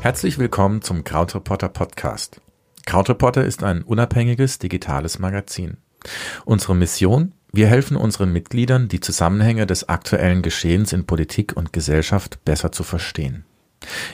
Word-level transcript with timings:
Herzlich 0.00 0.38
willkommen 0.38 0.82
zum 0.82 1.02
Krautreporter 1.02 1.70
Podcast. 1.70 2.42
Krautreporter 2.84 3.42
ist 3.42 3.64
ein 3.64 3.82
unabhängiges 3.82 4.58
digitales 4.58 5.18
Magazin. 5.18 5.78
Unsere 6.44 6.74
Mission? 6.74 7.32
Wir 7.52 7.68
helfen 7.68 7.96
unseren 7.96 8.30
Mitgliedern, 8.30 8.88
die 8.88 9.00
Zusammenhänge 9.00 9.66
des 9.66 9.88
aktuellen 9.88 10.42
Geschehens 10.42 10.92
in 10.92 11.06
Politik 11.06 11.56
und 11.56 11.72
Gesellschaft 11.72 12.44
besser 12.44 12.70
zu 12.70 12.82
verstehen. 12.82 13.46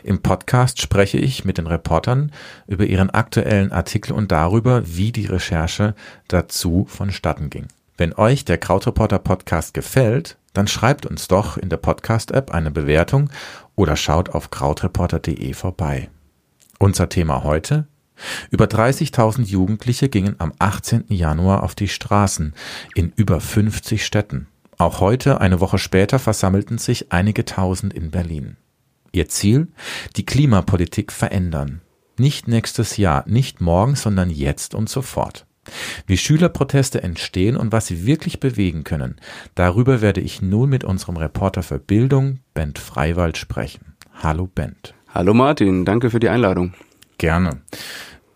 Im 0.05 0.23
Podcast 0.23 0.81
spreche 0.81 1.19
ich 1.19 1.45
mit 1.45 1.59
den 1.59 1.67
Reportern 1.67 2.33
über 2.67 2.85
ihren 2.85 3.11
aktuellen 3.11 3.73
Artikel 3.73 4.13
und 4.13 4.31
darüber, 4.31 4.83
wie 4.87 5.11
die 5.11 5.27
Recherche 5.27 5.95
dazu 6.29 6.87
vonstatten 6.89 7.51
ging. 7.51 7.67
Wenn 8.01 8.15
euch 8.15 8.47
der 8.47 8.57
Krautreporter 8.57 9.19
Podcast 9.19 9.75
gefällt, 9.75 10.39
dann 10.55 10.67
schreibt 10.67 11.05
uns 11.05 11.29
doch 11.29 11.59
in 11.59 11.69
der 11.69 11.77
Podcast-App 11.77 12.51
eine 12.51 12.71
Bewertung 12.71 13.29
oder 13.77 13.95
schaut 13.95 14.31
auf 14.31 14.51
krautreporter.de 14.51 15.53
vorbei. 15.53 16.09
Unser 16.79 17.11
Thema 17.11 17.45
heute? 17.45 17.89
Über 18.51 18.65
30.000 18.65 19.43
Jugendliche 19.43 20.09
gingen 20.09 20.37
am 20.39 20.55
18. 20.59 21.09
Januar 21.09 21.63
auf 21.63 21.75
die 21.75 21.89
Straßen 21.89 22.55
in 22.95 23.13
über 23.17 23.39
50 23.39 24.03
Städten. 24.03 24.47
Auch 24.79 25.01
heute, 25.01 25.43
eine 25.43 25.61
Woche 25.61 25.77
später, 25.77 26.19
versammelten 26.19 26.79
sich 26.79 27.13
einige 27.13 27.45
Tausend 27.45 27.93
in 27.93 28.11
Berlin. 28.11 28.57
Ihr 29.13 29.29
Ziel? 29.29 29.69
Die 30.17 30.25
Klimapolitik 30.25 31.13
verändern. 31.13 31.83
Nicht 32.17 32.49
nächstes 32.49 32.97
Jahr, 32.97 33.25
nicht 33.29 33.61
morgen, 33.61 33.95
sondern 33.95 34.31
jetzt 34.31 34.75
und 34.75 34.89
sofort. 34.89 35.45
Wie 36.07 36.17
Schülerproteste 36.17 37.03
entstehen 37.03 37.57
und 37.57 37.73
was 37.73 37.87
sie 37.87 38.07
wirklich 38.07 38.41
bewegen 38.41 38.85
können, 38.85 39.17
darüber 39.55 40.01
werde 40.01 40.21
ich 40.21 40.43
nun 40.43 40.71
mit 40.71 40.85
unserem 40.85 41.17
Reporter 41.17 41.63
für 41.63 41.79
Bildung, 41.79 42.41
Bent 42.55 42.79
Freiwald, 42.79 43.37
sprechen. 43.37 43.95
Hallo 44.15 44.47
Bent. 44.47 44.95
Hallo 45.13 45.35
Martin, 45.35 45.85
danke 45.85 46.11
für 46.11 46.21
die 46.21 46.29
Einladung. 46.29 46.75
Gerne. 47.19 47.61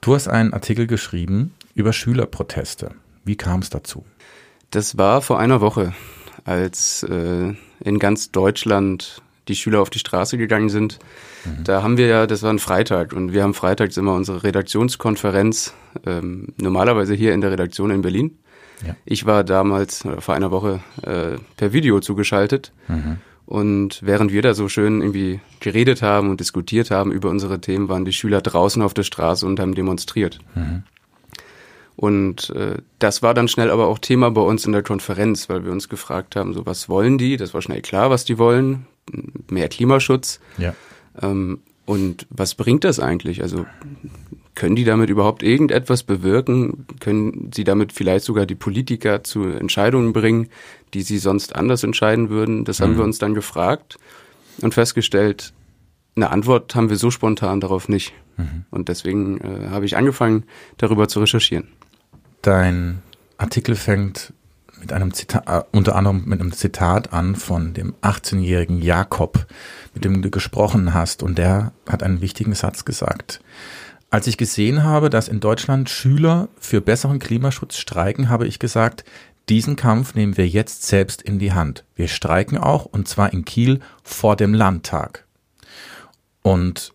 Du 0.00 0.14
hast 0.14 0.28
einen 0.28 0.52
Artikel 0.52 0.86
geschrieben 0.86 1.54
über 1.74 1.92
Schülerproteste. 1.92 2.90
Wie 3.24 3.36
kam 3.36 3.60
es 3.60 3.70
dazu? 3.70 4.04
Das 4.70 4.98
war 4.98 5.22
vor 5.22 5.38
einer 5.38 5.60
Woche, 5.60 5.94
als 6.44 7.02
äh, 7.04 7.54
in 7.80 7.98
ganz 7.98 8.30
Deutschland 8.32 9.22
die 9.48 9.56
Schüler 9.56 9.80
auf 9.80 9.90
die 9.90 9.98
Straße 9.98 10.38
gegangen 10.38 10.68
sind. 10.68 10.98
Mhm. 11.44 11.64
Da 11.64 11.82
haben 11.82 11.96
wir 11.96 12.06
ja, 12.06 12.26
das 12.26 12.42
war 12.42 12.50
ein 12.50 12.58
Freitag 12.58 13.12
und 13.12 13.32
wir 13.32 13.42
haben 13.42 13.54
freitags 13.54 13.96
immer 13.96 14.14
unsere 14.14 14.42
Redaktionskonferenz, 14.42 15.74
ähm, 16.06 16.48
normalerweise 16.56 17.14
hier 17.14 17.34
in 17.34 17.40
der 17.40 17.50
Redaktion 17.50 17.90
in 17.90 18.02
Berlin. 18.02 18.38
Ja. 18.86 18.96
Ich 19.04 19.26
war 19.26 19.44
damals 19.44 20.06
vor 20.18 20.34
einer 20.34 20.50
Woche 20.50 20.80
äh, 21.02 21.38
per 21.56 21.72
Video 21.72 22.00
zugeschaltet. 22.00 22.72
Mhm. 22.88 23.18
Und 23.46 24.00
während 24.02 24.32
wir 24.32 24.40
da 24.40 24.54
so 24.54 24.68
schön 24.68 25.02
irgendwie 25.02 25.40
geredet 25.60 26.00
haben 26.00 26.30
und 26.30 26.40
diskutiert 26.40 26.90
haben 26.90 27.12
über 27.12 27.28
unsere 27.28 27.60
Themen, 27.60 27.88
waren 27.88 28.06
die 28.06 28.12
Schüler 28.12 28.40
draußen 28.40 28.80
auf 28.82 28.94
der 28.94 29.02
Straße 29.02 29.46
und 29.46 29.60
haben 29.60 29.74
demonstriert. 29.74 30.38
Mhm. 30.54 30.82
Und 31.96 32.50
äh, 32.50 32.78
das 32.98 33.22
war 33.22 33.34
dann 33.34 33.48
schnell 33.48 33.70
aber 33.70 33.86
auch 33.86 33.98
Thema 33.98 34.30
bei 34.30 34.40
uns 34.40 34.64
in 34.64 34.72
der 34.72 34.82
Konferenz, 34.82 35.48
weil 35.48 35.64
wir 35.64 35.72
uns 35.72 35.88
gefragt 35.88 36.36
haben, 36.36 36.54
so 36.54 36.66
was 36.66 36.88
wollen 36.88 37.18
die? 37.18 37.36
Das 37.36 37.54
war 37.54 37.62
schnell 37.62 37.82
klar, 37.82 38.10
was 38.10 38.24
die 38.24 38.38
wollen. 38.38 38.86
Mehr 39.50 39.68
Klimaschutz. 39.68 40.40
Ja. 40.58 40.74
Ähm, 41.20 41.60
und 41.86 42.26
was 42.30 42.54
bringt 42.54 42.84
das 42.84 42.98
eigentlich? 42.98 43.42
Also 43.42 43.66
können 44.54 44.76
die 44.76 44.84
damit 44.84 45.10
überhaupt 45.10 45.42
irgendetwas 45.42 46.02
bewirken? 46.02 46.86
Können 47.00 47.50
sie 47.54 47.64
damit 47.64 47.92
vielleicht 47.92 48.24
sogar 48.24 48.46
die 48.46 48.54
Politiker 48.54 49.24
zu 49.24 49.44
Entscheidungen 49.44 50.12
bringen, 50.12 50.48
die 50.94 51.02
sie 51.02 51.18
sonst 51.18 51.54
anders 51.54 51.82
entscheiden 51.82 52.30
würden? 52.30 52.64
Das 52.64 52.78
mhm. 52.78 52.84
haben 52.84 52.96
wir 52.96 53.04
uns 53.04 53.18
dann 53.18 53.34
gefragt 53.34 53.98
und 54.60 54.72
festgestellt, 54.72 55.52
eine 56.16 56.30
Antwort 56.30 56.74
haben 56.74 56.90
wir 56.90 56.96
so 56.96 57.10
spontan 57.10 57.60
darauf 57.60 57.88
nicht. 57.88 58.12
Mhm. 58.36 58.64
Und 58.70 58.88
deswegen 58.88 59.40
äh, 59.40 59.68
habe 59.70 59.84
ich 59.84 59.96
angefangen, 59.96 60.44
darüber 60.76 61.08
zu 61.08 61.20
recherchieren. 61.20 61.68
Dein 62.42 63.02
Artikel 63.36 63.74
fängt 63.74 64.32
mit 64.84 64.92
einem 64.92 65.14
Zitat, 65.14 65.48
äh, 65.48 65.62
unter 65.72 65.96
anderem 65.96 66.24
mit 66.26 66.40
einem 66.40 66.52
Zitat 66.52 67.12
an 67.14 67.36
von 67.36 67.72
dem 67.72 67.94
18-jährigen 68.02 68.82
Jakob, 68.82 69.46
mit 69.94 70.04
dem 70.04 70.20
du 70.20 70.30
gesprochen 70.30 70.92
hast. 70.92 71.22
Und 71.22 71.38
der 71.38 71.72
hat 71.88 72.02
einen 72.02 72.20
wichtigen 72.20 72.54
Satz 72.54 72.84
gesagt. 72.84 73.40
Als 74.10 74.26
ich 74.26 74.36
gesehen 74.36 74.84
habe, 74.84 75.08
dass 75.08 75.26
in 75.28 75.40
Deutschland 75.40 75.88
Schüler 75.88 76.48
für 76.60 76.82
besseren 76.82 77.18
Klimaschutz 77.18 77.78
streiken, 77.78 78.28
habe 78.28 78.46
ich 78.46 78.58
gesagt, 78.58 79.04
diesen 79.48 79.74
Kampf 79.76 80.14
nehmen 80.14 80.36
wir 80.36 80.46
jetzt 80.46 80.84
selbst 80.84 81.22
in 81.22 81.38
die 81.38 81.52
Hand. 81.52 81.84
Wir 81.94 82.08
streiken 82.08 82.58
auch, 82.58 82.84
und 82.84 83.08
zwar 83.08 83.32
in 83.32 83.46
Kiel 83.46 83.80
vor 84.02 84.36
dem 84.36 84.52
Landtag. 84.52 85.24
Und 86.42 86.92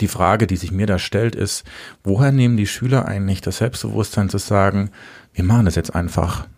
die 0.00 0.08
Frage, 0.08 0.48
die 0.48 0.56
sich 0.56 0.72
mir 0.72 0.86
da 0.86 0.98
stellt, 0.98 1.36
ist, 1.36 1.64
woher 2.02 2.32
nehmen 2.32 2.56
die 2.56 2.66
Schüler 2.66 3.06
eigentlich 3.06 3.40
das 3.40 3.58
Selbstbewusstsein 3.58 4.28
zu 4.28 4.38
sagen, 4.38 4.90
wir 5.32 5.44
machen 5.44 5.66
das 5.66 5.76
jetzt 5.76 5.94
einfach? 5.94 6.48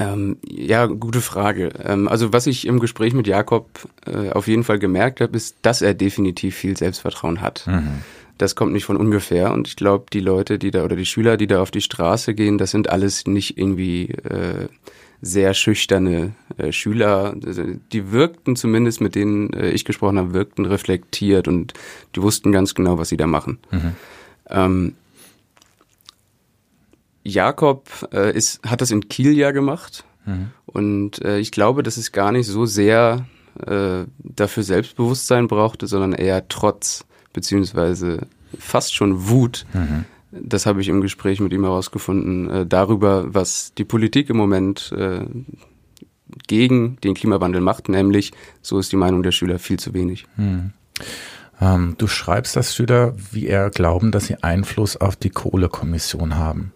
Ähm, 0.00 0.38
ja, 0.48 0.86
gute 0.86 1.20
Frage. 1.20 1.72
Ähm, 1.84 2.08
also 2.08 2.32
was 2.32 2.46
ich 2.46 2.66
im 2.66 2.80
Gespräch 2.80 3.12
mit 3.12 3.26
Jakob 3.26 3.68
äh, 4.06 4.30
auf 4.30 4.48
jeden 4.48 4.64
Fall 4.64 4.78
gemerkt 4.78 5.20
habe, 5.20 5.36
ist, 5.36 5.56
dass 5.60 5.82
er 5.82 5.92
definitiv 5.92 6.56
viel 6.56 6.74
Selbstvertrauen 6.74 7.42
hat. 7.42 7.66
Mhm. 7.66 7.98
Das 8.38 8.56
kommt 8.56 8.72
nicht 8.72 8.86
von 8.86 8.96
ungefähr 8.96 9.52
und 9.52 9.68
ich 9.68 9.76
glaube, 9.76 10.06
die 10.10 10.20
Leute, 10.20 10.58
die 10.58 10.70
da 10.70 10.84
oder 10.84 10.96
die 10.96 11.04
Schüler, 11.04 11.36
die 11.36 11.46
da 11.46 11.60
auf 11.60 11.70
die 11.70 11.82
Straße 11.82 12.32
gehen, 12.32 12.56
das 12.56 12.70
sind 12.70 12.88
alles 12.88 13.26
nicht 13.26 13.58
irgendwie 13.58 14.06
äh, 14.06 14.68
sehr 15.20 15.52
schüchterne 15.52 16.32
äh, 16.56 16.72
Schüler. 16.72 17.34
Also, 17.44 17.64
die 17.92 18.10
wirkten 18.10 18.56
zumindest, 18.56 19.02
mit 19.02 19.14
denen 19.14 19.52
äh, 19.52 19.68
ich 19.68 19.84
gesprochen 19.84 20.16
habe, 20.16 20.32
wirkten 20.32 20.64
reflektiert 20.64 21.46
und 21.46 21.74
die 22.16 22.22
wussten 22.22 22.52
ganz 22.52 22.74
genau, 22.74 22.96
was 22.96 23.10
sie 23.10 23.18
da 23.18 23.26
machen. 23.26 23.58
Mhm. 23.70 23.92
Ähm, 24.48 24.94
Jakob 27.22 28.08
äh, 28.12 28.34
ist, 28.36 28.62
hat 28.66 28.80
das 28.80 28.90
in 28.90 29.08
Kiel 29.08 29.36
ja 29.36 29.50
gemacht 29.50 30.04
mhm. 30.24 30.50
und 30.66 31.24
äh, 31.24 31.38
ich 31.38 31.52
glaube, 31.52 31.82
dass 31.82 31.96
es 31.96 32.12
gar 32.12 32.32
nicht 32.32 32.46
so 32.46 32.66
sehr 32.66 33.26
äh, 33.66 34.04
dafür 34.18 34.62
Selbstbewusstsein 34.62 35.48
brauchte, 35.48 35.86
sondern 35.86 36.12
eher 36.12 36.48
Trotz 36.48 37.04
beziehungsweise 37.32 38.26
fast 38.58 38.94
schon 38.94 39.28
Wut. 39.28 39.66
Mhm 39.72 40.04
das 40.32 40.66
habe 40.66 40.80
ich 40.80 40.88
im 40.88 41.00
Gespräch 41.00 41.40
mit 41.40 41.52
ihm 41.52 41.64
herausgefunden, 41.64 42.50
äh, 42.50 42.66
darüber, 42.66 43.34
was 43.34 43.74
die 43.74 43.84
Politik 43.84 44.30
im 44.30 44.36
Moment 44.36 44.92
äh, 44.96 45.24
gegen 46.46 46.96
den 47.02 47.14
Klimawandel 47.14 47.60
macht, 47.60 47.88
nämlich, 47.88 48.32
so 48.62 48.78
ist 48.78 48.92
die 48.92 48.96
Meinung 48.96 49.22
der 49.22 49.32
Schüler, 49.32 49.58
viel 49.58 49.78
zu 49.78 49.92
wenig. 49.94 50.26
Hm. 50.36 50.72
Ähm, 51.60 51.94
du 51.98 52.06
schreibst, 52.06 52.54
dass 52.54 52.74
Schüler 52.74 53.14
wie 53.32 53.46
er 53.46 53.70
glauben, 53.70 54.12
dass 54.12 54.26
sie 54.26 54.42
Einfluss 54.42 54.96
auf 54.96 55.16
die 55.16 55.30
Kohlekommission 55.30 56.36
haben. 56.36 56.72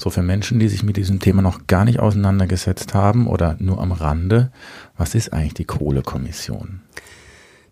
So 0.00 0.08
für 0.08 0.22
Menschen, 0.22 0.58
die 0.58 0.68
sich 0.68 0.82
mit 0.82 0.96
diesem 0.96 1.20
Thema 1.20 1.42
noch 1.42 1.66
gar 1.66 1.84
nicht 1.84 2.00
auseinandergesetzt 2.00 2.94
haben 2.94 3.26
oder 3.26 3.56
nur 3.58 3.82
am 3.82 3.92
Rande, 3.92 4.50
was 4.96 5.14
ist 5.14 5.34
eigentlich 5.34 5.52
die 5.52 5.66
Kohlekommission? 5.66 6.80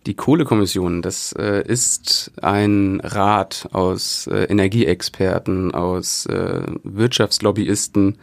Die 0.05 0.13
Kohlekommission, 0.13 1.01
das 1.01 1.33
äh, 1.33 1.63
ist 1.67 2.33
ein 2.43 3.01
Rat 3.03 3.71
aus 3.73 4.27
äh, 4.27 4.45
Energieexperten, 4.45 5.73
aus 5.73 6.27
äh, 6.27 6.61
Wirtschaftslobbyisten, 6.83 8.19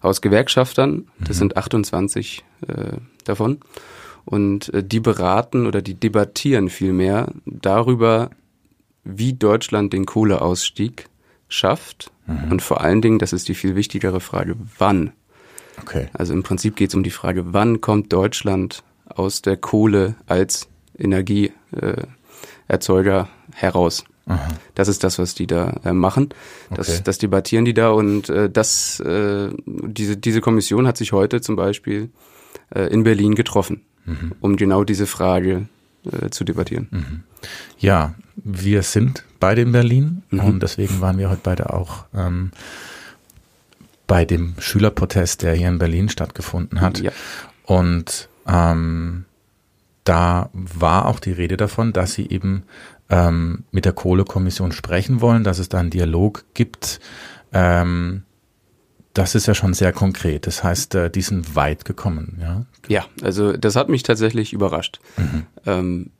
aus 0.00 0.22
Gewerkschaftern. 0.22 1.08
Das 1.18 1.36
mhm. 1.36 1.40
sind 1.40 1.56
28 1.58 2.42
äh, 2.66 2.92
davon. 3.24 3.60
Und 4.24 4.72
äh, 4.72 4.82
die 4.82 5.00
beraten 5.00 5.66
oder 5.66 5.82
die 5.82 6.00
debattieren 6.00 6.70
vielmehr 6.70 7.30
darüber, 7.44 8.30
wie 9.04 9.34
Deutschland 9.34 9.92
den 9.92 10.06
Kohleausstieg 10.06 11.10
schafft. 11.50 12.10
Mhm. 12.26 12.52
Und 12.52 12.62
vor 12.62 12.80
allen 12.80 13.02
Dingen, 13.02 13.18
das 13.18 13.34
ist 13.34 13.48
die 13.48 13.54
viel 13.54 13.76
wichtigere 13.76 14.20
Frage, 14.20 14.56
wann. 14.78 15.12
Okay. 15.82 16.08
Also 16.14 16.32
im 16.32 16.42
Prinzip 16.42 16.76
geht 16.76 16.88
es 16.90 16.94
um 16.94 17.02
die 17.02 17.10
Frage, 17.10 17.52
wann 17.52 17.82
kommt 17.82 18.10
Deutschland 18.12 18.82
aus 19.06 19.42
der 19.42 19.58
Kohle 19.58 20.14
als 20.26 20.68
Energieerzeuger 20.96 23.28
heraus. 23.52 24.04
Aha. 24.26 24.48
Das 24.74 24.88
ist 24.88 25.02
das, 25.02 25.18
was 25.18 25.34
die 25.34 25.46
da 25.46 25.80
äh, 25.84 25.92
machen. 25.92 26.28
Das, 26.74 26.88
okay. 26.88 27.00
das 27.02 27.18
debattieren 27.18 27.64
die 27.64 27.74
da 27.74 27.90
und 27.90 28.28
äh, 28.28 28.48
das, 28.48 29.00
äh, 29.00 29.48
diese, 29.66 30.16
diese 30.16 30.40
Kommission 30.40 30.86
hat 30.86 30.96
sich 30.96 31.12
heute 31.12 31.40
zum 31.40 31.56
Beispiel 31.56 32.10
äh, 32.72 32.92
in 32.92 33.02
Berlin 33.02 33.34
getroffen, 33.34 33.82
mhm. 34.04 34.32
um 34.40 34.56
genau 34.56 34.84
diese 34.84 35.06
Frage 35.06 35.66
äh, 36.04 36.30
zu 36.30 36.44
debattieren. 36.44 36.88
Mhm. 36.90 37.22
Ja, 37.78 38.14
wir 38.44 38.82
sind 38.82 39.24
beide 39.38 39.62
in 39.62 39.72
Berlin 39.72 40.22
mhm. 40.30 40.40
und 40.40 40.62
deswegen 40.62 41.00
waren 41.00 41.18
wir 41.18 41.30
heute 41.30 41.40
beide 41.42 41.72
auch 41.72 42.04
ähm, 42.14 42.50
bei 44.06 44.24
dem 44.24 44.54
Schülerprotest, 44.58 45.42
der 45.42 45.54
hier 45.54 45.68
in 45.68 45.78
Berlin 45.78 46.08
stattgefunden 46.08 46.80
hat. 46.80 47.00
Ja. 47.00 47.12
Und 47.64 48.28
ähm, 48.46 49.24
da 50.04 50.50
war 50.52 51.06
auch 51.06 51.20
die 51.20 51.32
Rede 51.32 51.56
davon, 51.56 51.92
dass 51.92 52.14
sie 52.14 52.28
eben 52.28 52.64
ähm, 53.08 53.64
mit 53.70 53.84
der 53.84 53.92
Kohlekommission 53.92 54.72
sprechen 54.72 55.20
wollen, 55.20 55.44
dass 55.44 55.58
es 55.58 55.68
da 55.68 55.78
einen 55.78 55.90
Dialog 55.90 56.44
gibt. 56.54 57.00
Ähm, 57.52 58.24
das 59.14 59.34
ist 59.34 59.46
ja 59.46 59.54
schon 59.54 59.74
sehr 59.74 59.92
konkret. 59.92 60.46
Das 60.46 60.62
heißt, 60.64 60.94
äh, 60.94 61.10
die 61.10 61.22
sind 61.22 61.56
weit 61.56 61.84
gekommen, 61.84 62.38
ja? 62.40 62.64
Ja, 62.88 63.04
also 63.22 63.56
das 63.56 63.76
hat 63.76 63.88
mich 63.88 64.02
tatsächlich 64.02 64.52
überrascht. 64.52 65.00
Mhm. 65.16 65.46
Ähm, 65.66 66.10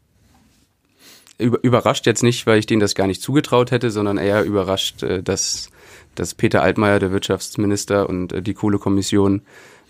überrascht 1.41 2.07
jetzt 2.07 2.23
nicht, 2.23 2.47
weil 2.47 2.59
ich 2.59 2.67
denen 2.67 2.81
das 2.81 2.95
gar 2.95 3.07
nicht 3.07 3.23
zugetraut 3.23 3.71
hätte, 3.71 3.91
sondern 3.91 4.19
eher 4.19 4.45
überrascht, 4.45 5.03
äh, 5.03 5.23
dass, 5.23 5.71
dass 6.15 6.35
Peter 6.35 6.63
Altmaier, 6.63 6.99
der 6.99 7.13
Wirtschaftsminister 7.13 8.09
und 8.09 8.33
äh, 8.33 8.43
die 8.43 8.55
Kohlekommission 8.55 9.43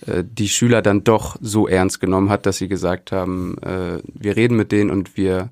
äh, 0.06 0.24
die 0.24 0.48
Schüler 0.48 0.82
dann 0.82 1.04
doch 1.04 1.36
so 1.40 1.68
ernst 1.68 2.00
genommen 2.00 2.30
hat, 2.30 2.46
dass 2.46 2.58
sie 2.58 2.68
gesagt 2.68 3.12
haben, 3.12 3.56
wir 3.60 4.36
reden 4.36 4.56
mit 4.56 4.72
denen 4.72 4.90
und 4.90 5.16
wir 5.16 5.50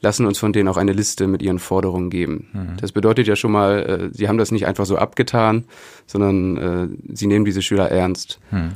lassen 0.00 0.26
uns 0.26 0.38
von 0.38 0.52
denen 0.52 0.68
auch 0.68 0.76
eine 0.76 0.92
Liste 0.92 1.26
mit 1.26 1.42
ihren 1.42 1.58
Forderungen 1.58 2.08
geben. 2.08 2.48
Mhm. 2.52 2.76
Das 2.80 2.92
bedeutet 2.92 3.26
ja 3.26 3.34
schon 3.34 3.50
mal, 3.50 4.10
sie 4.12 4.28
haben 4.28 4.38
das 4.38 4.52
nicht 4.52 4.66
einfach 4.66 4.86
so 4.86 4.96
abgetan, 4.96 5.64
sondern 6.06 6.98
sie 7.12 7.26
nehmen 7.26 7.44
diese 7.44 7.62
Schüler 7.62 7.90
ernst. 7.90 8.38
Mhm. 8.52 8.74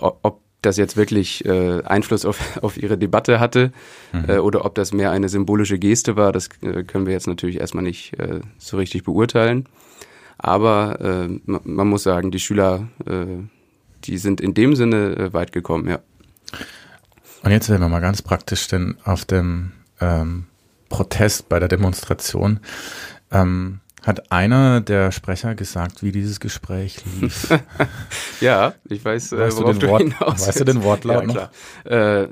Ob 0.00 0.43
das 0.64 0.76
jetzt 0.76 0.96
wirklich 0.96 1.44
äh, 1.44 1.82
Einfluss 1.84 2.24
auf, 2.24 2.58
auf 2.62 2.76
ihre 2.76 2.98
Debatte 2.98 3.40
hatte 3.40 3.72
mhm. 4.12 4.24
äh, 4.28 4.38
oder 4.38 4.64
ob 4.64 4.74
das 4.74 4.92
mehr 4.92 5.10
eine 5.10 5.28
symbolische 5.28 5.78
Geste 5.78 6.16
war, 6.16 6.32
das 6.32 6.48
äh, 6.62 6.84
können 6.84 7.06
wir 7.06 7.12
jetzt 7.12 7.26
natürlich 7.26 7.60
erstmal 7.60 7.84
nicht 7.84 8.18
äh, 8.18 8.40
so 8.58 8.76
richtig 8.76 9.04
beurteilen. 9.04 9.66
Aber 10.38 11.00
äh, 11.00 11.28
man, 11.44 11.60
man 11.64 11.88
muss 11.88 12.02
sagen, 12.02 12.30
die 12.30 12.40
Schüler, 12.40 12.88
äh, 13.06 13.26
die 14.04 14.18
sind 14.18 14.40
in 14.40 14.54
dem 14.54 14.74
Sinne 14.74 15.16
äh, 15.16 15.32
weit 15.32 15.52
gekommen, 15.52 15.88
ja. 15.88 16.00
Und 17.42 17.50
jetzt 17.50 17.68
werden 17.68 17.82
wir 17.82 17.88
mal 17.88 18.00
ganz 18.00 18.22
praktisch 18.22 18.68
denn 18.68 18.96
auf 19.04 19.24
dem 19.24 19.72
ähm, 20.00 20.46
Protest 20.88 21.48
bei 21.48 21.58
der 21.58 21.68
Demonstration. 21.68 22.60
Ähm, 23.30 23.80
hat 24.06 24.30
einer 24.30 24.80
der 24.80 25.12
Sprecher 25.12 25.54
gesagt, 25.54 26.02
wie 26.02 26.12
dieses 26.12 26.40
Gespräch 26.40 26.98
lief? 27.20 27.48
ja, 28.40 28.74
ich 28.88 29.04
weiß, 29.04 29.32
äh, 29.32 29.38
weißt 29.38 29.58
worauf 29.58 29.72
du, 29.72 29.78
den 29.80 29.90
Wort, 29.90 30.02
hinaus 30.02 30.48
Weißt 30.48 30.60
du 30.60 30.64
den 30.64 30.82
Wortlaut 30.82 31.28
ja, 31.28 31.50
noch? 31.84 31.90
Äh, 31.90 32.28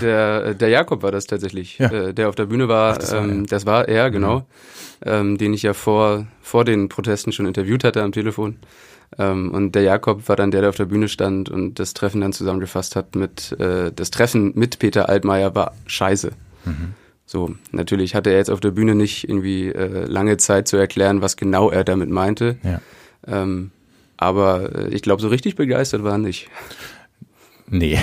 der, 0.00 0.54
der 0.54 0.68
Jakob 0.68 1.02
war 1.02 1.12
das 1.12 1.26
tatsächlich, 1.26 1.78
ja. 1.78 1.90
äh, 1.90 2.14
der 2.14 2.28
auf 2.28 2.34
der 2.34 2.46
Bühne 2.46 2.68
war. 2.68 2.94
Ach, 2.94 2.98
das, 2.98 3.12
war 3.12 3.22
ähm, 3.22 3.46
das 3.46 3.66
war 3.66 3.88
er, 3.88 4.10
genau, 4.10 4.40
mhm. 4.40 4.44
ähm, 5.04 5.38
den 5.38 5.54
ich 5.54 5.62
ja 5.62 5.74
vor, 5.74 6.26
vor 6.42 6.64
den 6.64 6.88
Protesten 6.88 7.32
schon 7.32 7.46
interviewt 7.46 7.84
hatte 7.84 8.02
am 8.02 8.12
Telefon. 8.12 8.56
Ähm, 9.18 9.52
und 9.52 9.72
der 9.72 9.82
Jakob 9.82 10.28
war 10.28 10.36
dann 10.36 10.50
der, 10.50 10.62
der 10.62 10.70
auf 10.70 10.76
der 10.76 10.86
Bühne 10.86 11.08
stand 11.08 11.48
und 11.48 11.78
das 11.78 11.94
Treffen 11.94 12.20
dann 12.20 12.32
zusammengefasst 12.32 12.96
hat 12.96 13.14
mit, 13.14 13.52
äh, 13.60 13.92
das 13.94 14.10
Treffen 14.10 14.52
mit 14.56 14.78
Peter 14.78 15.08
Altmaier 15.08 15.54
war 15.54 15.74
scheiße. 15.86 16.32
Mhm. 16.64 16.94
So, 17.26 17.56
natürlich 17.72 18.14
hatte 18.14 18.30
er 18.30 18.36
jetzt 18.36 18.50
auf 18.50 18.60
der 18.60 18.70
Bühne 18.70 18.94
nicht 18.94 19.28
irgendwie 19.28 19.68
äh, 19.68 20.04
lange 20.06 20.36
Zeit 20.36 20.68
zu 20.68 20.76
erklären, 20.76 21.22
was 21.22 21.36
genau 21.36 21.70
er 21.70 21.82
damit 21.82 22.08
meinte. 22.08 22.56
Ja. 22.62 22.80
Ähm, 23.26 23.72
aber 24.16 24.74
äh, 24.74 24.88
ich 24.94 25.02
glaube, 25.02 25.20
so 25.20 25.28
richtig 25.28 25.56
begeistert 25.56 26.04
war 26.04 26.12
er 26.12 26.18
nicht. 26.18 26.48
Nee, 27.68 27.98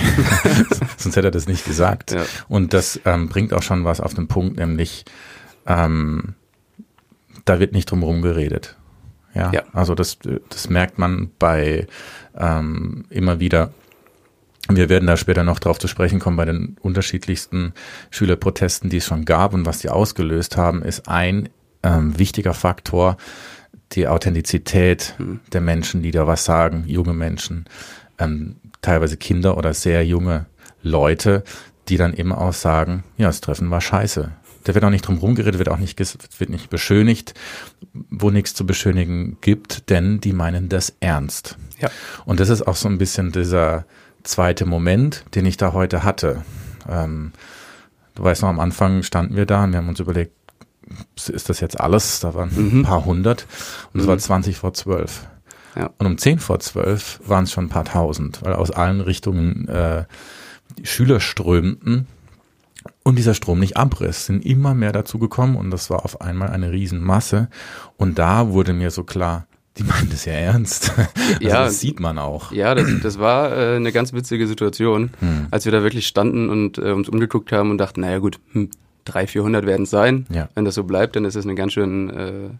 sonst 0.98 1.16
hätte 1.16 1.28
er 1.28 1.30
das 1.30 1.48
nicht 1.48 1.64
gesagt. 1.64 2.12
Ja. 2.12 2.22
Und 2.48 2.74
das 2.74 3.00
ähm, 3.06 3.30
bringt 3.30 3.54
auch 3.54 3.62
schon 3.62 3.86
was 3.86 4.00
auf 4.02 4.12
den 4.12 4.28
Punkt, 4.28 4.58
nämlich 4.58 5.06
ähm, 5.66 6.34
da 7.46 7.60
wird 7.60 7.72
nicht 7.72 7.90
drum 7.90 8.20
geredet. 8.20 8.76
Ja, 9.34 9.52
ja. 9.52 9.62
also 9.72 9.94
das, 9.94 10.18
das 10.50 10.68
merkt 10.68 10.98
man 10.98 11.30
bei 11.38 11.86
ähm, 12.36 13.06
immer 13.08 13.40
wieder 13.40 13.72
wir 14.68 14.88
werden 14.88 15.06
da 15.06 15.16
später 15.16 15.44
noch 15.44 15.58
drauf 15.58 15.78
zu 15.78 15.88
sprechen 15.88 16.20
kommen 16.20 16.36
bei 16.36 16.46
den 16.46 16.76
unterschiedlichsten 16.80 17.74
Schülerprotesten, 18.10 18.90
die 18.90 18.98
es 18.98 19.06
schon 19.06 19.24
gab 19.24 19.52
und 19.54 19.66
was 19.66 19.78
die 19.78 19.90
ausgelöst 19.90 20.56
haben, 20.56 20.82
ist 20.82 21.08
ein 21.08 21.48
ähm, 21.82 22.18
wichtiger 22.18 22.54
Faktor 22.54 23.16
die 23.92 24.08
Authentizität 24.08 25.14
mhm. 25.18 25.40
der 25.52 25.60
Menschen, 25.60 26.02
die 26.02 26.10
da 26.10 26.26
was 26.26 26.44
sagen, 26.44 26.84
junge 26.86 27.12
Menschen, 27.12 27.66
ähm, 28.18 28.56
teilweise 28.80 29.16
Kinder 29.16 29.56
oder 29.56 29.74
sehr 29.74 30.04
junge 30.04 30.46
Leute, 30.82 31.44
die 31.88 31.96
dann 31.96 32.14
eben 32.14 32.32
auch 32.32 32.52
sagen, 32.52 33.04
ja, 33.16 33.26
das 33.26 33.40
Treffen 33.40 33.70
war 33.70 33.80
scheiße. 33.80 34.32
Da 34.64 34.74
wird 34.74 34.84
auch 34.84 34.90
nicht 34.90 35.06
drum 35.06 35.18
rumgeredet, 35.18 35.58
wird 35.58 35.68
auch 35.68 35.78
nicht, 35.78 35.98
wird 35.98 36.50
nicht 36.50 36.70
beschönigt, 36.70 37.34
wo 37.92 38.30
nichts 38.30 38.54
zu 38.54 38.64
beschönigen 38.64 39.36
gibt, 39.42 39.90
denn 39.90 40.20
die 40.20 40.32
meinen 40.32 40.70
das 40.70 40.94
ernst. 41.00 41.58
Ja. 41.80 41.90
Und 42.24 42.40
das 42.40 42.48
ist 42.48 42.62
auch 42.66 42.76
so 42.76 42.88
ein 42.88 42.96
bisschen 42.96 43.30
dieser, 43.30 43.84
zweite 44.24 44.66
Moment, 44.66 45.24
den 45.34 45.46
ich 45.46 45.56
da 45.56 45.72
heute 45.72 46.02
hatte. 46.02 46.42
Ähm, 46.88 47.32
du 48.14 48.24
weißt 48.24 48.42
noch, 48.42 48.48
am 48.48 48.60
Anfang 48.60 49.02
standen 49.02 49.36
wir 49.36 49.46
da 49.46 49.64
und 49.64 49.72
wir 49.72 49.78
haben 49.78 49.88
uns 49.88 50.00
überlegt, 50.00 50.32
ist 51.14 51.48
das 51.48 51.60
jetzt 51.60 51.80
alles? 51.80 52.20
Da 52.20 52.34
waren 52.34 52.50
mhm. 52.54 52.80
ein 52.80 52.82
paar 52.82 53.04
hundert 53.04 53.46
und 53.92 54.00
es 54.00 54.06
mhm. 54.06 54.10
war 54.10 54.18
20 54.18 54.56
vor 54.56 54.74
zwölf. 54.74 55.26
Ja. 55.76 55.90
Und 55.98 56.06
um 56.06 56.18
10 56.18 56.38
vor 56.38 56.60
zwölf 56.60 57.20
waren 57.24 57.44
es 57.44 57.52
schon 57.52 57.66
ein 57.66 57.70
paar 57.70 57.84
tausend, 57.84 58.42
weil 58.42 58.54
aus 58.54 58.70
allen 58.70 59.00
Richtungen 59.00 59.66
äh, 59.68 60.04
Schüler 60.82 61.20
strömten 61.20 62.06
und 63.02 63.16
dieser 63.16 63.34
Strom 63.34 63.58
nicht 63.58 63.76
abriss, 63.76 64.26
sind 64.26 64.44
immer 64.44 64.74
mehr 64.74 64.92
dazu 64.92 65.18
gekommen 65.18 65.56
und 65.56 65.70
das 65.70 65.90
war 65.90 66.04
auf 66.04 66.20
einmal 66.20 66.50
eine 66.50 66.70
Riesenmasse. 66.70 67.48
Und 67.96 68.18
da 68.18 68.50
wurde 68.50 68.72
mir 68.72 68.90
so 68.90 69.04
klar, 69.04 69.46
die 69.76 69.82
meinen 69.82 70.08
das 70.10 70.24
ja 70.24 70.32
ernst. 70.32 70.92
Also 71.24 71.48
ja, 71.48 71.64
das 71.64 71.80
sieht 71.80 72.00
man 72.00 72.18
auch. 72.18 72.52
Ja, 72.52 72.74
das, 72.74 72.86
das 73.02 73.18
war 73.18 73.50
äh, 73.50 73.76
eine 73.76 73.92
ganz 73.92 74.12
witzige 74.12 74.46
Situation, 74.46 75.10
hm. 75.20 75.46
als 75.50 75.64
wir 75.64 75.72
da 75.72 75.82
wirklich 75.82 76.06
standen 76.06 76.50
und 76.50 76.78
äh, 76.78 76.92
uns 76.92 77.08
umgeguckt 77.08 77.50
haben 77.50 77.70
und 77.70 77.78
dachten, 77.78 78.02
naja 78.02 78.18
gut, 78.18 78.38
hm, 78.52 78.70
300, 79.06 79.30
400 79.30 79.66
werden 79.66 79.82
es 79.84 79.90
sein. 79.90 80.26
Ja. 80.30 80.48
Wenn 80.54 80.64
das 80.64 80.74
so 80.74 80.84
bleibt, 80.84 81.16
dann 81.16 81.24
ist 81.24 81.34
es 81.34 81.44
eine 81.44 81.54
ganz 81.54 81.72
schön 81.72 82.10
äh, 82.10 82.50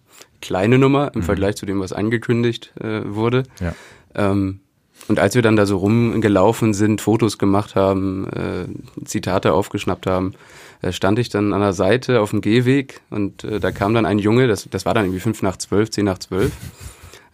kleine 0.40 0.78
Nummer 0.78 1.12
im 1.14 1.20
mhm. 1.20 1.24
Vergleich 1.24 1.56
zu 1.56 1.66
dem, 1.66 1.80
was 1.80 1.92
angekündigt 1.92 2.72
äh, 2.80 3.02
wurde. 3.04 3.44
Ja. 3.60 3.74
Ähm, 4.14 4.60
und 5.08 5.18
als 5.18 5.34
wir 5.34 5.42
dann 5.42 5.56
da 5.56 5.66
so 5.66 5.78
rumgelaufen 5.78 6.72
sind, 6.72 7.00
Fotos 7.00 7.38
gemacht 7.38 7.74
haben, 7.74 8.26
äh, 8.28 9.04
Zitate 9.04 9.52
aufgeschnappt 9.52 10.06
haben, 10.06 10.34
äh, 10.82 10.92
stand 10.92 11.18
ich 11.18 11.28
dann 11.28 11.52
an 11.52 11.60
der 11.60 11.72
Seite 11.72 12.20
auf 12.20 12.30
dem 12.30 12.40
Gehweg 12.40 13.02
und 13.10 13.44
äh, 13.44 13.60
da 13.60 13.70
kam 13.70 13.92
dann 13.92 14.06
ein 14.06 14.18
Junge, 14.18 14.46
das, 14.46 14.68
das 14.70 14.86
war 14.86 14.94
dann 14.94 15.04
irgendwie 15.04 15.20
fünf 15.20 15.42
nach 15.42 15.56
zwölf, 15.56 15.90
zehn 15.90 16.04
nach 16.04 16.18
zwölf, 16.18 16.52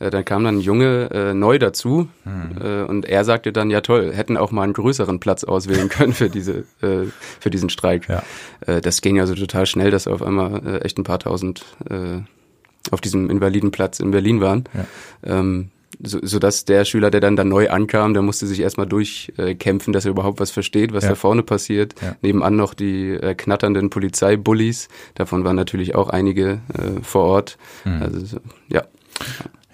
äh, 0.00 0.11
dann 0.11 0.25
kam 0.25 0.43
dann 0.44 0.56
ein 0.56 0.61
Junge 0.61 1.11
äh, 1.12 1.35
neu 1.35 1.58
dazu 1.58 2.08
mhm. 2.25 2.61
äh, 2.61 2.82
und 2.82 3.06
er 3.06 3.25
sagte 3.25 3.52
dann, 3.52 3.70
ja 3.70 3.81
toll, 3.81 4.12
hätten 4.12 4.37
auch 4.37 4.50
mal 4.50 4.64
einen 4.64 4.73
größeren 4.73 5.20
Platz 5.20 5.44
auswählen 5.44 5.88
können 5.91 6.12
für 6.12 6.29
diese 6.29 6.64
äh, 6.82 7.06
für 7.38 7.50
diesen 7.50 7.69
Streik. 7.70 8.08
Ja. 8.08 8.23
Äh, 8.67 8.81
das 8.81 9.00
ging 9.00 9.20
also 9.20 9.35
total 9.35 9.67
schnell, 9.67 9.91
dass 9.91 10.08
auf 10.08 10.23
einmal 10.23 10.67
äh, 10.67 10.79
echt 10.79 10.99
ein 10.99 11.05
paar 11.05 11.20
tausend 11.20 11.64
äh, 11.88 12.19
auf 12.91 13.00
diesem 13.00 13.31
Invalidenplatz 13.31 14.00
in 14.00 14.11
Berlin 14.11 14.41
waren. 14.41 14.64
Ja. 14.75 15.38
Ähm, 15.38 15.70
so, 16.02 16.19
so 16.23 16.38
dass 16.38 16.64
der 16.64 16.85
Schüler, 16.85 17.11
der 17.11 17.20
dann 17.20 17.37
da 17.37 17.44
neu 17.44 17.69
ankam, 17.69 18.14
der 18.14 18.23
musste 18.23 18.47
sich 18.47 18.61
erstmal 18.61 18.87
durchkämpfen, 18.87 19.93
äh, 19.93 19.94
dass 19.94 20.05
er 20.05 20.12
überhaupt 20.12 20.41
was 20.41 20.50
versteht, 20.50 20.95
was 20.95 21.04
ja. 21.04 21.11
da 21.11 21.14
vorne 21.14 21.42
passiert. 21.42 21.95
Ja. 22.00 22.16
Nebenan 22.23 22.57
noch 22.57 22.75
die 22.75 23.11
äh, 23.11 23.35
knatternden 23.35 23.90
Polizeibullies, 23.90 24.88
davon 25.14 25.45
waren 25.45 25.57
natürlich 25.57 25.95
auch 25.95 26.09
einige 26.09 26.61
äh, 26.73 27.02
vor 27.02 27.25
Ort. 27.25 27.59
Mhm. 27.85 28.02
Also 28.02 28.38
ja. 28.69 28.85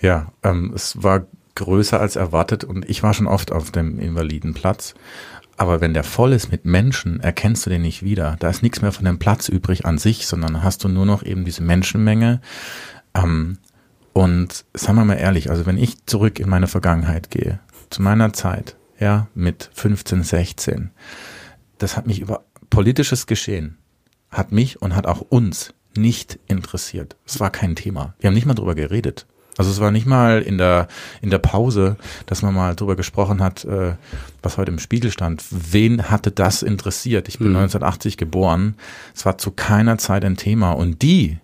Ja, 0.01 0.33
ähm, 0.43 0.73
es 0.75 1.03
war 1.03 1.27
größer 1.55 1.99
als 1.99 2.17
erwartet 2.17 2.65
und 2.65 2.89
ich 2.89 3.03
war 3.03 3.15
schon 3.15 3.27
oft 3.27 3.51
auf 3.51 3.71
dem 3.71 3.99
Invalidenplatz. 3.99 4.95
Aber 5.57 5.81
wenn 5.81 5.95
der 5.95 6.05
voll 6.05 6.33
ist 6.33 6.51
mit 6.51 6.67
Menschen, 6.67 7.21
erkennst 7.21 7.65
du 7.65 7.71
den 7.71 7.83
nicht 7.83 8.03
wieder. 8.03 8.37
Da 8.41 8.51
ist 8.51 8.63
nichts 8.63 8.83
mehr 8.83 8.93
von 8.93 9.07
dem 9.07 9.19
Platz 9.19 9.49
übrig 9.49 9.87
an 9.87 9.97
sich, 9.97 10.27
sondern 10.27 10.63
hast 10.63 10.85
du 10.85 10.89
nur 10.89 11.07
noch 11.07 11.23
eben 11.23 11.45
diese 11.47 11.63
Menschenmenge. 11.63 12.43
Ähm, 13.15 13.59
und 14.13 14.65
sagen 14.75 14.99
wir 14.99 15.05
mal 15.05 15.15
ehrlich, 15.15 15.51
also 15.51 15.67
wenn 15.67 15.79
ich 15.79 16.05
zurück 16.07 16.39
in 16.39 16.49
meine 16.49 16.67
Vergangenheit 16.67 17.31
gehe, 17.31 17.61
zu 17.91 18.03
meiner 18.03 18.33
Zeit, 18.33 18.77
ja, 18.99 19.29
mit 19.35 19.71
15, 19.75 20.23
16, 20.23 20.91
das 21.79 21.97
hat 21.97 22.07
mich 22.07 22.21
über 22.21 22.45
politisches 22.71 23.27
Geschehen, 23.27 23.79
hat 24.31 24.53
mich 24.53 24.81
und 24.81 24.95
hat 24.95 25.07
auch 25.07 25.21
uns 25.21 25.75
nicht 25.97 26.39
interessiert. 26.49 27.17
Es 27.27 27.41
war 27.41 27.51
kein 27.51 27.77
Thema. 27.77 28.15
Wir 28.19 28.29
haben 28.29 28.35
nicht 28.35 28.47
mal 28.47 28.55
drüber 28.55 28.75
geredet. 28.75 29.27
Also 29.57 29.71
es 29.71 29.81
war 29.81 29.91
nicht 29.91 30.07
mal 30.07 30.43
in 30.43 30.59
der, 30.59 30.89
in 31.23 31.31
der 31.31 31.39
Pause, 31.39 31.97
dass 32.27 32.43
man 32.43 32.55
mal 32.55 32.75
drüber 32.75 32.97
gesprochen 32.97 33.43
hat, 33.43 33.65
äh, 33.65 33.95
was 34.43 34.59
heute 34.59 34.71
im 34.71 34.79
Spiegel 34.79 35.11
stand. 35.11 35.45
Wen 35.51 36.11
hatte 36.11 36.31
das 36.31 36.63
interessiert? 36.63 37.29
Ich 37.29 37.39
bin 37.39 37.49
mhm. 37.49 37.57
1980 37.57 38.17
geboren. 38.17 38.75
Es 39.15 39.25
war 39.25 39.39
zu 39.39 39.51
keiner 39.51 39.99
Zeit 39.99 40.25
ein 40.25 40.37
Thema. 40.37 40.73
Und 40.73 41.03
die, 41.03 41.39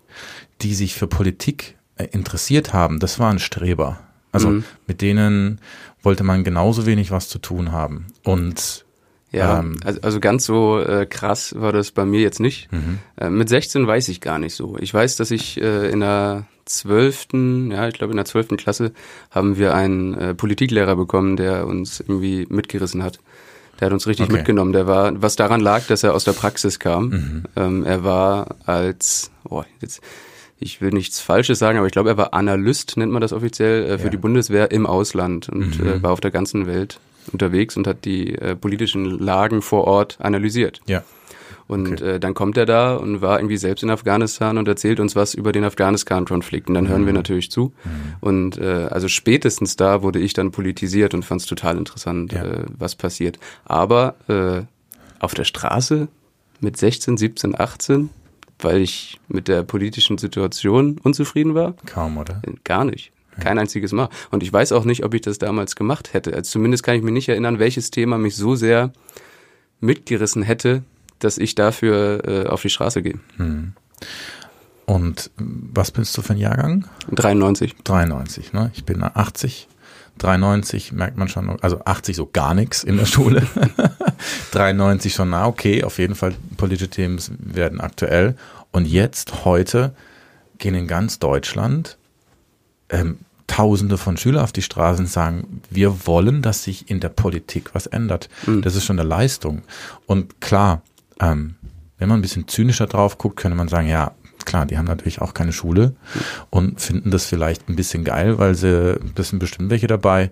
die 0.61 0.75
sich 0.75 0.95
für 0.95 1.07
Politik 1.07 1.77
äh, 1.97 2.05
interessiert 2.13 2.73
haben, 2.73 2.99
das 2.99 3.19
waren 3.19 3.39
Streber. 3.39 3.99
Also 4.31 4.49
mhm. 4.49 4.65
mit 4.87 5.01
denen 5.01 5.61
wollte 6.03 6.25
man 6.25 6.45
genauso 6.45 6.87
wenig 6.87 7.11
was 7.11 7.29
zu 7.29 7.39
tun 7.39 7.73
haben. 7.73 8.07
Und 8.25 8.85
ja, 9.31 9.61
ähm, 9.61 9.77
also, 9.85 10.01
also 10.03 10.21
ganz 10.21 10.45
so 10.45 10.79
äh, 10.81 11.07
krass 11.07 11.55
war 11.57 11.73
das 11.73 11.91
bei 11.91 12.05
mir 12.05 12.21
jetzt 12.21 12.41
nicht. 12.41 12.71
Mhm. 12.71 12.99
Äh, 13.17 13.31
mit 13.31 13.49
16 13.49 13.87
weiß 13.87 14.09
ich 14.09 14.21
gar 14.21 14.39
nicht 14.39 14.55
so. 14.55 14.77
Ich 14.79 14.93
weiß, 14.93 15.17
dass 15.17 15.31
ich 15.31 15.61
äh, 15.61 15.91
in 15.91 16.01
der 16.01 16.47
zwölften, 16.65 17.71
ja, 17.71 17.89
ich 17.89 17.95
glaube 17.95 18.13
in 18.13 18.17
der 18.17 18.27
zwölften 18.27 18.57
Klasse 18.57 18.93
haben 19.31 19.57
wir 19.57 19.75
einen 19.75 20.15
äh, 20.15 20.35
Politiklehrer 20.35 20.97
bekommen, 20.97 21.37
der 21.37 21.67
uns 21.67 22.01
irgendwie 22.01 22.47
mitgerissen 22.49 23.03
hat. 23.03 23.19
Der 23.81 23.87
hat 23.87 23.93
uns 23.93 24.07
richtig 24.07 24.27
okay. 24.27 24.35
mitgenommen. 24.37 24.73
Der 24.73 24.87
war, 24.87 25.21
was 25.21 25.37
daran 25.37 25.61
lag, 25.61 25.87
dass 25.87 26.03
er 26.03 26.15
aus 26.15 26.25
der 26.25 26.33
Praxis 26.33 26.79
kam. 26.79 27.09
Mhm. 27.09 27.43
Ähm, 27.57 27.85
er 27.85 28.05
war 28.05 28.57
als, 28.67 29.31
oh, 29.49 29.65
jetzt 29.81 30.01
ich 30.65 30.81
will 30.81 30.91
nichts 30.91 31.19
Falsches 31.21 31.59
sagen, 31.59 31.79
aber 31.79 31.89
ich 31.89 31.93
glaube, 31.93 32.11
er 32.11 32.17
war 32.17 32.35
Analyst, 32.35 32.97
nennt 32.97 33.11
man 33.11 33.21
das 33.21 33.33
offiziell, 33.33 33.85
äh, 33.85 33.99
für 33.99 34.05
Ja. 34.05 34.11
die 34.11 34.17
Bundeswehr 34.17 34.71
im 34.71 34.87
Ausland 34.87 35.49
und 35.49 35.81
Mhm. 35.81 35.87
äh, 35.89 36.03
war 36.03 36.13
auf 36.13 36.21
der 36.21 36.31
ganzen 36.31 36.69
Welt 36.69 37.01
unterwegs 37.33 37.77
und 37.77 37.87
hat 37.89 38.05
die 38.05 38.37
äh, 38.37 38.55
politischen 38.55 39.05
Lagen 39.19 39.63
vor 39.63 39.85
Ort 39.85 40.19
analysiert. 40.21 40.81
Ja. 40.87 41.03
Und 41.73 41.93
Okay. 42.03 42.11
äh, 42.17 42.21
dann 42.21 42.35
kommt 42.35 42.57
er 42.57 42.67
da 42.67 42.95
und 42.97 43.21
war 43.23 43.39
irgendwie 43.39 43.57
selbst 43.57 43.83
in 43.83 43.91
Afghanistan 43.91 44.59
und 44.59 44.69
erzählt 44.69 45.01
uns 45.01 45.17
was 45.17 45.35
über 45.35 45.53
den 45.53 45.65
Afghanistan-Konflikt. 45.65 46.69
Und 46.69 46.75
dann 46.75 46.89
hören 46.89 47.07
wir 47.07 47.13
natürlich 47.13 47.51
zu. 47.51 47.73
Und 48.21 48.59
äh, 48.59 48.89
also 48.91 49.09
spätestens 49.09 49.77
da 49.77 50.03
wurde 50.03 50.19
ich 50.21 50.33
dann 50.35 50.51
politisiert 50.53 51.15
und 51.15 51.25
fand 51.25 51.41
es 51.41 51.47
total 51.47 51.77
interessant, 51.79 52.33
Ja. 52.33 52.45
äh, 52.45 52.65
was 52.79 52.95
passiert. 52.95 53.39
Aber 53.65 54.15
äh, 54.29 54.63
auf 55.19 55.35
der 55.35 55.45
Straße 55.45 56.09
mit 56.61 56.77
16, 56.77 57.17
17, 57.17 57.59
18, 57.59 58.11
weil 58.61 58.81
ich 58.81 59.19
mit 59.29 59.49
der 59.49 59.63
politischen 59.65 60.19
Situation 60.19 60.99
unzufrieden 61.03 61.55
war, 61.55 61.75
Kaum, 61.87 62.17
oder? 62.19 62.41
äh, 62.47 62.53
Gar 62.65 62.85
nicht. 62.85 63.11
Kein 63.41 63.59
einziges 63.59 63.93
Mal. 63.93 64.11
Und 64.31 64.43
ich 64.43 64.53
weiß 64.53 64.73
auch 64.73 64.85
nicht, 64.85 65.05
ob 65.05 65.15
ich 65.15 65.23
das 65.23 65.39
damals 65.39 65.75
gemacht 65.75 66.13
hätte. 66.13 66.35
Also 66.35 66.51
zumindest 66.51 66.83
kann 66.83 66.97
ich 66.97 67.03
mich 67.03 67.15
nicht 67.15 67.31
erinnern, 67.31 67.59
welches 67.59 67.91
Thema 67.91 68.19
mich 68.19 68.37
so 68.37 68.55
sehr 68.57 68.93
mitgerissen 69.81 70.43
hätte, 70.43 70.83
dass 71.25 71.39
ich 71.39 71.55
dafür 71.55 72.23
äh, 72.27 72.47
auf 72.47 72.63
die 72.63 72.71
Straße 72.71 73.03
gehe. 73.03 73.19
Und 74.87 75.31
was 75.37 75.91
bist 75.91 76.17
du 76.17 76.23
für 76.23 76.33
ein 76.33 76.39
Jahrgang? 76.39 76.87
93. 77.13 77.77
93, 77.85 78.53
ne? 78.53 78.71
Ich 78.75 78.85
bin 78.85 79.03
80. 79.03 79.69
93 80.19 80.93
merkt 80.93 81.17
man 81.17 81.29
schon, 81.29 81.59
also 81.63 81.81
80 81.85 82.17
so 82.17 82.29
gar 82.31 82.55
nichts 82.55 82.85
in 82.85 82.97
der 82.97 83.07
Schule. 83.07 83.47
93 84.53 85.15
schon, 85.15 85.31
na 85.31 85.47
okay, 85.47 85.85
auf 85.85 85.99
jeden 85.99 86.15
Fall 86.15 86.35
politische 86.57 86.91
Themen 86.91 87.19
werden 87.39 87.81
aktuell. 87.81 88.37
Und 88.73 88.87
jetzt, 88.87 89.45
heute, 89.45 89.95
gehen 90.59 90.75
in 90.75 90.87
ganz 90.87 91.19
Deutschland 91.19 91.97
ähm, 92.89 93.19
Tausende 93.49 93.99
von 93.99 94.17
Schülern 94.17 94.45
auf 94.45 94.53
die 94.53 94.63
Straßen 94.63 95.05
und 95.05 95.11
sagen, 95.11 95.61
wir 95.69 96.07
wollen, 96.07 96.41
dass 96.41 96.65
sich 96.65 96.89
in 96.89 97.01
der 97.01 97.11
Politik 97.11 97.75
was 97.75 97.87
ändert. 97.87 98.31
Das 98.63 98.77
ist 98.77 98.85
schon 98.85 98.99
eine 98.99 99.07
Leistung. 99.07 99.61
Und 100.07 100.41
klar, 100.41 100.81
ähm, 101.23 101.55
wenn 101.99 102.09
man 102.09 102.19
ein 102.19 102.23
bisschen 102.23 102.49
zynischer 102.49 102.87
drauf 102.87 103.17
guckt, 103.17 103.37
könnte 103.37 103.57
man 103.57 103.69
sagen, 103.69 103.89
ja, 103.89 104.13
klar, 104.45 104.67
die 104.67 104.77
haben 104.77 104.87
natürlich 104.87 105.21
auch 105.21 105.35
keine 105.35 105.53
Schule 105.53 105.95
und 106.51 106.81
finden 106.81 107.13
das 107.13 107.27
vielleicht 107.27 107.69
ein 107.69 107.77
bisschen 107.77 108.03
geil, 108.03 108.39
weil 108.39 108.55
sie, 108.55 108.99
das 109.15 109.29
sind 109.29 109.39
bestimmt 109.39 109.71
welche 109.71 109.87
dabei, 109.87 110.31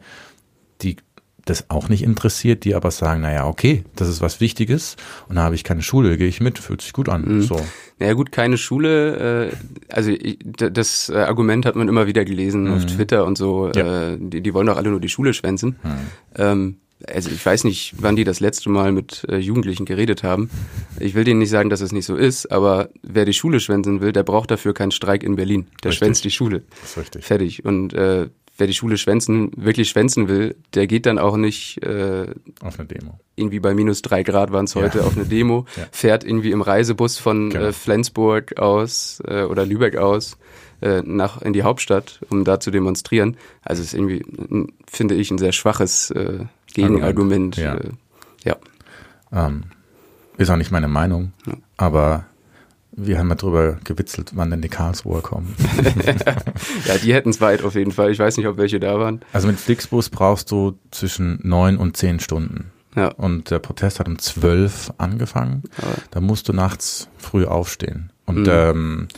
die 0.82 0.96
das 1.44 1.70
auch 1.70 1.88
nicht 1.88 2.02
interessiert, 2.02 2.64
die 2.64 2.74
aber 2.74 2.90
sagen, 2.90 3.22
naja, 3.22 3.46
okay, 3.46 3.84
das 3.96 4.08
ist 4.08 4.20
was 4.20 4.40
Wichtiges 4.40 4.96
und 5.28 5.36
da 5.36 5.42
habe 5.42 5.54
ich 5.54 5.64
keine 5.64 5.82
Schule, 5.82 6.18
gehe 6.18 6.28
ich 6.28 6.40
mit, 6.40 6.58
fühlt 6.58 6.82
sich 6.82 6.92
gut 6.92 7.08
an. 7.08 7.40
So. 7.42 7.60
Naja 7.98 8.12
gut, 8.14 8.32
keine 8.32 8.58
Schule. 8.58 9.50
Äh, 9.50 9.56
also 9.92 10.10
ich, 10.10 10.38
das 10.42 11.08
äh, 11.08 11.16
Argument 11.16 11.66
hat 11.66 11.76
man 11.76 11.88
immer 11.88 12.06
wieder 12.06 12.24
gelesen 12.24 12.68
auf 12.68 12.84
Twitter 12.86 13.24
und 13.24 13.38
so. 13.38 13.70
Ja. 13.74 14.12
Äh, 14.12 14.18
die, 14.20 14.42
die 14.42 14.54
wollen 14.54 14.66
doch 14.66 14.76
alle 14.76 14.90
nur 14.90 15.00
die 15.00 15.08
Schule 15.08 15.34
schwänzen. 15.34 15.76
Ähm, 16.36 16.76
also 17.08 17.30
ich 17.30 17.44
weiß 17.44 17.64
nicht, 17.64 17.94
wann 17.98 18.16
die 18.16 18.24
das 18.24 18.40
letzte 18.40 18.68
Mal 18.70 18.92
mit 18.92 19.24
äh, 19.28 19.36
Jugendlichen 19.38 19.84
geredet 19.86 20.22
haben. 20.22 20.50
Ich 20.98 21.14
will 21.14 21.24
denen 21.24 21.38
nicht 21.40 21.50
sagen, 21.50 21.70
dass 21.70 21.80
es 21.80 21.92
nicht 21.92 22.06
so 22.06 22.16
ist, 22.16 22.50
aber 22.52 22.90
wer 23.02 23.24
die 23.24 23.32
Schule 23.32 23.60
schwänzen 23.60 24.00
will, 24.00 24.12
der 24.12 24.22
braucht 24.22 24.50
dafür 24.50 24.74
keinen 24.74 24.90
Streik 24.92 25.22
in 25.22 25.36
Berlin. 25.36 25.66
Der 25.82 25.90
Richtig. 25.90 25.98
schwänzt 25.98 26.24
die 26.24 26.30
Schule. 26.30 26.62
Das 26.80 26.90
ist 26.90 26.98
richtig. 26.98 27.24
Fertig. 27.24 27.64
Und 27.64 27.94
äh, 27.94 28.28
wer 28.58 28.66
die 28.66 28.74
Schule 28.74 28.98
schwänzen, 28.98 29.50
wirklich 29.56 29.88
schwänzen 29.88 30.28
will, 30.28 30.54
der 30.74 30.86
geht 30.86 31.06
dann 31.06 31.18
auch 31.18 31.36
nicht 31.38 31.82
äh, 31.82 32.26
Auf 32.62 32.78
eine 32.78 32.86
Demo. 32.86 33.18
irgendwie 33.36 33.60
bei 33.60 33.72
minus 33.74 34.02
drei 34.02 34.22
Grad 34.22 34.52
waren 34.52 34.66
es 34.66 34.74
heute 34.74 34.98
Ja. 34.98 35.04
auf 35.04 35.16
eine 35.16 35.24
Demo, 35.26 35.64
Ja. 35.76 35.86
fährt 35.92 36.24
irgendwie 36.24 36.50
im 36.50 36.60
Reisebus 36.60 37.18
von 37.18 37.50
Genau. 37.50 37.66
äh, 37.66 37.72
Flensburg 37.72 38.58
aus 38.58 39.22
äh, 39.26 39.44
oder 39.44 39.64
Lübeck 39.64 39.96
aus 39.96 40.36
äh, 40.82 41.00
nach 41.04 41.40
in 41.42 41.52
die 41.54 41.62
Hauptstadt, 41.62 42.20
um 42.30 42.44
da 42.44 42.60
zu 42.60 42.70
demonstrieren. 42.70 43.36
Also 43.62 43.80
es 43.82 43.88
ist 43.88 43.94
irgendwie, 43.94 44.22
finde 44.90 45.14
ich, 45.14 45.30
ein 45.30 45.38
sehr 45.38 45.52
schwaches 45.52 46.10
äh, 46.10 46.40
Gegenargument. 46.74 47.56
Ja. 47.56 47.74
Äh, 47.76 47.90
ja. 48.44 48.56
Ähm, 49.32 49.64
ist 50.38 50.50
auch 50.50 50.56
nicht 50.56 50.70
meine 50.70 50.88
Meinung, 50.88 51.32
Ja. 51.46 51.54
aber 51.76 52.24
wir 52.92 53.18
haben 53.18 53.28
ja 53.28 53.34
drüber 53.36 53.78
gewitzelt, 53.84 54.32
wann 54.34 54.50
denn 54.50 54.62
die 54.62 54.68
Karlsruher 54.68 55.22
kommen. 55.22 55.54
ja, 56.86 56.98
die 56.98 57.14
hätten 57.14 57.30
es 57.30 57.40
weit 57.40 57.62
auf 57.62 57.74
jeden 57.74 57.92
Fall. 57.92 58.10
Ich 58.10 58.18
weiß 58.18 58.36
nicht, 58.36 58.46
ob 58.46 58.56
welche 58.56 58.80
da 58.80 58.98
waren. 58.98 59.20
Also 59.32 59.46
mit 59.46 59.58
Flixbus 59.60 60.10
brauchst 60.10 60.50
du 60.50 60.78
zwischen 60.90 61.38
neun 61.42 61.76
und 61.78 61.96
zehn 61.96 62.18
Stunden. 62.20 62.72
Ja. 62.96 63.08
Und 63.08 63.50
der 63.52 63.60
Protest 63.60 64.00
hat 64.00 64.08
um 64.08 64.18
zwölf 64.18 64.92
angefangen. 64.98 65.62
Aber- 65.78 65.94
Da 66.10 66.20
musst 66.20 66.48
du 66.48 66.52
nachts 66.52 67.08
früh 67.18 67.44
aufstehen. 67.44 68.10
Und 68.26 68.40
Mhm. 68.42 68.48
ähm, 68.50 69.08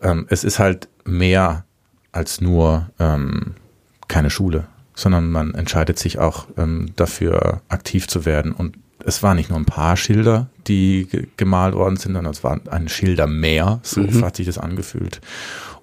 ähm, 0.00 0.26
es 0.30 0.44
ist 0.44 0.58
halt 0.58 0.88
mehr 1.04 1.64
als 2.12 2.40
nur 2.40 2.90
ähm, 2.98 3.54
keine 4.08 4.30
Schule, 4.30 4.66
sondern 4.94 5.30
man 5.30 5.54
entscheidet 5.54 5.98
sich 5.98 6.18
auch 6.18 6.46
ähm, 6.56 6.90
dafür 6.96 7.60
aktiv 7.68 8.06
zu 8.08 8.24
werden. 8.24 8.52
Und 8.52 8.76
es 9.04 9.22
waren 9.22 9.36
nicht 9.36 9.50
nur 9.50 9.58
ein 9.58 9.64
paar 9.66 9.96
Schilder, 9.96 10.46
die 10.66 11.06
ge- 11.10 11.26
gemalt 11.36 11.74
worden 11.74 11.96
sind, 11.96 12.14
sondern 12.14 12.32
es 12.32 12.42
waren 12.44 12.62
ein 12.68 12.88
Schilder 12.88 13.26
mehr. 13.26 13.80
So 13.82 14.00
Mhm. 14.00 14.24
hat 14.24 14.36
sich 14.36 14.46
das 14.46 14.58
angefühlt. 14.58 15.20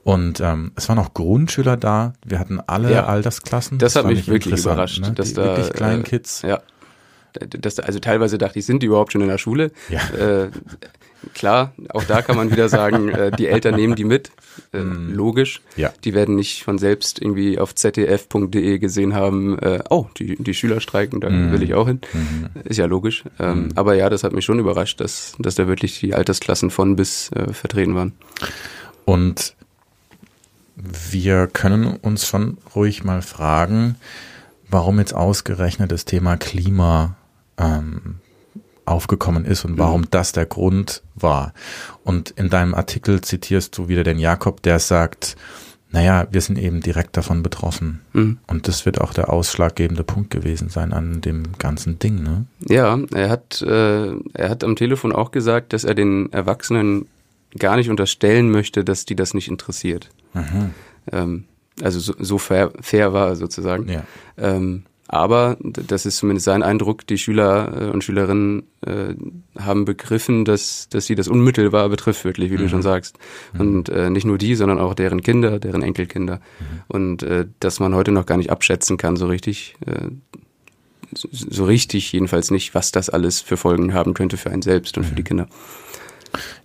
Und 0.04 0.40
ähm, 0.40 0.72
es 0.76 0.90
waren 0.90 0.98
auch 0.98 1.14
Grundschüler 1.14 1.78
da. 1.78 2.14
Wir 2.26 2.40
hatten 2.40 2.60
alle 2.66 2.92
Ja. 2.92 3.06
Altersklassen. 3.06 3.78
Das 3.78 3.96
hat 3.96 4.06
war 4.06 4.12
mich 4.12 4.28
wirklich 4.28 4.60
überrascht, 4.60 5.00
Ne? 5.02 5.12
dass 5.12 5.30
die 5.30 5.34
da, 5.36 5.44
wirklich 5.44 5.74
kleinen 5.74 6.02
äh, 6.02 6.06
Kids. 6.06 6.42
Ja. 6.42 6.60
Das, 7.34 7.80
also 7.80 8.00
teilweise 8.00 8.38
dachte 8.38 8.60
ich, 8.60 8.66
sind 8.66 8.84
die 8.84 8.88
überhaupt 8.88 9.12
schon 9.14 9.22
in 9.22 9.28
der 9.28 9.38
Schule? 9.38 9.72
Ja. 9.90 10.00
Äh, 10.44 10.50
klar, 11.34 11.74
auch 11.90 12.04
da 12.04 12.22
kann 12.22 12.36
man 12.36 12.52
wieder 12.52 12.68
sagen, 12.68 13.10
äh, 13.10 13.32
die 13.32 13.48
Eltern 13.48 13.76
nehmen 13.76 13.96
die 13.96 14.04
mit. 14.04 14.32
Äh, 14.74 14.80
Logisch. 14.80 15.62
Mhm. 15.76 15.82
Ja. 15.82 15.94
Die 16.04 16.14
werden 16.14 16.36
nicht 16.36 16.64
von 16.64 16.78
selbst 16.78 17.22
irgendwie 17.22 17.58
auf 17.60 17.74
zdf.de 17.76 18.80
gesehen 18.80 19.14
haben, 19.16 19.58
äh, 19.60 19.80
oh, 19.90 20.08
die, 20.18 20.36
die 20.42 20.54
Schüler 20.54 20.82
streiken, 20.82 21.22
da 21.22 21.30
Mhm. 21.30 21.52
will 21.52 21.64
ich 21.64 21.74
auch 21.74 21.88
hin. 21.88 22.02
Ist 22.66 22.78
ja 22.78 22.86
logisch. 22.86 23.24
Ähm, 23.40 23.70
Aber 23.76 23.96
ja, 23.96 24.10
das 24.10 24.24
hat 24.24 24.34
mich 24.34 24.44
schon 24.46 24.60
überrascht, 24.60 25.00
dass, 25.00 25.34
dass 25.40 25.56
da 25.56 25.68
wirklich 25.68 26.00
die 26.00 26.14
Altersklassen 26.14 26.70
von 26.70 26.96
bis 26.96 27.32
äh, 27.32 27.54
vertreten 27.54 27.96
waren. 27.96 28.14
Und 29.06 29.56
wir 30.76 31.48
können 31.48 31.96
uns 32.02 32.28
schon 32.28 32.58
ruhig 32.76 33.04
mal 33.04 33.22
fragen, 33.22 33.96
warum 34.70 35.00
jetzt 35.00 35.14
ausgerechnet 35.14 35.92
das 35.92 36.06
Thema 36.06 36.38
Klima 36.38 37.16
ähm, 37.62 38.16
aufgekommen 38.86 39.46
ist 39.46 39.64
und 39.64 39.78
warum 39.78 40.10
das 40.10 40.32
der 40.32 40.46
Grund 40.46 41.04
war. 41.16 41.54
Und 42.04 42.32
in 42.32 42.50
deinem 42.50 42.74
Artikel 42.74 43.22
zitierst 43.22 43.78
du 43.78 43.88
wieder 43.88 44.04
den 44.04 44.20
Jakob, 44.20 44.62
der 44.64 44.80
sagt, 44.80 45.38
naja, 45.92 46.28
wir 46.32 46.42
sind 46.42 46.58
eben 46.58 46.82
direkt 46.82 47.18
davon 47.18 47.44
betroffen. 47.44 48.02
Mhm. 48.14 48.40
Und 48.48 48.68
das 48.68 48.86
wird 48.86 49.00
auch 49.02 49.14
der 49.14 49.32
ausschlaggebende 49.32 50.04
Punkt 50.04 50.32
gewesen 50.32 50.70
sein 50.70 50.94
an 50.94 51.22
dem 51.22 51.58
ganzen 51.58 52.00
Ding, 52.00 52.24
ne? 52.24 52.46
Ja, 52.68 52.98
er 53.14 53.30
hat, 53.30 53.62
äh, 53.62 54.12
er 54.34 54.50
hat 54.50 54.64
am 54.64 54.76
Telefon 54.76 55.12
auch 55.12 55.32
gesagt, 55.32 55.74
dass 55.74 55.84
er 55.84 55.94
den 55.94 56.32
Erwachsenen 56.32 57.08
gar 57.58 57.76
nicht 57.76 57.90
unterstellen 57.90 58.50
möchte, 58.52 58.86
dass 58.86 59.06
die 59.06 59.16
das 59.16 59.34
nicht 59.34 59.50
interessiert. 59.50 60.10
Ähm, 61.12 61.44
also 61.82 62.00
so, 62.00 62.14
so 62.18 62.38
fair, 62.38 62.72
fair 62.80 63.12
war 63.12 63.30
er 63.30 63.36
sozusagen. 63.36 63.90
Ja. 63.90 64.04
Ähm, 64.38 64.84
aber 65.14 65.58
das 65.62 66.06
ist 66.06 66.18
zumindest 66.18 66.46
sein 66.46 66.64
Eindruck. 66.64 67.06
Die 67.06 67.18
Schüler 67.18 67.90
äh, 67.90 67.90
und 67.92 68.04
Schülerinnen 68.04 68.64
äh, 68.86 69.14
haben 69.60 69.84
begriffen, 69.86 70.46
dass, 70.46 70.88
dass 70.90 71.06
sie 71.06 71.16
das 71.16 71.28
unmittelbar 71.28 71.90
betrifft, 71.90 72.24
wirklich, 72.24 72.50
wie 72.50 72.56
du 72.58 72.70
schon 72.70 72.82
sagst. 72.82 73.18
Und 73.58 73.90
äh, 73.90 74.10
nicht 74.10 74.26
nur 74.26 74.38
die, 74.38 74.56
sondern 74.56 74.80
auch 74.80 74.94
deren 74.94 75.22
Kinder, 75.22 75.60
deren 75.60 75.84
Enkelkinder. 75.84 76.40
Und 76.88 77.24
äh, 77.24 77.46
dass 77.60 77.80
man 77.82 77.94
heute 77.94 78.12
noch 78.12 78.26
gar 78.26 78.38
nicht 78.38 78.52
abschätzen 78.52 78.96
kann, 78.98 79.18
so 79.18 79.28
richtig. 79.28 79.76
Äh, 79.86 80.08
so- 81.14 81.28
so 81.32 81.66
richtig 81.66 82.10
jedenfalls 82.14 82.52
nicht, 82.52 82.74
was 82.74 82.92
das 82.94 83.10
alles 83.10 83.42
für 83.42 83.58
Folgen 83.58 83.94
haben 83.94 84.14
könnte 84.14 84.38
für 84.38 84.50
einen 84.50 84.62
selbst 84.62 84.98
und 84.98 85.04
für 85.04 85.16
die 85.16 85.24
Kinder. 85.24 85.48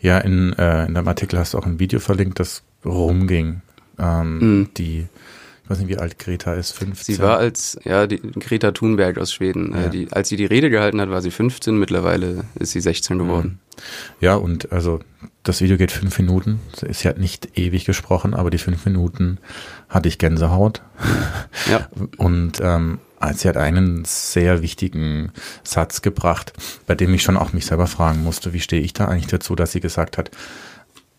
Ja, 0.01 0.19
in, 0.19 0.53
äh, 0.53 0.87
in 0.87 0.95
deinem 0.95 1.09
Artikel 1.09 1.37
hast 1.39 1.55
du 1.55 1.59
auch 1.59 1.67
ein 1.67 1.81
Video 1.81 1.99
verlinkt, 1.99 2.39
das 2.39 2.63
rumging. 2.85 3.63
Ähm, 3.99 4.39
Mhm. 4.39 4.69
Die, 4.77 5.07
ich 5.67 5.71
weiß 5.71 5.79
nicht, 5.81 5.89
wie 5.89 5.99
alt 5.99 6.21
Greta 6.21 6.55
ist, 6.55 6.71
15. 6.73 7.17
Sie 7.17 7.21
war 7.21 7.39
als, 7.39 7.77
ja, 7.83 8.07
die 8.07 8.19
Greta 8.19 8.71
Thunberg 8.71 9.19
aus 9.19 9.33
Schweden. 9.33 9.73
Ja. 9.75 9.87
Äh, 9.87 9.91
die, 9.91 10.13
als 10.13 10.29
sie 10.29 10.37
die 10.37 10.45
Rede 10.45 10.71
gehalten 10.71 11.01
hat, 11.01 11.11
war 11.11 11.21
sie 11.21 11.33
15, 11.33 11.77
mittlerweile 11.77 12.45
ist 12.55 12.71
sie 12.71 12.81
16 12.81 13.19
geworden. 13.19 13.59
Ja, 14.21 14.37
und 14.37 14.71
also 14.71 15.01
das 15.43 15.61
Video 15.61 15.77
geht 15.77 15.91
fünf 15.91 16.17
Minuten. 16.21 16.61
Sie 16.89 17.09
hat 17.09 17.19
nicht 17.19 17.59
ewig 17.59 17.85
gesprochen, 17.85 18.33
aber 18.33 18.51
die 18.51 18.59
fünf 18.59 18.87
Minuten 18.87 19.39
hatte 19.89 20.09
ich 20.09 20.19
Gänsehaut. 20.19 20.83
Ja. 21.69 21.89
Und 22.17 22.61
ähm, 22.61 23.01
sie 23.35 23.49
hat 23.49 23.57
einen 23.57 24.05
sehr 24.05 24.63
wichtigen 24.63 25.33
Satz 25.65 26.01
gebracht, 26.01 26.53
bei 26.87 26.95
dem 26.95 27.13
ich 27.13 27.25
schon 27.25 27.37
auch 27.37 27.53
mich 27.53 27.67
selber 27.67 27.89
fragen 27.89 28.23
musste, 28.23 28.53
wie 28.53 28.61
stehe 28.61 28.83
ich 28.83 28.93
da 28.93 29.07
eigentlich 29.07 29.27
dazu, 29.27 29.57
dass 29.57 29.73
sie 29.73 29.81
gesagt 29.81 30.17
hat, 30.17 30.31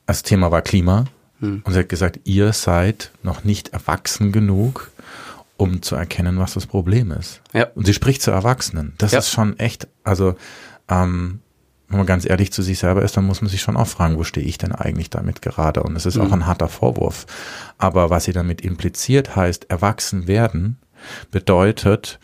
das 0.06 0.24
Thema 0.24 0.52
war 0.52 0.62
Klima. 0.62 1.04
Hm. 1.40 1.62
Und 1.64 1.74
sie 1.74 1.80
hat 1.80 1.90
gesagt, 1.90 2.20
ihr 2.24 2.54
seid 2.54 3.12
noch 3.24 3.44
nicht 3.44 3.70
erwachsen 3.70 4.32
genug, 4.32 4.92
um 5.58 5.82
zu 5.82 5.96
erkennen, 5.96 6.40
was 6.40 6.54
das 6.54 6.66
Problem 6.68 7.12
ist. 7.12 7.42
Ja. 7.54 7.68
Und 7.76 7.86
sie 7.86 7.94
spricht 7.94 8.22
zu 8.22 8.32
Erwachsenen. 8.32 8.94
Das 8.98 9.12
Ja. 9.12 9.20
ist 9.20 9.30
schon 9.30 9.58
echt, 9.60 9.88
also 10.04 10.36
ähm, 10.88 11.40
wenn 11.90 11.98
man 12.00 12.08
ganz 12.08 12.30
ehrlich 12.30 12.52
zu 12.52 12.62
sich 12.62 12.80
selber 12.80 13.02
ist, 13.02 13.16
dann 13.16 13.26
muss 13.26 13.42
man 13.42 13.50
sich 13.50 13.62
schon 13.62 13.78
auch 13.78 13.88
fragen, 13.88 14.18
wo 14.18 14.24
stehe 14.24 14.46
ich 14.46 14.58
denn 14.58 14.74
eigentlich 14.74 15.10
damit 15.10 15.42
gerade? 15.42 15.84
Und 15.84 15.96
es 15.96 16.06
ist 16.06 16.16
mhm. 16.16 16.24
auch 16.24 16.32
ein 16.34 16.46
harter 16.46 16.68
Vorwurf. 16.68 17.26
Aber 17.78 18.10
was 18.10 18.26
sie 18.26 18.34
damit 18.34 18.62
impliziert, 18.62 19.36
heißt, 19.36 19.70
erwachsen 19.70 20.28
werden 20.28 20.78
bedeutet, 21.32 22.20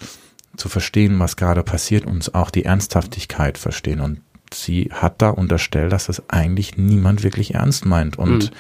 zu 0.57 0.69
verstehen, 0.69 1.17
was 1.19 1.35
gerade 1.35 1.63
passiert, 1.63 2.05
uns 2.05 2.33
auch 2.33 2.49
die 2.49 2.65
Ernsthaftigkeit 2.65 3.57
verstehen. 3.57 4.01
Und 4.01 4.19
sie 4.53 4.89
hat 4.91 5.21
da 5.21 5.29
unterstellt, 5.29 5.91
dass 5.91 6.07
das 6.07 6.29
eigentlich 6.29 6.77
niemand 6.77 7.23
wirklich 7.23 7.53
ernst 7.55 7.85
meint. 7.85 8.19
Und 8.19 8.51
mhm. 8.51 8.55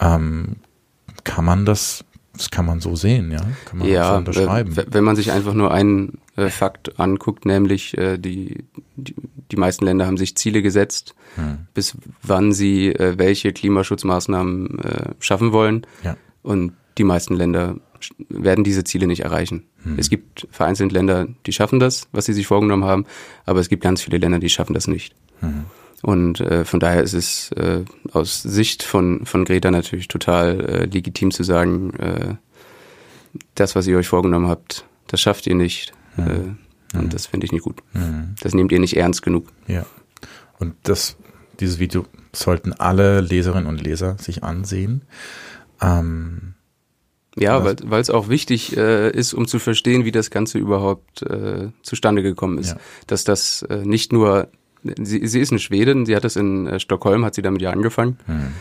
Ähm, 0.00 0.56
kann 1.24 1.44
man 1.44 1.64
das, 1.64 2.04
das 2.34 2.50
kann 2.50 2.66
man 2.66 2.80
so 2.80 2.96
sehen, 2.96 3.30
ja? 3.30 3.40
Kann 3.64 3.78
man 3.78 3.88
ja, 3.88 4.12
so 4.12 4.16
unterschreiben. 4.18 4.76
Äh, 4.76 4.86
wenn 4.90 5.04
man 5.04 5.16
sich 5.16 5.32
einfach 5.32 5.54
nur 5.54 5.72
einen 5.72 6.18
äh, 6.36 6.48
Fakt 6.48 6.98
anguckt, 6.98 7.46
nämlich 7.46 7.96
äh, 7.98 8.18
die, 8.18 8.64
die, 8.96 9.14
die 9.50 9.56
meisten 9.56 9.84
Länder 9.84 10.06
haben 10.06 10.16
sich 10.16 10.36
Ziele 10.36 10.62
gesetzt, 10.62 11.14
hm. 11.34 11.66
bis 11.74 11.96
wann 12.22 12.52
sie 12.52 12.88
äh, 12.88 13.18
welche 13.18 13.52
Klimaschutzmaßnahmen 13.52 14.78
äh, 14.78 15.14
schaffen 15.18 15.52
wollen. 15.52 15.86
Ja. 16.04 16.16
Und 16.42 16.72
die 16.96 17.04
meisten 17.04 17.34
Länder 17.34 17.76
werden 18.28 18.64
diese 18.64 18.84
Ziele 18.84 19.06
nicht 19.06 19.20
erreichen. 19.20 19.64
Hm. 19.82 19.98
Es 19.98 20.08
gibt 20.08 20.46
vereinzelt 20.50 20.92
Länder, 20.92 21.26
die 21.46 21.52
schaffen 21.52 21.80
das, 21.80 22.08
was 22.12 22.26
sie 22.26 22.32
sich 22.32 22.46
vorgenommen 22.46 22.84
haben, 22.84 23.06
aber 23.44 23.60
es 23.60 23.68
gibt 23.68 23.82
ganz 23.82 24.02
viele 24.02 24.18
Länder, 24.18 24.38
die 24.38 24.48
schaffen 24.48 24.74
das 24.74 24.86
nicht. 24.86 25.14
Hm. 25.40 25.64
Und 26.02 26.40
äh, 26.40 26.64
von 26.64 26.78
daher 26.78 27.02
ist 27.02 27.14
es 27.14 27.50
äh, 27.52 27.84
aus 28.12 28.42
Sicht 28.42 28.82
von, 28.82 29.26
von 29.26 29.44
Greta 29.44 29.70
natürlich 29.70 30.08
total 30.08 30.60
äh, 30.60 30.84
legitim 30.84 31.30
zu 31.30 31.42
sagen, 31.42 31.92
äh, 31.94 32.34
das, 33.54 33.74
was 33.74 33.86
ihr 33.86 33.98
euch 33.98 34.08
vorgenommen 34.08 34.48
habt, 34.48 34.84
das 35.08 35.20
schafft 35.20 35.46
ihr 35.46 35.54
nicht. 35.54 35.92
Hm. 36.14 36.26
Äh, 36.26 36.96
und 36.96 37.02
hm. 37.02 37.10
das 37.10 37.26
finde 37.26 37.46
ich 37.46 37.52
nicht 37.52 37.64
gut. 37.64 37.82
Hm. 37.92 38.34
Das 38.40 38.54
nehmt 38.54 38.72
ihr 38.72 38.80
nicht 38.80 38.96
ernst 38.96 39.22
genug. 39.22 39.48
Ja. 39.66 39.84
Und 40.58 40.74
das, 40.84 41.16
dieses 41.60 41.78
Video 41.78 42.06
sollten 42.32 42.72
alle 42.72 43.20
Leserinnen 43.20 43.66
und 43.66 43.82
Leser 43.82 44.16
sich 44.18 44.44
ansehen. 44.44 45.02
Ähm, 45.80 46.54
ja, 47.36 47.64
weil 47.64 48.00
es 48.00 48.10
auch 48.10 48.28
wichtig 48.28 48.76
äh, 48.76 49.10
ist, 49.10 49.32
um 49.32 49.46
zu 49.46 49.58
verstehen, 49.58 50.04
wie 50.04 50.10
das 50.10 50.30
Ganze 50.30 50.58
überhaupt 50.58 51.22
äh, 51.22 51.68
zustande 51.82 52.22
gekommen 52.22 52.58
ist. 52.58 52.70
Ja. 52.70 52.78
Dass 53.06 53.24
das 53.24 53.62
äh, 53.62 53.84
nicht 53.84 54.12
nur, 54.12 54.48
sie, 55.00 55.26
sie 55.26 55.40
ist 55.40 55.50
eine 55.50 55.58
Schwedin, 55.58 56.06
sie 56.06 56.16
hat 56.16 56.24
das 56.24 56.36
in 56.36 56.66
äh, 56.66 56.80
Stockholm, 56.80 57.24
hat 57.24 57.34
sie 57.34 57.42
damit 57.42 57.62
ja 57.62 57.70
angefangen 57.70 58.18
hm. 58.26 58.52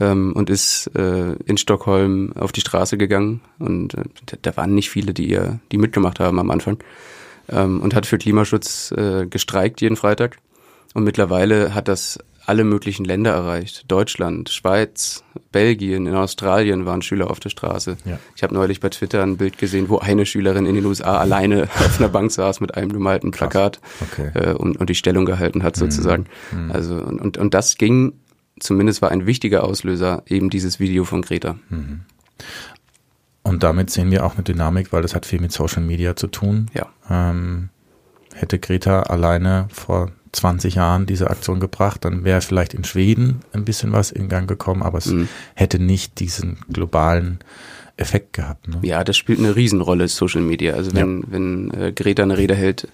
ähm, 0.00 0.32
und 0.34 0.50
ist 0.50 0.90
äh, 0.96 1.34
in 1.46 1.56
Stockholm 1.56 2.32
auf 2.34 2.52
die 2.52 2.60
Straße 2.60 2.96
gegangen 2.98 3.40
und 3.58 3.94
äh, 3.94 4.04
da 4.42 4.56
waren 4.56 4.74
nicht 4.74 4.90
viele, 4.90 5.14
die 5.14 5.28
ihr, 5.28 5.60
die 5.72 5.78
mitgemacht 5.78 6.20
haben 6.20 6.38
am 6.38 6.50
Anfang 6.50 6.78
ähm, 7.48 7.80
und 7.80 7.94
hat 7.94 8.06
für 8.06 8.18
Klimaschutz 8.18 8.92
äh, 8.92 9.26
gestreikt 9.26 9.80
jeden 9.80 9.96
Freitag. 9.96 10.38
Und 10.94 11.04
mittlerweile 11.04 11.74
hat 11.74 11.88
das 11.88 12.18
alle 12.46 12.64
möglichen 12.64 13.04
Länder 13.04 13.32
erreicht. 13.32 13.84
Deutschland, 13.88 14.50
Schweiz, 14.50 15.24
Belgien, 15.52 16.06
in 16.06 16.14
Australien 16.14 16.84
waren 16.84 17.02
Schüler 17.02 17.30
auf 17.30 17.40
der 17.40 17.50
Straße. 17.50 17.96
Ja. 18.04 18.18
Ich 18.36 18.42
habe 18.42 18.54
neulich 18.54 18.80
bei 18.80 18.90
Twitter 18.90 19.22
ein 19.22 19.36
Bild 19.36 19.58
gesehen, 19.58 19.88
wo 19.88 19.98
eine 19.98 20.26
Schülerin 20.26 20.66
in 20.66 20.74
den 20.74 20.84
USA 20.84 21.18
alleine 21.18 21.64
auf 21.78 21.98
einer 21.98 22.08
Bank 22.08 22.30
saß 22.30 22.60
mit 22.60 22.74
einem 22.76 22.92
gemalten 22.92 23.30
Plakat 23.30 23.80
okay. 24.00 24.30
äh, 24.34 24.52
und, 24.52 24.76
und 24.76 24.90
die 24.90 24.94
Stellung 24.94 25.24
gehalten 25.24 25.62
hat 25.62 25.76
sozusagen. 25.76 26.26
Mhm. 26.52 26.70
Also 26.70 26.96
und, 26.96 27.20
und, 27.20 27.38
und 27.38 27.54
das 27.54 27.76
ging, 27.76 28.14
zumindest 28.60 29.00
war 29.02 29.10
ein 29.10 29.26
wichtiger 29.26 29.64
Auslöser 29.64 30.22
eben 30.26 30.50
dieses 30.50 30.80
Video 30.80 31.04
von 31.04 31.22
Greta. 31.22 31.56
Mhm. 31.68 32.00
Und 33.42 33.62
damit 33.62 33.90
sehen 33.90 34.10
wir 34.10 34.24
auch 34.24 34.34
eine 34.34 34.42
Dynamik, 34.42 34.92
weil 34.92 35.02
das 35.02 35.14
hat 35.14 35.26
viel 35.26 35.40
mit 35.40 35.52
Social 35.52 35.82
Media 35.82 36.16
zu 36.16 36.28
tun. 36.28 36.70
Ja. 36.72 36.86
Ähm, 37.10 37.68
hätte 38.34 38.58
Greta 38.58 39.02
alleine 39.02 39.68
vor 39.70 40.12
20 40.34 40.74
Jahren 40.74 41.06
diese 41.06 41.30
Aktion 41.30 41.60
gebracht, 41.60 42.04
dann 42.04 42.24
wäre 42.24 42.40
vielleicht 42.40 42.74
in 42.74 42.84
Schweden 42.84 43.40
ein 43.52 43.64
bisschen 43.64 43.92
was 43.92 44.10
in 44.10 44.28
Gang 44.28 44.48
gekommen, 44.48 44.82
aber 44.82 44.98
es 44.98 45.06
mhm. 45.06 45.28
hätte 45.54 45.78
nicht 45.78 46.20
diesen 46.20 46.58
globalen 46.72 47.38
Effekt 47.96 48.32
gehabt. 48.32 48.68
Ne? 48.68 48.78
Ja, 48.82 49.04
das 49.04 49.16
spielt 49.16 49.38
eine 49.38 49.54
Riesenrolle, 49.54 50.08
Social 50.08 50.42
Media. 50.42 50.74
Also 50.74 50.94
wenn, 50.94 51.20
ja. 51.20 51.24
wenn 51.28 51.70
äh, 51.70 51.92
Greta 51.92 52.22
eine 52.22 52.36
Rede 52.36 52.54
hält 52.54 52.88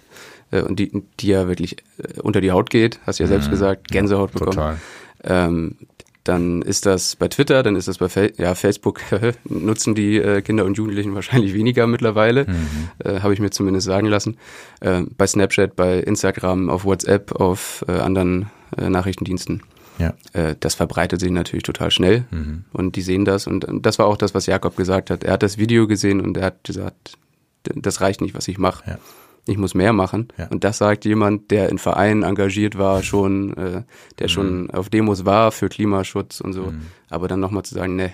äh, 0.51 0.61
und 0.61 0.79
die, 0.79 1.03
die 1.21 1.29
ja 1.29 1.49
wirklich 1.49 1.79
äh, 1.99 2.21
unter 2.21 2.41
die 2.41 2.53
Haut 2.53 2.71
geht, 2.71 3.01
hast 3.07 3.19
du 3.19 3.25
ja 3.25 3.29
selbst 3.29 3.47
mhm. 3.47 3.53
gesagt, 3.53 3.89
Gänsehaut 3.89 4.31
ja, 4.35 4.39
bekommen. 4.39 4.57
Total. 4.57 4.77
Ähm, 5.25 5.77
dann 6.25 6.63
ist 6.63 6.87
das 6.87 7.17
bei 7.17 7.29
Twitter, 7.29 7.63
dann 7.63 7.77
ist 7.77 7.89
das 7.89 7.99
bei 7.99 8.09
Fa 8.09 8.29
ja, 8.37 8.55
Facebook, 8.55 9.01
nutzen 9.45 9.95
die 9.95 10.17
äh, 10.19 10.43
Kinder 10.43 10.65
und 10.65 10.77
Jugendlichen 10.77 11.15
wahrscheinlich 11.15 11.55
weniger 11.55 11.87
mittlerweile, 11.87 12.47
mhm. 12.47 12.91
äh, 13.05 13.21
habe 13.21 13.33
ich 13.33 13.41
mir 13.41 13.51
zumindest 13.51 13.87
sagen 13.87 14.07
lassen. 14.07 14.37
Äh, 14.81 15.03
bei 15.17 15.27
Snapchat, 15.27 15.77
bei 15.77 15.99
Instagram, 15.99 16.69
auf 16.69 16.85
WhatsApp, 16.85 17.33
auf 17.33 17.85
äh, 17.89 17.93
anderen 17.93 18.51
äh, 18.77 18.91
Nachrichtendiensten. 18.91 19.63
Ja. 19.99 20.15
Äh, 20.33 20.57
das 20.61 20.75
verbreitet 20.75 21.21
sich 21.21 21.31
natürlich 21.31 21.63
total 21.63 21.91
schnell 21.91 22.25
mhm. 22.31 22.65
und 22.73 22.97
die 22.97 23.03
sehen 23.03 23.25
das 23.25 23.47
und 23.47 23.67
das 23.71 23.99
war 23.99 24.07
auch 24.07 24.17
das, 24.17 24.35
was 24.35 24.47
Jakob 24.47 24.77
gesagt 24.77 25.11
hat. 25.11 25.25
Er 25.25 25.35
hat 25.35 25.43
das 25.43 25.59
Video 25.59 25.87
gesehen 25.87 26.21
und 26.21 26.37
er 26.37 26.47
hat 26.47 26.65
gesagt, 26.65 27.19
das 27.63 28.01
reicht 28.01 28.21
nicht, 28.23 28.35
was 28.35 28.49
ich 28.49 28.59
mache. 28.59 28.83
Ja 28.87 28.99
ich 29.47 29.59
muss 29.59 29.75
mehr 29.75 29.93
machen. 29.93 30.29
Ja. 30.39 30.49
Und 30.49 30.65
das 30.65 30.79
sagt 30.79 31.05
jemand, 31.05 31.51
der 31.51 31.69
in 31.69 31.79
Vereinen 31.79 32.23
engagiert 32.23 32.79
war, 32.79 33.03
schon, 33.03 33.57
äh, 33.57 33.83
der 34.19 34.27
mhm. 34.27 34.29
schon 34.29 34.71
auf 34.71 34.89
Demos 34.89 35.25
war 35.25 35.53
für 35.53 35.69
Klimaschutz 35.69 36.41
und 36.41 36.53
so. 36.53 36.67
Mhm. 36.67 36.83
Aber 37.09 37.29
dann 37.29 37.41
nochmal 37.41 37.65
zu 37.65 37.75
sagen, 37.75 37.97
ne, 37.97 38.13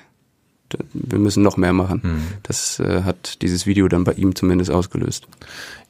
wir 0.92 1.18
müssen 1.18 1.42
noch 1.42 1.56
mehr 1.56 1.72
machen. 1.72 2.00
Mhm. 2.02 2.22
Das 2.42 2.80
äh, 2.80 3.02
hat 3.02 3.42
dieses 3.42 3.66
Video 3.66 3.88
dann 3.88 4.04
bei 4.04 4.12
ihm 4.12 4.34
zumindest 4.34 4.70
ausgelöst. 4.70 5.26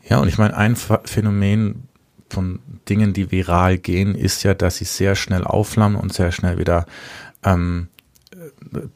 Ja, 0.09 0.21
und 0.21 0.29
ich 0.29 0.39
meine, 0.39 0.57
ein 0.57 0.77
Phänomen 0.77 1.85
von 2.29 2.61
Dingen, 2.89 3.13
die 3.13 3.31
viral 3.31 3.79
gehen, 3.79 4.15
ist 4.15 4.43
ja, 4.43 4.55
dass 4.55 4.77
sie 4.77 4.85
sehr 4.85 5.15
schnell 5.15 5.45
aufflammen 5.45 5.99
und 5.99 6.13
sehr 6.13 6.33
schnell 6.33 6.59
wieder 6.59 6.87
ähm, 7.45 7.89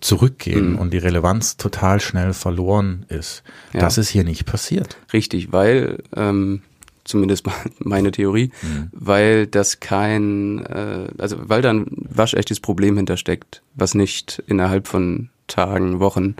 zurückgehen 0.00 0.72
mhm. 0.72 0.78
und 0.78 0.92
die 0.92 0.98
Relevanz 0.98 1.56
total 1.56 2.00
schnell 2.00 2.32
verloren 2.32 3.04
ist. 3.08 3.42
Ja. 3.72 3.80
Das 3.80 3.98
ist 3.98 4.08
hier 4.08 4.24
nicht 4.24 4.46
passiert. 4.46 4.96
Richtig, 5.12 5.52
weil 5.52 6.02
ähm, 6.16 6.62
zumindest 7.04 7.46
meine 7.78 8.10
Theorie, 8.10 8.50
mhm. 8.62 8.88
weil 8.92 9.46
das 9.46 9.80
kein, 9.80 10.64
äh, 10.66 11.08
also 11.18 11.36
weil 11.40 11.62
da 11.62 11.70
ein 11.70 11.86
waschechtes 11.90 12.60
Problem 12.60 12.96
hintersteckt, 12.96 13.62
was 13.74 13.94
nicht 13.94 14.42
innerhalb 14.46 14.88
von 14.88 15.30
Tagen, 15.46 15.98
Wochen 16.00 16.36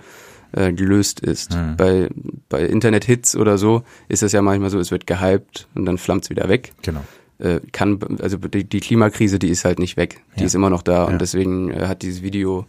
äh, 0.53 0.73
gelöst 0.73 1.21
ist. 1.21 1.55
Mhm. 1.55 1.77
Bei, 1.77 2.09
bei 2.49 2.65
Internet-Hits 2.65 3.37
oder 3.37 3.59
so 3.59 3.83
ist 4.09 4.23
es 4.23 4.33
ja 4.33 4.43
manchmal 4.43 4.71
so, 4.71 4.79
es 4.79 4.91
wird 4.91 5.07
gehypt 5.07 5.69
und 5.75 5.87
dann 5.87 5.99
flammt 5.99 6.25
es 6.25 6.31
wieder 6.31 6.49
weg. 6.49 6.73
Genau 6.83 7.03
äh, 7.41 7.61
kann, 7.73 7.99
also 8.21 8.37
die, 8.37 8.65
die 8.65 8.81
Klimakrise, 8.81 9.39
die 9.39 9.49
ist 9.49 9.65
halt 9.65 9.79
nicht 9.79 9.97
weg. 9.97 10.23
Die 10.37 10.41
ja. 10.41 10.47
ist 10.47 10.55
immer 10.55 10.71
noch 10.71 10.83
da 10.83 10.99
ja. 10.99 11.05
und 11.05 11.21
deswegen 11.21 11.71
äh, 11.71 11.87
hat 11.87 12.03
dieses 12.03 12.23
Video 12.23 12.67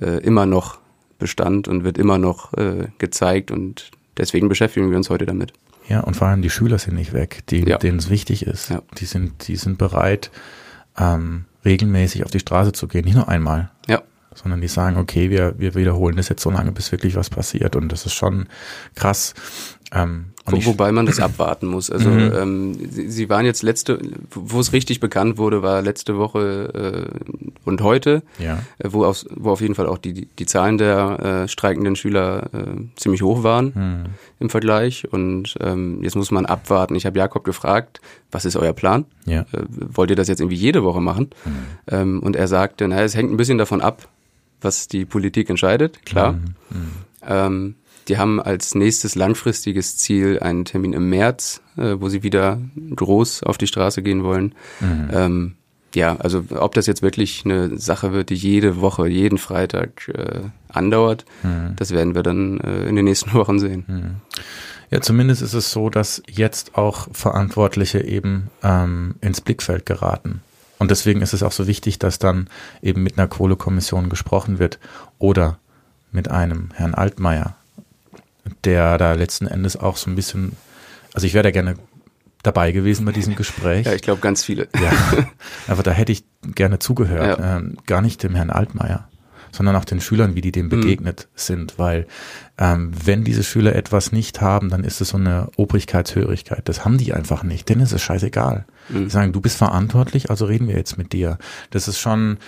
äh, 0.00 0.18
immer 0.22 0.46
noch 0.46 0.78
Bestand 1.18 1.68
und 1.68 1.84
wird 1.84 1.98
immer 1.98 2.18
noch 2.18 2.52
äh, 2.54 2.88
gezeigt 2.98 3.50
und 3.50 3.90
deswegen 4.16 4.48
beschäftigen 4.48 4.90
wir 4.90 4.96
uns 4.96 5.10
heute 5.10 5.26
damit. 5.26 5.52
Ja, 5.88 6.00
und 6.00 6.16
vor 6.16 6.26
allem 6.28 6.42
die 6.42 6.50
Schüler 6.50 6.78
sind 6.78 6.94
nicht 6.94 7.12
weg, 7.12 7.42
die, 7.48 7.60
ja. 7.60 7.78
denen 7.78 7.98
es 7.98 8.10
wichtig 8.10 8.44
ist. 8.46 8.70
Ja. 8.70 8.82
Die 8.98 9.04
sind, 9.04 9.48
die 9.48 9.56
sind 9.56 9.78
bereit, 9.78 10.30
ähm, 10.98 11.44
regelmäßig 11.64 12.24
auf 12.24 12.30
die 12.30 12.40
Straße 12.40 12.72
zu 12.72 12.88
gehen, 12.88 13.04
nicht 13.04 13.14
nur 13.14 13.28
einmal. 13.28 13.70
Ja. 13.86 14.02
Sondern 14.34 14.60
die 14.60 14.68
sagen, 14.68 14.98
okay, 14.98 15.30
wir, 15.30 15.58
wir 15.58 15.74
wiederholen 15.74 16.16
das 16.16 16.28
jetzt 16.28 16.42
so 16.42 16.50
lange, 16.50 16.72
bis 16.72 16.92
wirklich 16.92 17.16
was 17.16 17.30
passiert. 17.30 17.76
Und 17.76 17.90
das 17.90 18.04
ist 18.04 18.12
schon 18.12 18.48
krass. 18.94 19.32
Ähm, 19.92 20.26
wo, 20.46 20.64
wobei 20.64 20.92
man 20.92 21.06
das 21.06 21.18
abwarten 21.20 21.66
muss. 21.66 21.90
Also 21.90 22.08
mhm. 22.08 22.32
ähm, 22.34 22.90
sie, 22.90 23.10
sie, 23.10 23.28
waren 23.28 23.44
jetzt 23.44 23.62
letzte, 23.62 23.98
wo 24.32 24.60
es 24.60 24.72
richtig 24.72 25.00
bekannt 25.00 25.38
wurde, 25.38 25.62
war 25.62 25.82
letzte 25.82 26.16
Woche 26.18 27.08
äh, 27.12 27.58
und 27.64 27.80
heute, 27.80 28.22
ja. 28.38 28.58
äh, 28.78 28.88
wo, 28.90 29.04
auf, 29.04 29.24
wo 29.34 29.50
auf 29.50 29.60
jeden 29.60 29.74
Fall 29.74 29.86
auch 29.86 29.98
die, 29.98 30.26
die 30.26 30.46
Zahlen 30.46 30.78
der 30.78 31.44
äh, 31.44 31.48
streikenden 31.48 31.96
Schüler 31.96 32.50
äh, 32.52 32.80
ziemlich 32.96 33.22
hoch 33.22 33.42
waren 33.42 33.72
mhm. 33.74 34.04
im 34.38 34.50
Vergleich. 34.50 35.06
Und 35.10 35.56
ähm, 35.60 36.02
jetzt 36.02 36.14
muss 36.14 36.30
man 36.30 36.46
abwarten. 36.46 36.94
Ich 36.94 37.06
habe 37.06 37.18
Jakob 37.18 37.44
gefragt, 37.44 38.00
was 38.30 38.44
ist 38.44 38.56
euer 38.56 38.72
Plan? 38.72 39.04
Ja. 39.24 39.40
Äh, 39.40 39.64
wollt 39.68 40.10
ihr 40.10 40.16
das 40.16 40.28
jetzt 40.28 40.40
irgendwie 40.40 40.56
jede 40.56 40.84
Woche 40.84 41.00
machen? 41.00 41.30
Mhm. 41.44 41.50
Ähm, 41.88 42.22
und 42.22 42.36
er 42.36 42.46
sagte, 42.46 42.86
naja, 42.86 43.02
es 43.02 43.16
hängt 43.16 43.32
ein 43.32 43.36
bisschen 43.36 43.58
davon 43.58 43.80
ab, 43.80 44.08
was 44.60 44.88
die 44.88 45.04
Politik 45.04 45.50
entscheidet, 45.50 46.06
klar. 46.06 46.32
Mhm. 46.32 46.54
Mhm. 46.70 46.90
Ähm, 47.28 47.74
die 48.08 48.18
haben 48.18 48.40
als 48.40 48.74
nächstes 48.74 49.14
langfristiges 49.14 49.96
Ziel 49.96 50.38
einen 50.40 50.64
Termin 50.64 50.92
im 50.92 51.08
März, 51.08 51.60
äh, 51.76 51.96
wo 51.98 52.08
sie 52.08 52.22
wieder 52.22 52.60
groß 52.94 53.42
auf 53.42 53.58
die 53.58 53.66
Straße 53.66 54.02
gehen 54.02 54.22
wollen. 54.22 54.54
Mhm. 54.80 55.10
Ähm, 55.12 55.54
ja, 55.94 56.16
also 56.16 56.44
ob 56.50 56.74
das 56.74 56.86
jetzt 56.86 57.02
wirklich 57.02 57.44
eine 57.44 57.78
Sache 57.78 58.12
wird, 58.12 58.30
die 58.30 58.34
jede 58.34 58.80
Woche, 58.80 59.08
jeden 59.08 59.38
Freitag 59.38 60.08
äh, 60.08 60.42
andauert, 60.68 61.24
mhm. 61.42 61.74
das 61.76 61.90
werden 61.90 62.14
wir 62.14 62.22
dann 62.22 62.60
äh, 62.60 62.86
in 62.86 62.96
den 62.96 63.06
nächsten 63.06 63.32
Wochen 63.34 63.58
sehen. 63.58 63.84
Mhm. 63.86 64.36
Ja, 64.90 65.00
zumindest 65.00 65.42
ist 65.42 65.54
es 65.54 65.72
so, 65.72 65.90
dass 65.90 66.22
jetzt 66.30 66.76
auch 66.76 67.08
Verantwortliche 67.12 68.04
eben 68.04 68.50
ähm, 68.62 69.16
ins 69.20 69.40
Blickfeld 69.40 69.84
geraten. 69.84 70.42
Und 70.78 70.90
deswegen 70.90 71.22
ist 71.22 71.32
es 71.32 71.42
auch 71.42 71.52
so 71.52 71.66
wichtig, 71.66 71.98
dass 71.98 72.18
dann 72.18 72.48
eben 72.82 73.02
mit 73.02 73.18
einer 73.18 73.26
Kohlekommission 73.26 74.08
gesprochen 74.08 74.58
wird 74.58 74.78
oder 75.18 75.58
mit 76.12 76.30
einem 76.30 76.70
Herrn 76.74 76.94
Altmaier, 76.94 77.56
der 78.64 78.98
da 78.98 79.12
letzten 79.12 79.46
Endes 79.46 79.76
auch 79.76 79.96
so 79.96 80.10
ein 80.10 80.14
bisschen, 80.14 80.52
also 81.14 81.26
ich 81.26 81.34
wäre 81.34 81.44
da 81.44 81.50
gerne 81.50 81.74
dabei 82.46 82.72
gewesen 82.72 83.04
bei 83.04 83.12
diesem 83.12 83.34
Gespräch. 83.34 83.86
Ja, 83.86 83.92
ich 83.92 84.02
glaube 84.02 84.20
ganz 84.20 84.44
viele. 84.44 84.68
Ja, 84.80 84.92
aber 85.68 85.82
da 85.82 85.90
hätte 85.90 86.12
ich 86.12 86.24
gerne 86.54 86.78
zugehört. 86.78 87.38
Ja. 87.38 87.56
Ähm, 87.56 87.76
gar 87.86 88.02
nicht 88.02 88.22
dem 88.22 88.34
Herrn 88.34 88.50
Altmaier, 88.50 89.08
sondern 89.50 89.74
auch 89.76 89.84
den 89.84 90.00
Schülern, 90.00 90.34
wie 90.36 90.40
die 90.40 90.52
dem 90.52 90.66
mhm. 90.66 90.70
begegnet 90.70 91.28
mhm. 91.32 91.38
sind. 91.38 91.78
Weil 91.78 92.06
ähm, 92.56 92.92
wenn 93.04 93.24
diese 93.24 93.42
Schüler 93.42 93.74
etwas 93.74 94.12
nicht 94.12 94.40
haben, 94.40 94.70
dann 94.70 94.84
ist 94.84 95.00
es 95.00 95.08
so 95.08 95.16
eine 95.16 95.48
Obrigkeitshörigkeit. 95.56 96.68
Das 96.68 96.84
haben 96.84 96.98
die 96.98 97.12
einfach 97.12 97.42
nicht. 97.42 97.68
Denen 97.68 97.80
ist 97.80 97.92
es 97.92 98.02
scheißegal. 98.02 98.64
Mhm. 98.88 99.04
Die 99.04 99.10
sagen, 99.10 99.32
du 99.32 99.40
bist 99.40 99.56
verantwortlich, 99.56 100.30
also 100.30 100.44
reden 100.44 100.68
wir 100.68 100.76
jetzt 100.76 100.98
mit 100.98 101.12
dir. 101.12 101.38
Das 101.70 101.88
ist 101.88 101.98
schon 101.98 102.38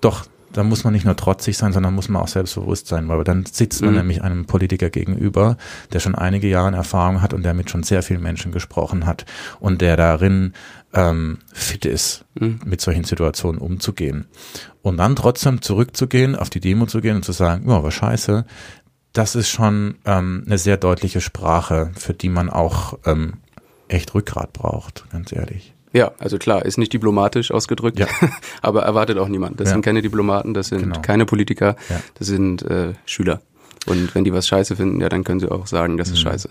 doch 0.00 0.26
da 0.52 0.64
muss 0.64 0.84
man 0.84 0.92
nicht 0.92 1.04
nur 1.04 1.16
trotzig 1.16 1.56
sein, 1.56 1.72
sondern 1.72 1.94
muss 1.94 2.08
man 2.08 2.22
auch 2.22 2.28
selbstbewusst 2.28 2.86
sein, 2.86 3.08
weil 3.08 3.22
dann 3.24 3.46
sitzt 3.46 3.82
man 3.82 3.92
mhm. 3.92 3.98
nämlich 3.98 4.22
einem 4.22 4.46
Politiker 4.46 4.90
gegenüber, 4.90 5.56
der 5.92 6.00
schon 6.00 6.14
einige 6.14 6.48
Jahre 6.48 6.74
Erfahrung 6.74 7.22
hat 7.22 7.32
und 7.34 7.42
der 7.42 7.54
mit 7.54 7.70
schon 7.70 7.82
sehr 7.82 8.02
vielen 8.02 8.22
Menschen 8.22 8.52
gesprochen 8.52 9.06
hat 9.06 9.24
und 9.60 9.80
der 9.80 9.96
darin 9.96 10.52
ähm, 10.92 11.38
fit 11.52 11.84
ist, 11.84 12.24
mhm. 12.38 12.60
mit 12.64 12.80
solchen 12.80 13.04
Situationen 13.04 13.60
umzugehen. 13.60 14.26
Und 14.82 14.96
dann 14.96 15.16
trotzdem 15.16 15.62
zurückzugehen, 15.62 16.34
auf 16.34 16.50
die 16.50 16.60
Demo 16.60 16.86
zu 16.86 17.00
gehen 17.00 17.16
und 17.16 17.24
zu 17.24 17.32
sagen, 17.32 17.68
ja, 17.68 17.82
war 17.82 17.90
scheiße, 17.90 18.44
das 19.12 19.34
ist 19.34 19.48
schon 19.48 19.96
ähm, 20.04 20.44
eine 20.46 20.58
sehr 20.58 20.76
deutliche 20.76 21.20
Sprache, 21.20 21.90
für 21.96 22.14
die 22.14 22.28
man 22.28 22.48
auch 22.48 22.98
ähm, 23.04 23.34
echt 23.88 24.14
Rückgrat 24.14 24.52
braucht, 24.52 25.04
ganz 25.10 25.32
ehrlich. 25.32 25.74
Ja, 25.92 26.12
also 26.18 26.38
klar, 26.38 26.64
ist 26.64 26.78
nicht 26.78 26.92
diplomatisch 26.92 27.50
ausgedrückt, 27.50 27.98
ja. 27.98 28.06
aber 28.62 28.82
erwartet 28.82 29.18
auch 29.18 29.28
niemand. 29.28 29.58
Das 29.58 29.68
ja. 29.68 29.74
sind 29.74 29.82
keine 29.82 30.02
Diplomaten, 30.02 30.54
das 30.54 30.68
sind 30.68 30.82
genau. 30.82 31.00
keine 31.00 31.26
Politiker, 31.26 31.76
ja. 31.88 32.00
das 32.14 32.28
sind 32.28 32.62
äh, 32.62 32.94
Schüler. 33.04 33.40
Und 33.86 34.14
wenn 34.14 34.24
die 34.24 34.32
was 34.32 34.46
scheiße 34.46 34.76
finden, 34.76 35.00
ja, 35.00 35.08
dann 35.08 35.24
können 35.24 35.40
sie 35.40 35.50
auch 35.50 35.66
sagen, 35.66 35.96
das 35.96 36.08
ist 36.08 36.18
mhm. 36.18 36.30
scheiße. 36.30 36.50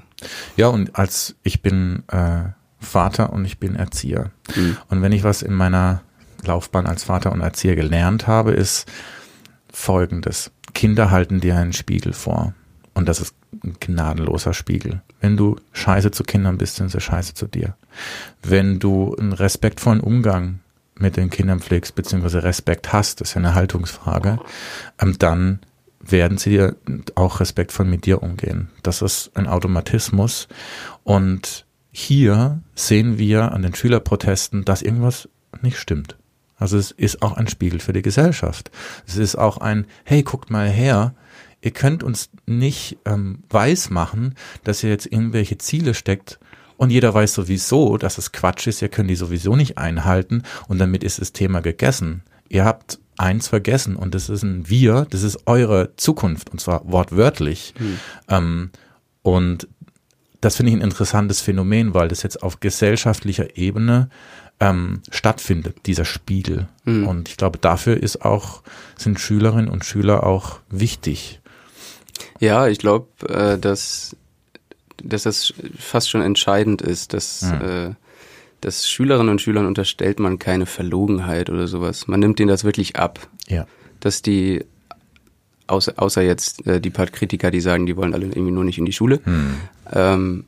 Ja, 0.58 0.68
und 0.68 0.96
als 0.96 1.36
ich 1.44 1.62
bin 1.62 2.04
äh, 2.08 2.50
Vater 2.80 3.32
und 3.32 3.46
ich 3.46 3.60
bin 3.60 3.76
Erzieher. 3.76 4.32
Mhm. 4.56 4.78
Und 4.90 5.02
wenn 5.02 5.12
ich 5.12 5.24
was 5.24 5.42
in 5.42 5.54
meiner 5.54 6.02
Laufbahn 6.44 6.88
als 6.88 7.04
Vater 7.04 7.32
und 7.32 7.42
Erzieher 7.42 7.76
gelernt 7.76 8.28
habe, 8.28 8.52
ist 8.52 8.92
folgendes. 9.72 10.52
Kinder 10.74 11.12
halten 11.12 11.40
dir 11.40 11.56
einen 11.58 11.74
Spiegel 11.74 12.14
vor. 12.14 12.54
Und 12.94 13.08
das 13.08 13.20
ist 13.20 13.36
ein 13.64 13.76
gnadenloser 13.80 14.54
Spiegel. 14.54 15.02
Wenn 15.22 15.38
du 15.38 15.58
scheiße 15.74 16.12
zu 16.12 16.24
Kindern 16.24 16.58
bist, 16.58 16.76
sind 16.76 16.92
sie 16.92 17.02
scheiße 17.02 17.34
zu 17.34 17.48
dir. 17.48 17.76
Wenn 18.42 18.80
du 18.80 19.16
einen 19.16 19.34
respektvollen 19.34 20.00
Umgang 20.00 20.60
mit 20.96 21.18
den 21.18 21.30
Kindern 21.30 21.60
pflegst, 21.60 21.96
beziehungsweise 21.96 22.44
Respekt 22.44 22.94
hast, 22.94 23.22
das 23.22 23.30
ist 23.30 23.34
ja 23.36 23.40
eine 23.40 23.56
Haltungsfrage, 23.56 24.40
ähm, 25.00 25.16
dann 25.18 25.60
werden 26.02 26.38
sie 26.38 26.52
dir 26.52 26.76
auch 27.16 27.40
respektvoll 27.40 27.86
mit 27.86 28.06
dir 28.06 28.24
umgehen. 28.24 28.70
Das 28.84 29.02
ist 29.02 29.32
ein 29.36 29.48
Automatismus. 29.48 30.48
Und 31.04 31.66
hier 31.92 32.62
sehen 32.76 33.18
wir 33.18 33.52
an 33.52 33.62
den 33.62 33.76
Schülerprotesten, 33.76 34.64
dass 34.64 34.82
irgendwas 34.82 35.28
nicht 35.62 35.78
stimmt. 35.78 36.16
Also 36.56 36.78
es 36.78 36.92
ist 36.92 37.22
auch 37.22 37.34
ein 37.34 37.48
Spiegel 37.48 37.80
für 37.80 37.94
die 37.94 38.02
Gesellschaft. 38.02 38.70
Es 39.08 39.18
ist 39.18 39.38
auch 39.38 39.58
ein, 39.58 39.86
hey, 40.04 40.24
guckt 40.24 40.50
mal 40.50 40.70
her, 40.70 41.14
ihr 41.62 41.72
könnt 41.72 42.04
uns 42.04 42.30
nicht 42.46 42.98
ähm, 43.06 43.44
weiß 43.50 43.90
machen, 43.90 44.36
dass 44.64 44.84
ihr 44.84 44.90
jetzt 44.90 45.06
irgendwelche 45.06 45.58
Ziele 45.58 45.94
steckt 45.94 46.40
und 46.78 46.92
jeder 46.92 47.14
weiß 47.14 47.34
sowieso, 47.34 47.98
dass 47.98 48.18
es 48.18 48.32
Quatsch 48.32 48.68
ist, 48.68 48.82
ihr 48.82 48.90
könnt 48.90 49.10
die 49.10 49.16
sowieso 49.16 49.56
nicht 49.56 49.78
einhalten 49.78 50.44
und 50.68 50.80
damit 50.80 51.04
ist 51.04 51.20
das 51.20 51.34
Thema 51.34 51.62
gegessen. 51.62 52.24
Ihr 52.48 52.66
habt 52.66 53.00
eins 53.18 53.50
vergessen 53.50 53.96
und 53.96 54.16
das 54.16 54.30
ist 54.30 54.44
ein 54.44 54.70
Wir, 54.70 55.06
das 55.10 55.24
ist 55.24 55.46
eure 55.46 55.96
Zukunft 55.98 56.50
und 56.52 56.62
zwar 56.62 56.90
wortwörtlich. 56.90 57.74
Hm. 57.78 58.00
Ähm, 58.30 58.70
und 59.22 59.68
das 60.42 60.56
finde 60.56 60.72
ich 60.72 60.78
ein 60.78 60.82
interessantes 60.82 61.42
Phänomen, 61.42 61.94
weil 61.94 62.08
das 62.08 62.24
jetzt 62.24 62.42
auf 62.42 62.62
gesellschaftlicher 62.62 63.58
Ebene 63.58 64.10
ähm, 64.60 65.02
stattfindet, 65.12 65.86
dieser 65.86 66.06
Spiegel. 66.06 66.68
Mhm. 66.86 67.08
Und 67.08 67.30
ich 67.30 67.38
glaube, 67.38 67.60
dafür 67.60 67.98
ist 67.98 68.24
auch, 68.24 68.64
sind 68.98 69.20
Schülerinnen 69.20 69.70
und 69.70 69.86
Schüler 69.86 70.24
auch 70.24 70.60
wichtig. 70.70 71.42
Ja, 72.40 72.68
ich 72.68 72.80
glaube, 72.80 73.08
äh, 73.28 73.58
dass, 73.58 74.16
dass 75.04 75.24
das 75.24 75.54
fast 75.78 76.10
schon 76.10 76.22
entscheidend 76.22 76.82
ist, 76.82 77.14
dass, 77.14 77.42
ja. 77.42 77.88
äh, 77.88 77.94
dass 78.62 78.90
Schülerinnen 78.90 79.30
und 79.30 79.42
Schülern 79.42 79.66
unterstellt 79.66 80.20
man 80.20 80.40
keine 80.40 80.66
Verlogenheit 80.66 81.50
oder 81.50 81.68
sowas. 81.68 82.08
Man 82.08 82.20
nimmt 82.20 82.40
denen 82.40 82.50
das 82.50 82.64
wirklich 82.64 82.96
ab. 82.96 83.20
Ja. 83.48 83.68
Dass 84.00 84.22
die, 84.22 84.66
außer, 85.68 85.94
außer 85.98 86.22
jetzt 86.22 86.66
äh, 86.68 86.80
die 86.82 86.90
paar 86.90 87.08
Kritiker, 87.08 87.52
die 87.52 87.62
sagen, 87.62 87.86
die 87.86 87.98
wollen 87.98 88.14
alle 88.14 88.26
irgendwie 88.28 88.52
nur 88.52 88.64
nicht 88.64 88.78
in 88.78 88.86
die 88.86 88.94
Schule. 88.94 89.20
Hm. 89.24 89.58
Ähm, 89.92 90.46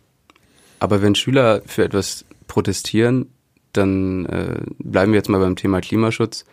aber 0.80 1.02
wenn 1.02 1.16
Schüler 1.16 1.62
für 1.66 1.84
etwas 1.84 2.26
protestieren, 2.48 3.28
dann 3.74 4.26
äh, 4.26 4.62
bleiben 4.80 5.12
wir 5.12 5.18
jetzt 5.18 5.30
mal 5.30 5.40
beim 5.40 5.56
Thema 5.56 5.80
Klimaschutz. 5.80 6.46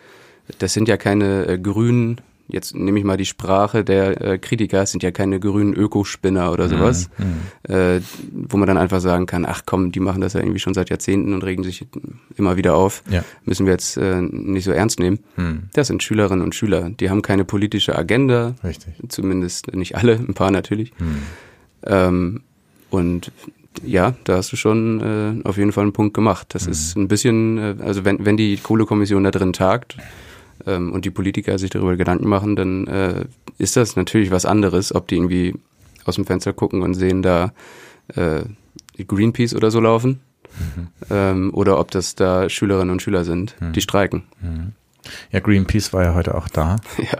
Das 0.58 0.72
sind 0.72 0.88
ja 0.88 0.96
keine 0.96 1.46
äh, 1.46 1.58
grünen 1.58 2.20
jetzt 2.48 2.74
nehme 2.74 2.98
ich 2.98 3.04
mal 3.04 3.16
die 3.16 3.26
Sprache 3.26 3.84
der 3.84 4.20
äh, 4.20 4.38
Kritiker, 4.38 4.82
es 4.82 4.90
sind 4.90 5.02
ja 5.02 5.10
keine 5.10 5.38
grünen 5.38 5.74
Ökospinner 5.74 6.50
oder 6.50 6.68
sowas, 6.68 7.10
mhm, 7.18 7.26
mhm. 7.68 7.74
äh, 7.74 8.00
wo 8.32 8.56
man 8.56 8.66
dann 8.66 8.78
einfach 8.78 9.00
sagen 9.00 9.26
kann, 9.26 9.44
ach 9.46 9.62
komm, 9.66 9.92
die 9.92 10.00
machen 10.00 10.20
das 10.20 10.32
ja 10.32 10.40
irgendwie 10.40 10.58
schon 10.58 10.74
seit 10.74 10.90
Jahrzehnten 10.90 11.34
und 11.34 11.44
regen 11.44 11.62
sich 11.62 11.86
immer 12.36 12.56
wieder 12.56 12.74
auf, 12.74 13.02
ja. 13.10 13.22
müssen 13.44 13.66
wir 13.66 13.72
jetzt 13.72 13.96
äh, 13.98 14.20
nicht 14.22 14.64
so 14.64 14.72
ernst 14.72 14.98
nehmen. 14.98 15.20
Mhm. 15.36 15.68
Das 15.74 15.88
sind 15.88 16.02
Schülerinnen 16.02 16.42
und 16.42 16.54
Schüler, 16.54 16.90
die 16.90 17.10
haben 17.10 17.22
keine 17.22 17.44
politische 17.44 17.96
Agenda, 17.96 18.54
Richtig. 18.64 18.94
zumindest 19.08 19.74
nicht 19.74 19.96
alle, 19.96 20.14
ein 20.14 20.34
paar 20.34 20.50
natürlich. 20.50 20.92
Mhm. 20.98 21.22
Ähm, 21.84 22.40
und 22.90 23.30
ja, 23.84 24.14
da 24.24 24.36
hast 24.36 24.52
du 24.52 24.56
schon 24.56 25.00
äh, 25.44 25.46
auf 25.46 25.56
jeden 25.56 25.72
Fall 25.72 25.82
einen 25.82 25.92
Punkt 25.92 26.14
gemacht. 26.14 26.48
Das 26.50 26.66
mhm. 26.66 26.72
ist 26.72 26.96
ein 26.96 27.08
bisschen, 27.08 27.58
äh, 27.58 27.74
also 27.80 28.04
wenn, 28.04 28.24
wenn 28.24 28.36
die 28.36 28.56
Kohlekommission 28.56 29.22
da 29.24 29.30
drin 29.30 29.52
tagt, 29.52 29.96
ähm, 30.68 30.92
und 30.92 31.04
die 31.04 31.10
Politiker 31.10 31.58
sich 31.58 31.70
darüber 31.70 31.96
Gedanken 31.96 32.28
machen, 32.28 32.54
dann 32.54 32.86
äh, 32.86 33.24
ist 33.58 33.76
das 33.76 33.96
natürlich 33.96 34.30
was 34.30 34.44
anderes, 34.44 34.94
ob 34.94 35.08
die 35.08 35.16
irgendwie 35.16 35.54
aus 36.04 36.16
dem 36.16 36.26
Fenster 36.26 36.52
gucken 36.52 36.82
und 36.82 36.94
sehen 36.94 37.22
da 37.22 37.52
äh, 38.14 38.42
Greenpeace 38.96 39.54
oder 39.54 39.70
so 39.70 39.80
laufen 39.80 40.20
mhm. 40.58 40.88
ähm, 41.10 41.50
oder 41.54 41.78
ob 41.78 41.90
das 41.90 42.14
da 42.14 42.48
Schülerinnen 42.48 42.90
und 42.90 43.02
Schüler 43.02 43.24
sind, 43.24 43.56
mhm. 43.60 43.72
die 43.72 43.80
streiken. 43.80 44.24
Mhm. 44.40 44.72
Ja, 45.30 45.40
Greenpeace 45.40 45.92
war 45.92 46.04
ja 46.04 46.14
heute 46.14 46.34
auch 46.34 46.48
da. 46.48 46.76
Ja. 46.98 47.18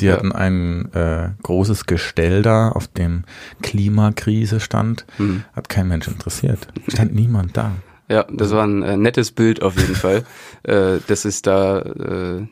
Die 0.00 0.06
ja. 0.06 0.14
hatten 0.14 0.32
ein 0.32 0.92
äh, 0.92 1.30
großes 1.42 1.86
Gestell 1.86 2.42
da, 2.42 2.70
auf 2.70 2.88
dem 2.88 3.24
Klimakrise 3.62 4.60
stand. 4.60 5.06
Mhm. 5.18 5.44
Hat 5.52 5.68
kein 5.68 5.88
Mensch 5.88 6.08
interessiert. 6.08 6.68
Stand 6.88 7.14
niemand 7.14 7.56
da. 7.56 7.72
Ja, 8.10 8.26
das 8.28 8.50
war 8.50 8.66
ein 8.66 8.82
äh, 8.82 8.96
nettes 8.96 9.30
Bild 9.30 9.62
auf 9.62 9.78
jeden 9.78 9.94
Fall. 9.94 10.24
Äh, 10.62 10.98
das 11.06 11.24
ist 11.24 11.46
da, 11.46 11.78
äh, 11.78 12.46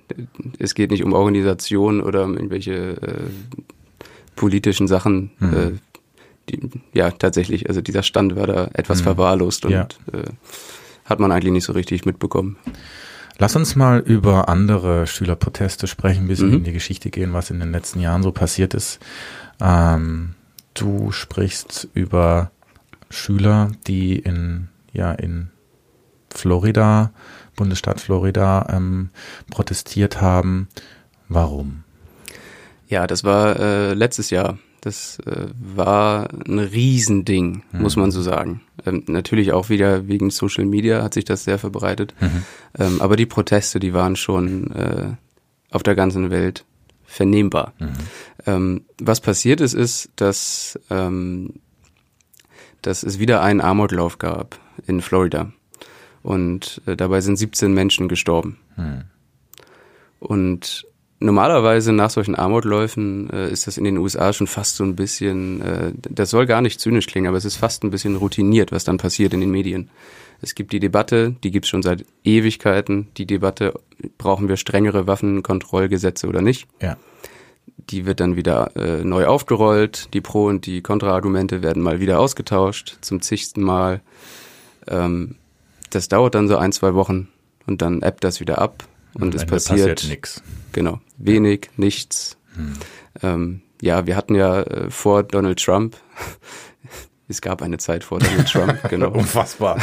es 0.58 0.74
geht 0.74 0.90
nicht 0.90 1.04
um 1.04 1.12
Organisation 1.12 2.00
oder 2.00 2.24
um 2.24 2.36
irgendwelche 2.36 2.72
äh, 2.72 3.28
politischen 4.34 4.88
Sachen. 4.88 5.30
Mhm. 5.38 5.54
Äh, 5.54 5.72
die, 6.48 6.70
ja, 6.94 7.10
tatsächlich, 7.10 7.68
also 7.68 7.82
dieser 7.82 8.02
Stand 8.02 8.34
war 8.34 8.46
da 8.46 8.70
etwas 8.72 9.00
mhm. 9.00 9.04
verwahrlost 9.04 9.66
und 9.66 9.72
ja. 9.72 9.88
äh, 10.14 10.24
hat 11.04 11.20
man 11.20 11.32
eigentlich 11.32 11.52
nicht 11.52 11.64
so 11.64 11.74
richtig 11.74 12.06
mitbekommen. 12.06 12.56
Lass 13.36 13.56
uns 13.56 13.76
mal 13.76 13.98
über 13.98 14.48
andere 14.48 15.06
Schülerproteste 15.06 15.86
sprechen, 15.86 16.24
ein 16.24 16.28
bisschen 16.28 16.48
mhm. 16.48 16.54
in 16.54 16.64
die 16.64 16.72
Geschichte 16.72 17.10
gehen, 17.10 17.34
was 17.34 17.50
in 17.50 17.60
den 17.60 17.72
letzten 17.72 18.00
Jahren 18.00 18.22
so 18.22 18.32
passiert 18.32 18.72
ist. 18.72 19.00
Ähm, 19.60 20.30
du 20.72 21.12
sprichst 21.12 21.88
über 21.92 22.52
Schüler, 23.10 23.70
die 23.86 24.18
in 24.18 24.68
ja 24.92 25.12
in 25.12 25.50
Florida, 26.30 27.12
Bundesstaat 27.56 28.00
Florida, 28.00 28.66
ähm, 28.70 29.10
protestiert 29.50 30.20
haben. 30.20 30.68
Warum? 31.28 31.84
Ja, 32.88 33.06
das 33.06 33.24
war 33.24 33.58
äh, 33.58 33.94
letztes 33.94 34.30
Jahr. 34.30 34.58
Das 34.80 35.18
äh, 35.26 35.48
war 35.58 36.28
ein 36.46 36.58
Riesending, 36.58 37.64
mhm. 37.72 37.82
muss 37.82 37.96
man 37.96 38.10
so 38.10 38.22
sagen. 38.22 38.62
Ähm, 38.86 39.02
natürlich 39.08 39.52
auch 39.52 39.68
wieder 39.68 40.06
wegen 40.06 40.30
Social 40.30 40.64
Media 40.64 41.02
hat 41.02 41.14
sich 41.14 41.24
das 41.24 41.44
sehr 41.44 41.58
verbreitet. 41.58 42.14
Mhm. 42.20 42.44
Ähm, 42.78 43.00
aber 43.00 43.16
die 43.16 43.26
Proteste, 43.26 43.80
die 43.80 43.92
waren 43.92 44.16
schon 44.16 44.70
äh, 44.70 45.10
auf 45.70 45.82
der 45.82 45.96
ganzen 45.96 46.30
Welt 46.30 46.64
vernehmbar. 47.04 47.72
Mhm. 47.78 47.88
Ähm, 48.46 48.84
was 49.00 49.20
passiert 49.20 49.60
ist, 49.60 49.74
ist, 49.74 50.10
dass, 50.16 50.78
ähm, 50.90 51.54
dass 52.82 53.02
es 53.02 53.18
wieder 53.18 53.42
einen 53.42 53.60
Armutlauf 53.60 54.18
gab 54.18 54.60
in 54.86 55.00
Florida. 55.00 55.52
Und 56.22 56.82
äh, 56.86 56.96
dabei 56.96 57.20
sind 57.20 57.36
17 57.36 57.72
Menschen 57.72 58.08
gestorben. 58.08 58.58
Hm. 58.76 59.04
Und 60.20 60.86
normalerweise 61.20 61.92
nach 61.92 62.10
solchen 62.10 62.34
Armutläufen 62.34 63.30
äh, 63.30 63.50
ist 63.50 63.66
das 63.66 63.78
in 63.78 63.84
den 63.84 63.98
USA 63.98 64.32
schon 64.32 64.46
fast 64.46 64.76
so 64.76 64.84
ein 64.84 64.96
bisschen, 64.96 65.60
äh, 65.62 65.92
das 65.94 66.30
soll 66.30 66.46
gar 66.46 66.60
nicht 66.60 66.80
zynisch 66.80 67.06
klingen, 67.06 67.28
aber 67.28 67.36
es 67.36 67.44
ist 67.44 67.56
fast 67.56 67.82
ein 67.84 67.90
bisschen 67.90 68.16
routiniert, 68.16 68.72
was 68.72 68.84
dann 68.84 68.98
passiert 68.98 69.32
in 69.34 69.40
den 69.40 69.50
Medien. 69.50 69.90
Es 70.40 70.54
gibt 70.54 70.72
die 70.72 70.80
Debatte, 70.80 71.34
die 71.42 71.50
gibt 71.50 71.64
es 71.64 71.68
schon 71.68 71.82
seit 71.82 72.04
Ewigkeiten. 72.22 73.08
Die 73.16 73.26
Debatte, 73.26 73.74
brauchen 74.18 74.48
wir 74.48 74.56
strengere 74.56 75.06
Waffenkontrollgesetze 75.08 76.28
oder 76.28 76.42
nicht? 76.42 76.68
Ja. 76.80 76.96
Die 77.90 78.06
wird 78.06 78.20
dann 78.20 78.36
wieder 78.36 78.76
äh, 78.76 79.02
neu 79.02 79.26
aufgerollt. 79.26 80.14
Die 80.14 80.20
Pro- 80.20 80.46
und 80.46 80.66
die 80.66 80.80
Kontraargumente 80.82 81.62
werden 81.62 81.82
mal 81.82 82.00
wieder 82.00 82.20
ausgetauscht 82.20 82.98
zum 83.00 83.20
zigsten 83.20 83.62
Mal. 83.62 84.00
Ähm, 84.88 85.36
das 85.90 86.08
dauert 86.08 86.34
dann 86.34 86.48
so 86.48 86.56
ein, 86.56 86.72
zwei 86.72 86.94
Wochen 86.94 87.28
und 87.66 87.82
dann 87.82 88.02
ebbt 88.02 88.24
das 88.24 88.40
wieder 88.40 88.58
ab 88.58 88.84
und, 89.14 89.22
und 89.22 89.34
es 89.34 89.46
passiert, 89.46 89.96
passiert 89.96 90.08
nichts. 90.08 90.42
Genau, 90.72 91.00
wenig, 91.16 91.70
nichts. 91.76 92.36
Hm. 92.54 92.72
Ähm, 93.22 93.62
ja, 93.80 94.06
wir 94.06 94.16
hatten 94.16 94.34
ja 94.34 94.62
äh, 94.62 94.90
vor 94.90 95.22
Donald 95.22 95.62
Trump, 95.62 95.96
es 97.28 97.40
gab 97.40 97.62
eine 97.62 97.78
Zeit 97.78 98.04
vor 98.04 98.18
Donald 98.18 98.48
Trump, 98.52 98.88
genau. 98.88 99.10
Unfassbar. 99.10 99.78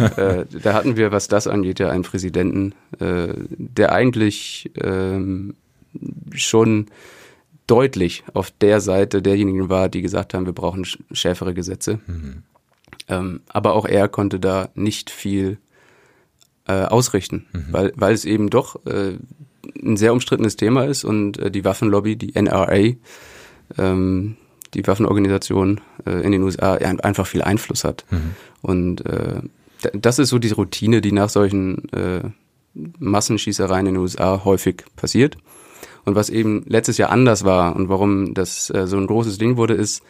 äh, 0.16 0.44
da 0.62 0.74
hatten 0.74 0.96
wir, 0.96 1.12
was 1.12 1.28
das 1.28 1.46
angeht, 1.46 1.78
ja 1.78 1.90
einen 1.90 2.02
Präsidenten, 2.02 2.74
äh, 2.98 3.34
der 3.48 3.92
eigentlich 3.92 4.70
ähm, 4.82 5.54
schon 6.34 6.86
deutlich 7.66 8.24
auf 8.34 8.50
der 8.50 8.80
Seite 8.80 9.22
derjenigen 9.22 9.68
war, 9.68 9.88
die 9.88 10.02
gesagt 10.02 10.34
haben, 10.34 10.46
wir 10.46 10.52
brauchen 10.52 10.84
schärfere 11.12 11.54
Gesetze. 11.54 12.00
Mhm. 12.06 12.42
Ähm, 13.08 13.40
aber 13.48 13.74
auch 13.74 13.86
er 13.86 14.08
konnte 14.08 14.38
da 14.38 14.70
nicht 14.74 15.10
viel 15.10 15.58
äh, 16.66 16.84
ausrichten, 16.84 17.46
mhm. 17.52 17.66
weil, 17.70 17.92
weil 17.96 18.14
es 18.14 18.24
eben 18.24 18.50
doch 18.50 18.84
äh, 18.86 19.18
ein 19.82 19.96
sehr 19.96 20.12
umstrittenes 20.12 20.56
Thema 20.56 20.84
ist 20.84 21.04
und 21.04 21.38
äh, 21.38 21.50
die 21.50 21.64
Waffenlobby, 21.64 22.16
die 22.16 22.34
NRA, 22.40 22.94
ähm, 23.78 24.36
die 24.74 24.86
Waffenorganisation 24.86 25.80
äh, 26.06 26.22
in 26.22 26.32
den 26.32 26.42
USA 26.42 26.74
einfach 26.74 27.26
viel 27.26 27.42
Einfluss 27.42 27.84
hat. 27.84 28.04
Mhm. 28.10 28.34
Und 28.62 29.06
äh, 29.06 29.42
das 29.92 30.18
ist 30.18 30.30
so 30.30 30.38
diese 30.38 30.54
Routine, 30.54 31.00
die 31.00 31.12
nach 31.12 31.28
solchen 31.28 31.92
äh, 31.92 32.22
Massenschießereien 32.74 33.86
in 33.86 33.94
den 33.94 34.00
USA 34.00 34.44
häufig 34.44 34.84
passiert. 34.96 35.36
Und 36.04 36.14
was 36.14 36.30
eben 36.30 36.64
letztes 36.66 36.98
Jahr 36.98 37.10
anders 37.10 37.44
war 37.44 37.76
und 37.76 37.88
warum 37.88 38.34
das 38.34 38.70
äh, 38.70 38.86
so 38.86 38.96
ein 38.96 39.06
großes 39.06 39.38
Ding 39.38 39.56
wurde, 39.56 39.74
ist, 39.74 40.02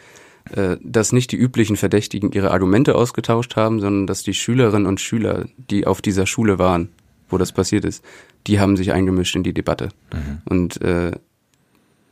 dass 0.81 1.13
nicht 1.13 1.31
die 1.31 1.37
üblichen 1.37 1.77
Verdächtigen 1.77 2.31
ihre 2.33 2.51
Argumente 2.51 2.95
ausgetauscht 2.95 3.55
haben, 3.55 3.79
sondern 3.79 4.07
dass 4.07 4.23
die 4.23 4.33
Schülerinnen 4.33 4.87
und 4.87 4.99
Schüler, 4.99 5.45
die 5.57 5.87
auf 5.87 6.01
dieser 6.01 6.25
Schule 6.25 6.59
waren, 6.59 6.89
wo 7.29 7.37
das 7.37 7.51
passiert 7.51 7.85
ist, 7.85 8.03
die 8.47 8.59
haben 8.59 8.75
sich 8.75 8.91
eingemischt 8.91 9.35
in 9.35 9.43
die 9.43 9.53
Debatte. 9.53 9.89
Mhm. 10.13 10.41
Und 10.45 10.81
äh, 10.81 11.11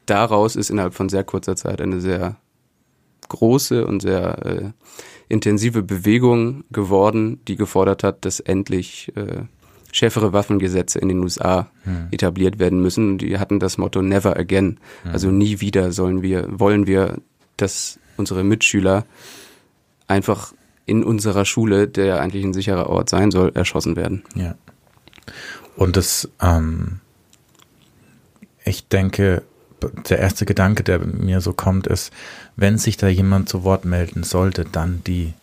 daraus 0.05 0.55
ist 0.55 0.69
innerhalb 0.69 0.93
von 0.93 1.09
sehr 1.09 1.23
kurzer 1.23 1.55
Zeit 1.55 1.81
eine 1.81 1.99
sehr 2.01 2.37
große 3.29 3.85
und 3.85 4.01
sehr 4.01 4.45
äh, 4.45 4.71
intensive 5.29 5.83
Bewegung 5.83 6.65
geworden, 6.71 7.39
die 7.47 7.55
gefordert 7.55 8.03
hat, 8.03 8.25
dass 8.25 8.39
endlich 8.39 9.11
äh, 9.15 9.43
schärfere 9.91 10.33
Waffengesetze 10.33 10.99
in 10.99 11.09
den 11.09 11.19
USA 11.19 11.69
hm. 11.83 12.07
etabliert 12.11 12.59
werden 12.59 12.81
müssen. 12.81 13.17
Die 13.17 13.37
hatten 13.37 13.59
das 13.59 13.77
Motto 13.77 14.01
Never 14.01 14.37
Again. 14.37 14.79
Hm. 15.03 15.11
Also 15.11 15.31
nie 15.31 15.61
wieder 15.61 15.91
sollen 15.91 16.21
wir, 16.21 16.47
wollen 16.49 16.87
wir, 16.87 17.17
dass 17.57 17.99
unsere 18.21 18.43
Mitschüler 18.43 19.05
einfach 20.07 20.53
in 20.85 21.03
unserer 21.03 21.45
Schule, 21.45 21.87
der 21.87 22.05
ja 22.05 22.19
eigentlich 22.19 22.43
ein 22.43 22.53
sicherer 22.53 22.89
Ort 22.89 23.09
sein 23.09 23.31
soll, 23.31 23.51
erschossen 23.53 23.95
werden. 23.95 24.23
Ja. 24.35 24.55
Und 25.75 25.97
das, 25.97 26.29
ähm, 26.41 26.99
ich 28.63 28.87
denke, 28.87 29.43
der 30.09 30.19
erste 30.19 30.45
Gedanke, 30.45 30.83
der 30.83 30.99
mir 30.99 31.41
so 31.41 31.53
kommt, 31.53 31.87
ist, 31.87 32.11
wenn 32.55 32.77
sich 32.77 32.97
da 32.97 33.07
jemand 33.07 33.49
zu 33.49 33.63
Wort 33.63 33.85
melden 33.85 34.23
sollte, 34.23 34.65
dann 34.65 35.01
die 35.05 35.33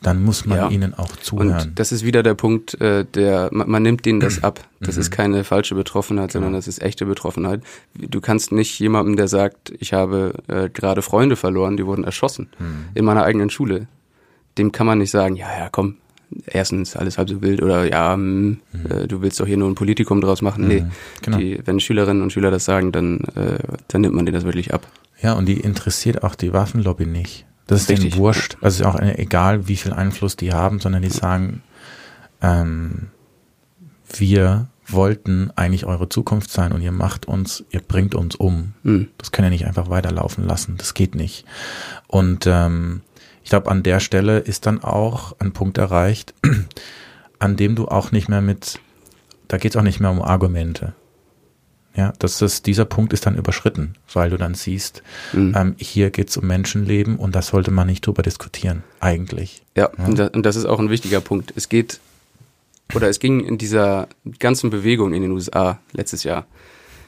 dann 0.00 0.22
muss 0.22 0.46
man 0.46 0.58
ja. 0.58 0.68
ihnen 0.68 0.94
auch 0.94 1.16
zuhören. 1.16 1.50
Und 1.50 1.78
das 1.78 1.90
ist 1.90 2.04
wieder 2.04 2.22
der 2.22 2.34
Punkt, 2.34 2.80
äh, 2.80 3.04
der 3.04 3.48
man, 3.52 3.68
man 3.68 3.82
nimmt 3.82 4.06
denen 4.06 4.20
das 4.20 4.42
ab. 4.44 4.60
Das 4.80 4.94
mhm. 4.94 5.00
ist 5.00 5.10
keine 5.10 5.44
falsche 5.44 5.74
Betroffenheit, 5.74 6.32
sondern 6.32 6.52
genau. 6.52 6.58
das 6.58 6.68
ist 6.68 6.82
echte 6.82 7.04
Betroffenheit. 7.04 7.62
Du 7.94 8.20
kannst 8.20 8.52
nicht 8.52 8.78
jemandem, 8.78 9.16
der 9.16 9.28
sagt, 9.28 9.72
ich 9.78 9.92
habe 9.92 10.34
äh, 10.46 10.68
gerade 10.68 11.02
Freunde 11.02 11.36
verloren, 11.36 11.76
die 11.76 11.86
wurden 11.86 12.04
erschossen 12.04 12.48
mhm. 12.58 12.84
in 12.94 13.04
meiner 13.04 13.24
eigenen 13.24 13.50
Schule. 13.50 13.88
Dem 14.56 14.72
kann 14.72 14.86
man 14.86 14.98
nicht 14.98 15.10
sagen, 15.10 15.36
ja, 15.36 15.48
ja, 15.58 15.68
komm, 15.70 15.96
erstens 16.46 16.96
alles 16.96 17.18
halb 17.18 17.28
so 17.28 17.42
wild 17.42 17.62
oder 17.62 17.88
ja, 17.88 18.16
mh, 18.16 18.22
hm, 18.22 18.58
mhm. 18.72 18.90
äh, 18.90 19.06
du 19.06 19.22
willst 19.22 19.40
doch 19.40 19.46
hier 19.46 19.56
nur 19.56 19.68
ein 19.68 19.74
Politikum 19.74 20.20
draus 20.20 20.42
machen. 20.42 20.68
Nee, 20.68 20.82
mhm. 20.82 20.90
genau. 21.22 21.38
die, 21.38 21.60
wenn 21.64 21.80
Schülerinnen 21.80 22.22
und 22.22 22.32
Schüler 22.32 22.50
das 22.50 22.64
sagen, 22.64 22.92
dann, 22.92 23.20
äh, 23.34 23.58
dann 23.88 24.02
nimmt 24.02 24.14
man 24.14 24.26
denen 24.26 24.34
das 24.34 24.44
wirklich 24.44 24.72
ab. 24.72 24.86
Ja, 25.20 25.32
und 25.32 25.46
die 25.46 25.60
interessiert 25.60 26.22
auch 26.22 26.34
die 26.34 26.52
Waffenlobby 26.52 27.06
nicht. 27.06 27.46
Das 27.66 27.82
ist 27.82 27.90
Richtig. 27.90 28.10
denen 28.10 28.22
wurscht. 28.22 28.56
Also 28.60 28.82
ist 28.82 28.86
auch 28.86 28.98
egal, 29.00 29.68
wie 29.68 29.76
viel 29.76 29.92
Einfluss 29.92 30.36
die 30.36 30.52
haben, 30.52 30.80
sondern 30.80 31.02
die 31.02 31.10
sagen, 31.10 31.62
ähm, 32.40 33.08
wir 34.16 34.68
wollten 34.86 35.50
eigentlich 35.54 35.84
eure 35.84 36.08
Zukunft 36.08 36.50
sein 36.50 36.72
und 36.72 36.80
ihr 36.80 36.92
macht 36.92 37.26
uns, 37.26 37.64
ihr 37.70 37.80
bringt 37.80 38.14
uns 38.14 38.36
um. 38.36 38.74
Mhm. 38.82 39.08
Das 39.18 39.32
können 39.32 39.48
ihr 39.48 39.50
nicht 39.50 39.66
einfach 39.66 39.90
weiterlaufen 39.90 40.44
lassen. 40.44 40.76
Das 40.78 40.94
geht 40.94 41.14
nicht. 41.14 41.44
Und 42.06 42.46
ähm, 42.46 43.02
ich 43.42 43.50
glaube, 43.50 43.70
an 43.70 43.82
der 43.82 44.00
Stelle 44.00 44.38
ist 44.38 44.66
dann 44.66 44.82
auch 44.82 45.36
ein 45.38 45.52
Punkt 45.52 45.78
erreicht, 45.78 46.34
an 47.38 47.56
dem 47.56 47.74
du 47.74 47.88
auch 47.88 48.12
nicht 48.12 48.28
mehr 48.28 48.40
mit, 48.40 48.80
da 49.46 49.58
geht 49.58 49.72
es 49.72 49.76
auch 49.76 49.82
nicht 49.82 50.00
mehr 50.00 50.10
um 50.10 50.22
Argumente. 50.22 50.94
Ja, 51.98 52.12
das 52.20 52.40
ist, 52.42 52.66
dieser 52.66 52.84
Punkt 52.84 53.12
ist 53.12 53.26
dann 53.26 53.34
überschritten, 53.34 53.94
weil 54.12 54.30
du 54.30 54.36
dann 54.36 54.54
siehst, 54.54 55.02
mhm. 55.32 55.52
ähm, 55.56 55.74
hier 55.78 56.10
geht 56.10 56.30
es 56.30 56.36
um 56.36 56.46
Menschenleben 56.46 57.16
und 57.16 57.34
da 57.34 57.42
sollte 57.42 57.72
man 57.72 57.88
nicht 57.88 58.06
drüber 58.06 58.22
diskutieren, 58.22 58.84
eigentlich. 59.00 59.62
Ja, 59.76 59.90
ja. 59.98 60.04
Und, 60.06 60.16
das, 60.16 60.30
und 60.30 60.46
das 60.46 60.54
ist 60.54 60.64
auch 60.64 60.78
ein 60.78 60.90
wichtiger 60.90 61.20
Punkt. 61.20 61.52
Es 61.56 61.68
geht, 61.68 61.98
oder 62.94 63.08
es 63.08 63.18
ging 63.18 63.40
in 63.40 63.58
dieser 63.58 64.06
ganzen 64.38 64.70
Bewegung 64.70 65.12
in 65.12 65.22
den 65.22 65.32
USA 65.32 65.80
letztes 65.90 66.22
Jahr. 66.22 66.46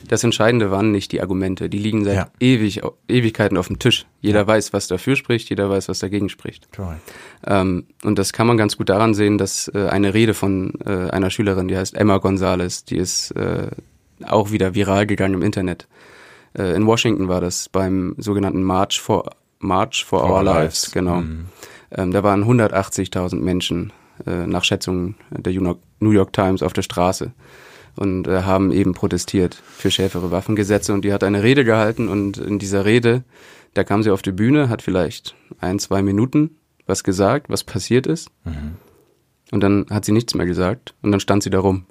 Das 0.09 0.25
Entscheidende 0.25 0.73
waren 0.73 0.91
nicht 0.91 1.13
die 1.13 1.21
Argumente, 1.21 1.69
die 1.69 1.79
liegen 1.79 2.05
seit 2.05 2.17
ja. 2.17 2.31
ewig, 2.41 2.81
Ewigkeiten 3.07 3.57
auf 3.57 3.69
dem 3.69 3.79
Tisch. 3.79 4.07
Jeder 4.21 4.41
ja. 4.41 4.47
weiß, 4.49 4.73
was 4.73 4.89
dafür 4.89 5.15
spricht, 5.15 5.51
jeder 5.51 5.71
weiß, 5.71 5.89
was 5.89 6.01
dagegen 6.01 6.29
spricht. 6.29 6.67
Ähm, 7.47 7.85
und 8.03 8.19
das 8.19 8.33
kann 8.33 8.49
man 8.49 8.57
ganz 8.57 8.77
gut 8.77 8.89
daran 8.89 9.15
sehen, 9.15 9.39
dass 9.39 9.69
äh, 9.73 9.87
eine 9.89 10.15
Rede 10.15 10.35
von 10.35 10.73
äh, 10.85 11.11
einer 11.11 11.31
Schülerin, 11.31 11.69
die 11.69 11.77
heißt 11.77 11.95
Emma 11.95 12.19
Gonzalez, 12.19 12.85
die 12.85 12.97
ist 12.97 13.31
äh, 13.33 13.69
auch 14.27 14.51
wieder 14.51 14.75
viral 14.75 15.07
gegangen 15.07 15.35
im 15.35 15.43
Internet. 15.43 15.89
Äh, 16.57 16.75
in 16.75 16.87
Washington 16.87 17.29
war 17.29 17.41
das 17.41 17.69
beim 17.69 18.15
sogenannten 18.19 18.63
March 18.63 19.01
for 19.01 19.31
March 19.59 20.05
for, 20.05 20.21
for 20.21 20.31
Our 20.31 20.43
Lives, 20.43 20.83
Lives. 20.85 20.93
genau. 20.93 21.21
Mhm. 21.21 21.47
Ähm, 21.93 22.13
da 22.13 22.23
waren 22.23 22.45
180.000 22.45 23.37
Menschen 23.37 23.93
äh, 24.27 24.47
nach 24.47 24.65
Schätzungen 24.65 25.17
der 25.31 25.53
New 25.53 26.11
York 26.11 26.33
Times 26.33 26.63
auf 26.63 26.73
der 26.73 26.83
Straße 26.83 27.33
und 27.97 28.27
äh, 28.27 28.43
haben 28.43 28.73
eben 28.73 28.95
protestiert 28.95 29.55
für 29.55 29.91
schärfere 29.91 30.31
Waffengesetze 30.31 30.93
und 30.93 31.05
die 31.05 31.13
hat 31.13 31.25
eine 31.25 31.43
Rede 31.43 31.65
gehalten 31.65 32.09
und 32.09 32.39
in 32.39 32.59
dieser 32.59 32.85
Rede, 32.85 33.25
da 33.75 33.85
kam 33.85 34.03
sie 34.03 34.11
auf 34.11 34.23
die 34.23 34.33
Bühne, 34.33 34.69
hat 34.69 34.83
vielleicht 34.83 35.35
ein, 35.61 35.79
zwei 35.79 36.03
Minuten 36.03 36.57
was 36.87 37.05
gesagt, 37.05 37.51
was 37.51 37.65
passiert 37.65 38.07
ist 38.07 38.31
mhm. 38.45 38.77
und 39.51 39.61
dann 39.61 39.87
hat 39.91 40.05
sie 40.05 40.13
nichts 40.13 40.35
mehr 40.35 40.47
gesagt 40.47 40.95
und 41.03 41.11
dann 41.11 41.21
stand 41.21 41.43
sie 41.43 41.51
da 41.51 41.61
rum 41.61 41.87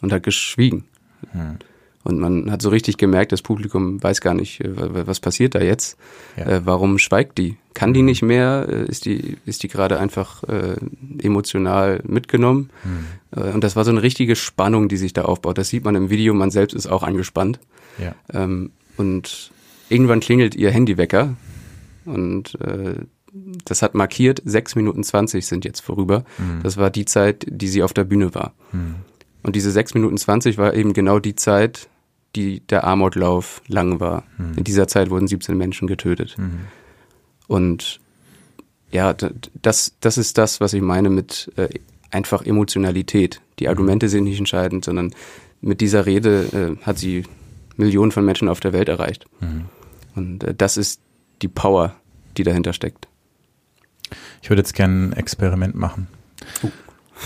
und 0.00 0.12
hat 0.12 0.22
geschwiegen. 0.22 0.84
Hm. 1.32 1.58
Und 2.02 2.18
man 2.18 2.50
hat 2.50 2.62
so 2.62 2.70
richtig 2.70 2.96
gemerkt, 2.96 3.30
das 3.30 3.42
Publikum 3.42 4.02
weiß 4.02 4.22
gar 4.22 4.32
nicht, 4.32 4.60
äh, 4.62 5.06
was 5.06 5.20
passiert 5.20 5.54
da 5.54 5.60
jetzt. 5.60 5.98
Ja. 6.36 6.46
Äh, 6.46 6.66
warum 6.66 6.98
schweigt 6.98 7.36
die? 7.36 7.56
Kann 7.74 7.92
die 7.92 8.00
hm. 8.00 8.06
nicht 8.06 8.22
mehr? 8.22 8.66
Äh, 8.68 8.86
ist 8.86 9.04
die, 9.04 9.36
ist 9.44 9.62
die 9.62 9.68
gerade 9.68 10.00
einfach 10.00 10.42
äh, 10.44 10.76
emotional 11.22 12.00
mitgenommen? 12.06 12.70
Hm. 12.82 13.42
Äh, 13.42 13.52
und 13.52 13.62
das 13.62 13.76
war 13.76 13.84
so 13.84 13.90
eine 13.90 14.02
richtige 14.02 14.34
Spannung, 14.34 14.88
die 14.88 14.96
sich 14.96 15.12
da 15.12 15.22
aufbaut. 15.22 15.58
Das 15.58 15.68
sieht 15.68 15.84
man 15.84 15.94
im 15.94 16.08
Video, 16.08 16.32
man 16.32 16.50
selbst 16.50 16.74
ist 16.74 16.86
auch 16.86 17.02
angespannt. 17.02 17.60
Ja. 17.98 18.14
Ähm, 18.32 18.70
und 18.96 19.50
irgendwann 19.90 20.20
klingelt 20.20 20.54
ihr 20.54 20.70
Handywecker 20.70 21.36
und 22.06 22.58
das 23.64 23.82
hat 23.82 23.94
markiert, 23.94 24.42
6 24.44 24.74
Minuten 24.74 25.04
20 25.04 25.46
sind 25.46 25.64
jetzt 25.64 25.80
vorüber. 25.80 26.24
Hm. 26.36 26.60
Das 26.62 26.76
war 26.76 26.90
die 26.90 27.04
Zeit, 27.04 27.46
die 27.48 27.68
sie 27.68 27.82
auf 27.82 27.92
der 27.92 28.04
Bühne 28.04 28.34
war. 28.34 28.54
Hm. 28.72 28.96
Und 29.42 29.56
diese 29.56 29.70
6 29.70 29.94
Minuten 29.94 30.18
20 30.18 30.58
war 30.58 30.74
eben 30.74 30.92
genau 30.92 31.18
die 31.18 31.34
Zeit, 31.34 31.88
die 32.36 32.60
der 32.60 32.84
Armutlauf 32.84 33.62
lang 33.66 34.00
war. 34.00 34.24
Mhm. 34.38 34.58
In 34.58 34.64
dieser 34.64 34.86
Zeit 34.86 35.10
wurden 35.10 35.26
17 35.26 35.56
Menschen 35.56 35.88
getötet. 35.88 36.36
Mhm. 36.38 36.60
Und 37.48 38.00
ja, 38.90 39.14
das, 39.62 39.94
das 40.00 40.18
ist 40.18 40.38
das, 40.38 40.60
was 40.60 40.72
ich 40.72 40.82
meine 40.82 41.10
mit 41.10 41.50
äh, 41.56 41.68
einfach 42.10 42.44
Emotionalität. 42.44 43.40
Die 43.58 43.64
mhm. 43.64 43.70
Argumente 43.70 44.08
sind 44.08 44.24
nicht 44.24 44.38
entscheidend, 44.38 44.84
sondern 44.84 45.14
mit 45.60 45.80
dieser 45.80 46.06
Rede 46.06 46.76
äh, 46.80 46.84
hat 46.84 46.98
sie 46.98 47.24
Millionen 47.76 48.12
von 48.12 48.24
Menschen 48.24 48.48
auf 48.48 48.60
der 48.60 48.72
Welt 48.72 48.88
erreicht. 48.88 49.26
Mhm. 49.40 49.64
Und 50.14 50.44
äh, 50.44 50.54
das 50.54 50.76
ist 50.76 51.00
die 51.42 51.48
Power, 51.48 51.94
die 52.36 52.42
dahinter 52.42 52.72
steckt. 52.72 53.08
Ich 54.42 54.50
würde 54.50 54.60
jetzt 54.60 54.74
gerne 54.74 55.08
ein 55.08 55.12
Experiment 55.14 55.74
machen. 55.74 56.08
Uh. 56.62 56.70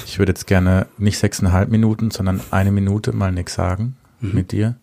Ich 0.06 0.18
würde 0.18 0.30
jetzt 0.30 0.46
gerne 0.46 0.86
nicht 0.98 1.18
sechseinhalb 1.18 1.70
Minuten, 1.70 2.10
sondern 2.10 2.40
eine 2.50 2.70
Minute 2.70 3.12
mal 3.12 3.32
nichts 3.32 3.54
sagen 3.54 3.96
mhm. 4.20 4.34
mit 4.34 4.52
dir 4.52 4.76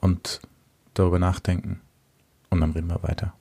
und 0.00 0.40
darüber 0.94 1.18
nachdenken. 1.18 1.80
Und 2.50 2.60
dann 2.60 2.72
reden 2.72 2.88
wir 2.88 3.02
weiter. 3.02 3.34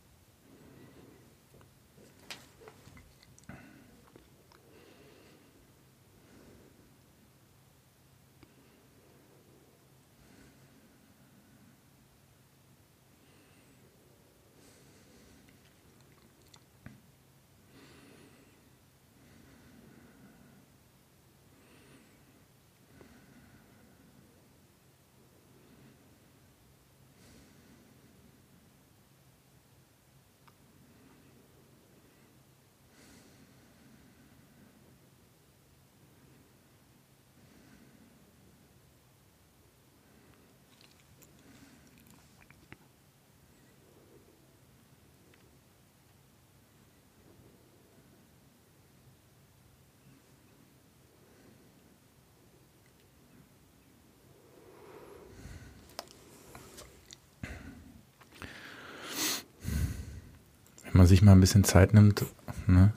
man 61.02 61.08
sich 61.22 61.26
mal 61.26 61.34
ein 61.34 61.40
bisschen 61.40 61.64
Zeit 61.64 61.94
nimmt. 61.94 62.26
Ne? 62.68 62.94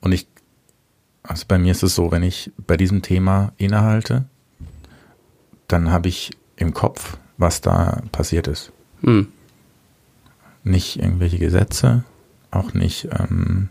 Und 0.00 0.12
ich, 0.12 0.26
also 1.22 1.44
bei 1.46 1.58
mir 1.58 1.72
ist 1.72 1.82
es 1.82 1.94
so, 1.94 2.10
wenn 2.10 2.22
ich 2.22 2.52
bei 2.66 2.76
diesem 2.76 3.00
Thema 3.00 3.52
innehalte, 3.56 4.24
dann 5.68 5.90
habe 5.90 6.08
ich 6.08 6.32
im 6.56 6.74
Kopf, 6.74 7.16
was 7.36 7.60
da 7.60 8.02
passiert 8.10 8.48
ist. 8.48 8.72
Hm. 9.02 9.28
Nicht 10.64 10.98
irgendwelche 10.98 11.38
Gesetze, 11.38 12.04
auch 12.50 12.74
nicht 12.74 13.08
ähm, 13.12 13.68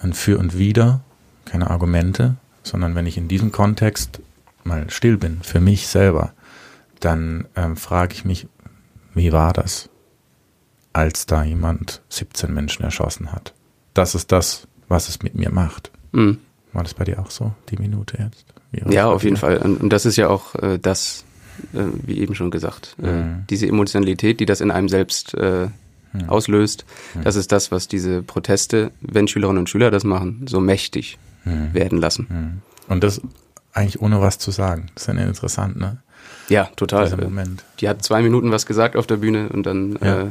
ein 0.00 0.14
Für 0.14 0.38
und 0.38 0.56
Wider, 0.56 1.02
keine 1.44 1.70
Argumente, 1.70 2.36
sondern 2.62 2.94
wenn 2.94 3.06
ich 3.06 3.18
in 3.18 3.28
diesem 3.28 3.52
Kontext 3.52 4.20
mal 4.62 4.88
still 4.88 5.18
bin, 5.18 5.42
für 5.42 5.60
mich 5.60 5.86
selber, 5.88 6.32
dann 7.00 7.46
ähm, 7.56 7.76
frage 7.76 8.14
ich 8.14 8.24
mich, 8.24 8.48
wie 9.12 9.32
war 9.32 9.52
das, 9.52 9.90
als 10.94 11.26
da 11.26 11.44
jemand 11.44 12.00
17 12.08 12.52
Menschen 12.52 12.84
erschossen 12.84 13.32
hat? 13.32 13.52
Das 13.92 14.14
ist 14.14 14.32
das, 14.32 14.66
was 14.88 15.10
es 15.10 15.22
mit 15.22 15.34
mir 15.34 15.50
macht. 15.50 15.90
Mhm. 16.12 16.38
War 16.72 16.82
das 16.82 16.94
bei 16.94 17.04
dir 17.04 17.20
auch 17.20 17.30
so, 17.30 17.52
die 17.70 17.76
Minute 17.76 18.18
jetzt? 18.18 18.46
Ja, 18.92 19.06
auf 19.06 19.22
jeden 19.22 19.36
Fall. 19.36 19.58
Und, 19.58 19.82
und, 19.82 19.90
das 19.90 20.06
ist 20.06 20.16
ja 20.16 20.28
auch 20.28 20.54
äh, 20.56 20.78
das, 20.78 21.24
äh, 21.74 21.84
wie 22.04 22.18
eben 22.18 22.34
schon 22.34 22.50
gesagt, 22.50 22.96
äh, 23.00 23.06
mhm. 23.06 23.44
diese 23.48 23.68
Emotionalität, 23.68 24.40
die 24.40 24.46
das 24.46 24.60
in 24.60 24.70
einem 24.72 24.88
selbst 24.88 25.34
äh, 25.34 25.68
mhm. 26.12 26.28
auslöst, 26.28 26.84
mhm. 27.14 27.22
das 27.22 27.36
ist 27.36 27.52
das, 27.52 27.70
was 27.70 27.86
diese 27.86 28.22
Proteste, 28.22 28.90
wenn 29.00 29.28
Schülerinnen 29.28 29.60
und 29.60 29.70
Schüler 29.70 29.92
das 29.92 30.02
machen, 30.02 30.46
so 30.48 30.60
mächtig 30.60 31.18
mhm. 31.44 31.72
werden 31.72 31.98
lassen. 31.98 32.26
Mhm. 32.28 32.92
Und 32.92 33.04
das 33.04 33.20
eigentlich 33.72 34.00
ohne 34.00 34.20
was 34.20 34.38
zu 34.38 34.50
sagen. 34.50 34.86
Das 34.94 35.08
ist 35.08 35.14
ja 35.14 35.20
interessant, 35.24 35.76
ne? 35.76 35.98
Ja, 36.48 36.66
total. 36.76 37.04
Dieser 37.04 37.16
Moment. 37.16 37.64
Die 37.80 37.88
hat 37.88 38.02
zwei 38.02 38.22
Minuten 38.22 38.50
was 38.50 38.66
gesagt 38.66 38.96
auf 38.96 39.06
der 39.06 39.16
Bühne 39.16 39.48
und 39.48 39.64
dann 39.64 39.98
ja, 40.00 40.22
äh, 40.22 40.26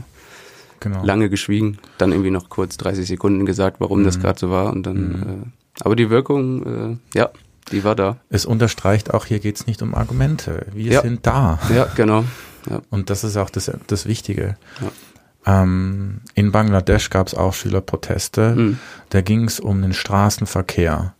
genau. 0.84 1.04
lange 1.04 1.30
geschwiegen, 1.30 1.80
dann 1.98 2.12
irgendwie 2.12 2.32
noch 2.32 2.50
kurz 2.50 2.78
30 2.78 3.08
Sekunden 3.08 3.46
gesagt, 3.46 3.78
warum 3.80 4.02
mhm. 4.02 4.06
das 4.06 4.19
gerade 4.19 4.39
so 4.39 4.50
war 4.50 4.72
und 4.72 4.84
dann. 4.84 4.98
Mhm. 4.98 5.24
Äh, 5.24 5.82
aber 5.82 5.96
die 5.96 6.10
Wirkung, 6.10 7.00
äh, 7.13 7.17
ja, 7.17 7.30
die 7.72 7.84
war 7.84 7.96
da. 7.96 8.17
Es 8.30 8.46
unterstreicht 8.46 9.13
auch, 9.13 9.26
hier 9.26 9.39
geht 9.39 9.56
es 9.56 9.67
nicht 9.67 9.82
um 9.82 9.96
Argumente. 9.96 10.67
Wir 10.74 10.93
ja. 10.93 11.02
sind 11.02 11.26
da. 11.26 11.60
Ja, 11.74 11.88
genau. 11.96 12.26
Ja. 12.69 12.82
Und 12.89 13.10
das 13.10 13.24
ist 13.24 13.38
auch 13.38 13.50
das, 13.50 13.72
das 13.88 14.06
Wichtige. 14.06 14.58
Ja. 14.82 15.63
Ähm, 15.63 16.22
in 16.36 16.52
Bangladesch 16.52 17.10
gab 17.10 17.28
es 17.28 17.34
auch 17.34 17.54
Schülerproteste. 17.54 18.56
Mhm. 18.56 18.80
Da 19.10 19.22
ging 19.22 19.46
es 19.46 19.60
um 19.60 19.82
den 19.82 19.93
Straßenverkehr. 19.93 21.15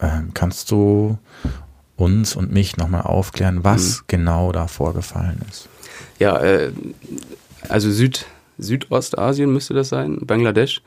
Ähm, 0.00 0.30
kannst 0.34 0.70
du 0.70 1.18
uns 1.96 2.34
und 2.34 2.52
mich 2.52 2.76
nochmal 2.76 3.02
aufklären, 3.02 3.62
was 3.62 3.98
mhm. 3.98 4.04
genau 4.08 4.52
da 4.52 4.66
vorgefallen 4.66 5.40
ist? 5.48 5.68
Ja, 6.18 6.38
äh, 6.40 6.72
also 7.68 7.90
Süd, 7.90 8.26
Südostasien 8.62 9.52
müsste 9.52 9.74
das 9.74 9.88
sein, 9.88 10.18
Bangladesch. 10.22 10.82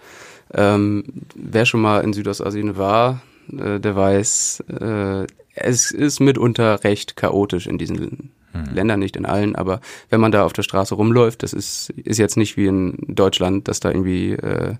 Ähm, 0.53 1.03
wer 1.35 1.65
schon 1.65 1.81
mal 1.81 2.03
in 2.03 2.13
Südostasien 2.13 2.77
war, 2.77 3.21
äh, 3.51 3.79
der 3.79 3.95
weiß, 3.95 4.63
äh, 4.79 5.27
es 5.55 5.91
ist 5.91 6.19
mitunter 6.19 6.83
recht 6.83 7.15
chaotisch 7.15 7.67
in 7.67 7.77
diesen 7.77 8.31
hm. 8.51 8.73
Ländern, 8.73 8.99
nicht 8.99 9.15
in 9.15 9.25
allen, 9.25 9.55
aber 9.55 9.81
wenn 10.09 10.21
man 10.21 10.31
da 10.31 10.43
auf 10.43 10.53
der 10.53 10.63
Straße 10.63 10.95
rumläuft, 10.95 11.43
das 11.43 11.53
ist, 11.53 11.89
ist 11.91 12.17
jetzt 12.17 12.37
nicht 12.37 12.57
wie 12.57 12.67
in 12.67 12.97
Deutschland, 13.07 13.67
dass 13.67 13.79
da 13.79 13.89
irgendwie, 13.89 14.31
äh, 14.31 14.75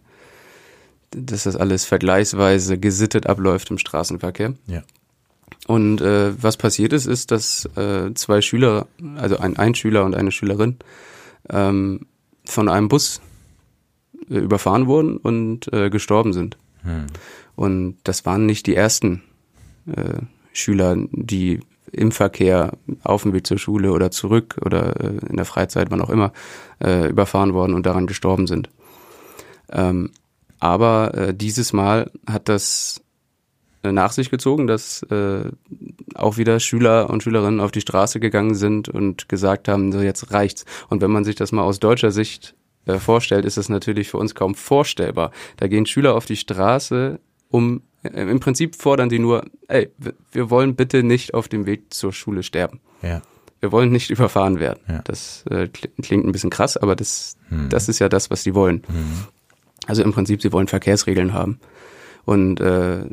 dass 1.12 1.44
das 1.44 1.56
alles 1.56 1.86
vergleichsweise 1.86 2.78
gesittet 2.78 3.28
abläuft 3.28 3.72
im 3.72 3.78
Straßenverkehr. 3.78 4.54
Ja. 4.68 4.84
Und 5.68 6.02
äh, 6.02 6.42
was 6.42 6.58
passiert 6.58 6.94
ist, 6.94 7.06
ist, 7.06 7.32
dass 7.32 7.66
äh, 7.76 8.14
zwei 8.14 8.42
Schüler, 8.42 8.88
also 9.16 9.38
ein, 9.38 9.58
ein 9.58 9.74
Schüler 9.74 10.06
und 10.06 10.16
eine 10.16 10.32
Schülerin, 10.32 10.78
ähm, 11.50 12.06
von 12.50 12.70
einem 12.70 12.88
Bus 12.88 13.22
äh, 14.30 14.38
überfahren 14.38 14.88
wurden 14.88 15.18
und 15.18 15.72
äh, 15.74 15.90
gestorben 15.90 16.34
sind. 16.34 16.58
Hm. 16.84 17.08
Und 17.56 17.98
das 18.04 18.26
waren 18.26 18.46
nicht 18.46 18.68
die 18.68 18.76
ersten 18.76 19.24
äh, 19.88 20.22
Schüler, 20.54 20.98
die 21.12 21.60
im 21.92 22.12
Verkehr 22.12 22.74
auf 23.04 23.24
dem 23.24 23.34
Weg 23.34 23.48
zur 23.48 23.58
Schule 23.58 23.92
oder 23.92 24.12
zurück 24.12 24.58
oder 24.66 25.00
äh, 25.00 25.30
in 25.30 25.38
der 25.38 25.46
Freizeit, 25.46 25.92
wann 25.92 26.02
auch 26.02 26.10
immer, 26.10 26.34
äh, 26.84 27.08
überfahren 27.10 27.54
worden 27.54 27.74
und 27.74 27.86
daran 27.86 28.08
gestorben 28.08 28.48
sind. 28.48 28.70
Ähm, 29.72 30.12
aber 30.60 31.14
äh, 31.14 31.34
dieses 31.34 31.74
Mal 31.74 32.12
hat 32.28 32.50
das 32.50 33.02
äh, 33.84 33.92
nach 33.92 34.12
sich 34.12 34.30
gezogen, 34.30 34.68
dass 34.68 35.04
äh, 35.04 35.52
auch 36.16 36.38
wieder 36.38 36.60
Schüler 36.60 37.10
und 37.10 37.24
Schülerinnen 37.24 37.60
auf 37.60 37.72
die 37.72 37.82
Straße 37.82 38.20
gegangen 38.20 38.56
sind 38.56 38.90
und 38.90 39.30
gesagt 39.30 39.68
haben, 39.68 39.92
so 39.92 40.00
jetzt 40.02 40.32
reicht's. 40.32 40.66
Und 40.90 41.02
wenn 41.02 41.12
man 41.12 41.24
sich 41.24 41.36
das 41.36 41.52
mal 41.52 41.64
aus 41.64 41.80
deutscher 41.80 42.12
Sicht 42.12 42.56
äh, 42.86 42.98
vorstellt, 42.98 43.46
ist 43.46 43.58
das 43.58 43.70
natürlich 43.70 44.10
für 44.10 44.18
uns 44.18 44.36
kaum 44.36 44.56
vorstellbar. 44.56 45.32
Da 45.58 45.68
gehen 45.68 45.86
Schüler 45.86 46.16
auf 46.16 46.26
die 46.26 46.38
Straße, 46.38 47.20
um 47.50 47.82
äh, 48.04 48.22
im 48.22 48.40
Prinzip 48.40 48.76
fordern 48.76 49.10
sie 49.10 49.20
nur, 49.20 49.46
ey, 49.68 49.90
wir 50.32 50.50
wollen 50.50 50.76
bitte 50.76 51.04
nicht 51.04 51.34
auf 51.34 51.48
dem 51.48 51.66
Weg 51.66 51.94
zur 51.94 52.14
Schule 52.14 52.44
sterben. 52.44 52.80
Ja. 53.02 53.22
Wir 53.60 53.72
wollen 53.72 53.92
nicht 53.92 54.10
überfahren 54.12 54.60
werden. 54.60 54.80
Ja. 54.88 55.02
Das 55.04 55.44
äh, 55.50 55.68
klingt 55.68 56.26
ein 56.26 56.32
bisschen 56.32 56.50
krass, 56.50 56.78
aber 56.78 56.96
das, 56.96 57.38
hm. 57.50 57.70
das 57.70 57.90
ist 57.90 58.00
ja 58.00 58.10
das, 58.10 58.30
was 58.30 58.44
sie 58.44 58.54
wollen. 58.56 58.84
Hm. 58.88 59.26
Also 59.88 60.04
im 60.04 60.14
Prinzip, 60.14 60.42
sie 60.42 60.52
wollen 60.52 60.68
Verkehrsregeln 60.68 61.34
haben. 61.34 61.60
Und 62.26 62.60
äh, 62.60 63.06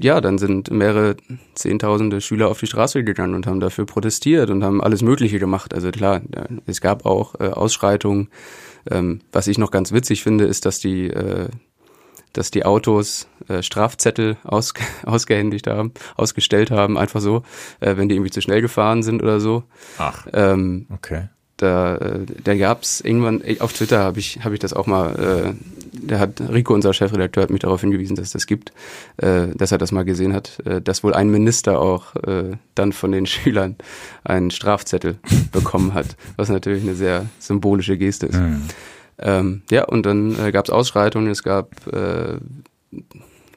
ja, 0.00 0.20
dann 0.20 0.38
sind 0.38 0.70
mehrere 0.70 1.16
Zehntausende 1.54 2.20
Schüler 2.20 2.48
auf 2.48 2.58
die 2.58 2.66
Straße 2.66 3.04
gegangen 3.04 3.34
und 3.34 3.46
haben 3.46 3.60
dafür 3.60 3.86
protestiert 3.86 4.50
und 4.50 4.64
haben 4.64 4.82
alles 4.82 5.02
Mögliche 5.02 5.38
gemacht. 5.38 5.74
Also 5.74 5.90
klar, 5.90 6.20
es 6.66 6.80
gab 6.80 7.06
auch 7.06 7.36
äh, 7.40 7.48
Ausschreitungen. 7.48 8.28
Ähm, 8.90 9.20
was 9.32 9.46
ich 9.46 9.58
noch 9.58 9.70
ganz 9.70 9.92
witzig 9.92 10.22
finde, 10.22 10.44
ist, 10.44 10.66
dass 10.66 10.80
die 10.80 11.08
äh, 11.08 11.48
dass 12.32 12.50
die 12.50 12.64
Autos 12.64 13.28
äh, 13.48 13.62
Strafzettel 13.62 14.36
aus, 14.44 14.74
ausgehändigt 15.04 15.66
haben, 15.66 15.92
ausgestellt 16.16 16.70
haben, 16.70 16.98
einfach 16.98 17.20
so, 17.20 17.42
äh, 17.80 17.96
wenn 17.96 18.08
die 18.08 18.14
irgendwie 18.14 18.30
zu 18.30 18.40
schnell 18.40 18.60
gefahren 18.60 19.02
sind 19.02 19.22
oder 19.22 19.40
so. 19.40 19.64
Ach. 19.98 20.26
Ähm, 20.32 20.86
okay. 20.90 21.28
Da, 21.58 21.96
äh, 21.96 22.20
da 22.44 22.56
gab 22.56 22.84
es 22.84 23.00
irgendwann, 23.00 23.42
auf 23.58 23.72
Twitter 23.72 23.98
habe 23.98 24.20
ich, 24.20 24.44
hab 24.44 24.52
ich 24.52 24.60
das 24.60 24.72
auch 24.72 24.86
mal, 24.86 25.54
äh, 25.54 25.54
da 26.00 26.20
hat 26.20 26.40
Rico, 26.40 26.72
unser 26.72 26.94
Chefredakteur, 26.94 27.42
hat 27.42 27.50
mich 27.50 27.60
darauf 27.60 27.80
hingewiesen, 27.80 28.14
dass 28.14 28.26
es 28.26 28.32
das 28.32 28.46
gibt, 28.46 28.72
äh, 29.16 29.48
dass 29.54 29.72
er 29.72 29.78
das 29.78 29.90
mal 29.90 30.04
gesehen 30.04 30.32
hat, 30.32 30.60
äh, 30.64 30.80
dass 30.80 31.02
wohl 31.02 31.14
ein 31.14 31.30
Minister 31.30 31.80
auch 31.80 32.14
äh, 32.14 32.56
dann 32.76 32.92
von 32.92 33.10
den 33.10 33.26
Schülern 33.26 33.74
einen 34.22 34.52
Strafzettel 34.52 35.18
bekommen 35.52 35.94
hat, 35.94 36.16
was 36.36 36.48
natürlich 36.48 36.84
eine 36.84 36.94
sehr 36.94 37.26
symbolische 37.40 37.98
Geste 37.98 38.26
ist. 38.26 38.38
Mhm. 38.38 38.62
Ähm, 39.18 39.62
ja, 39.70 39.84
und 39.84 40.06
dann 40.06 40.38
äh, 40.38 40.52
gab 40.52 40.66
es 40.66 40.70
Ausschreitungen, 40.70 41.28
es 41.28 41.42
gab 41.42 41.72
äh, 41.88 42.38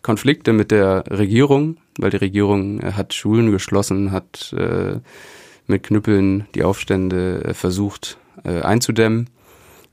Konflikte 0.01 0.53
mit 0.53 0.71
der 0.71 1.03
Regierung, 1.07 1.77
weil 1.99 2.09
die 2.09 2.17
Regierung 2.17 2.79
äh, 2.79 2.93
hat 2.93 3.13
Schulen 3.13 3.51
geschlossen, 3.51 4.11
hat 4.11 4.53
äh, 4.53 4.95
mit 5.71 5.83
Knüppeln 5.83 6.47
die 6.53 6.63
Aufstände 6.63 7.43
äh, 7.43 7.53
versucht 7.55 8.17
äh, 8.43 8.61
einzudämmen, 8.61 9.29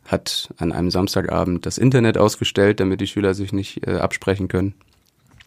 hat 0.04 0.52
an 0.58 0.72
einem 0.72 0.90
Samstagabend 0.90 1.64
das 1.64 1.78
Internet 1.78 2.18
ausgestellt, 2.18 2.80
damit 2.80 3.00
die 3.00 3.06
Schüler 3.06 3.32
sich 3.32 3.52
nicht 3.52 3.86
äh, 3.86 3.96
absprechen 3.96 4.48
können. 4.48 4.74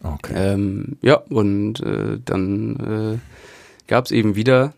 Okay. 0.02 0.32
Ähm, 0.34 0.96
ja, 1.02 1.14
und 1.14 1.80
äh, 1.80 2.18
dann 2.24 3.20
äh, 3.20 3.86
gab 3.86 4.06
es 4.06 4.10
eben 4.10 4.34
wieder 4.34 4.74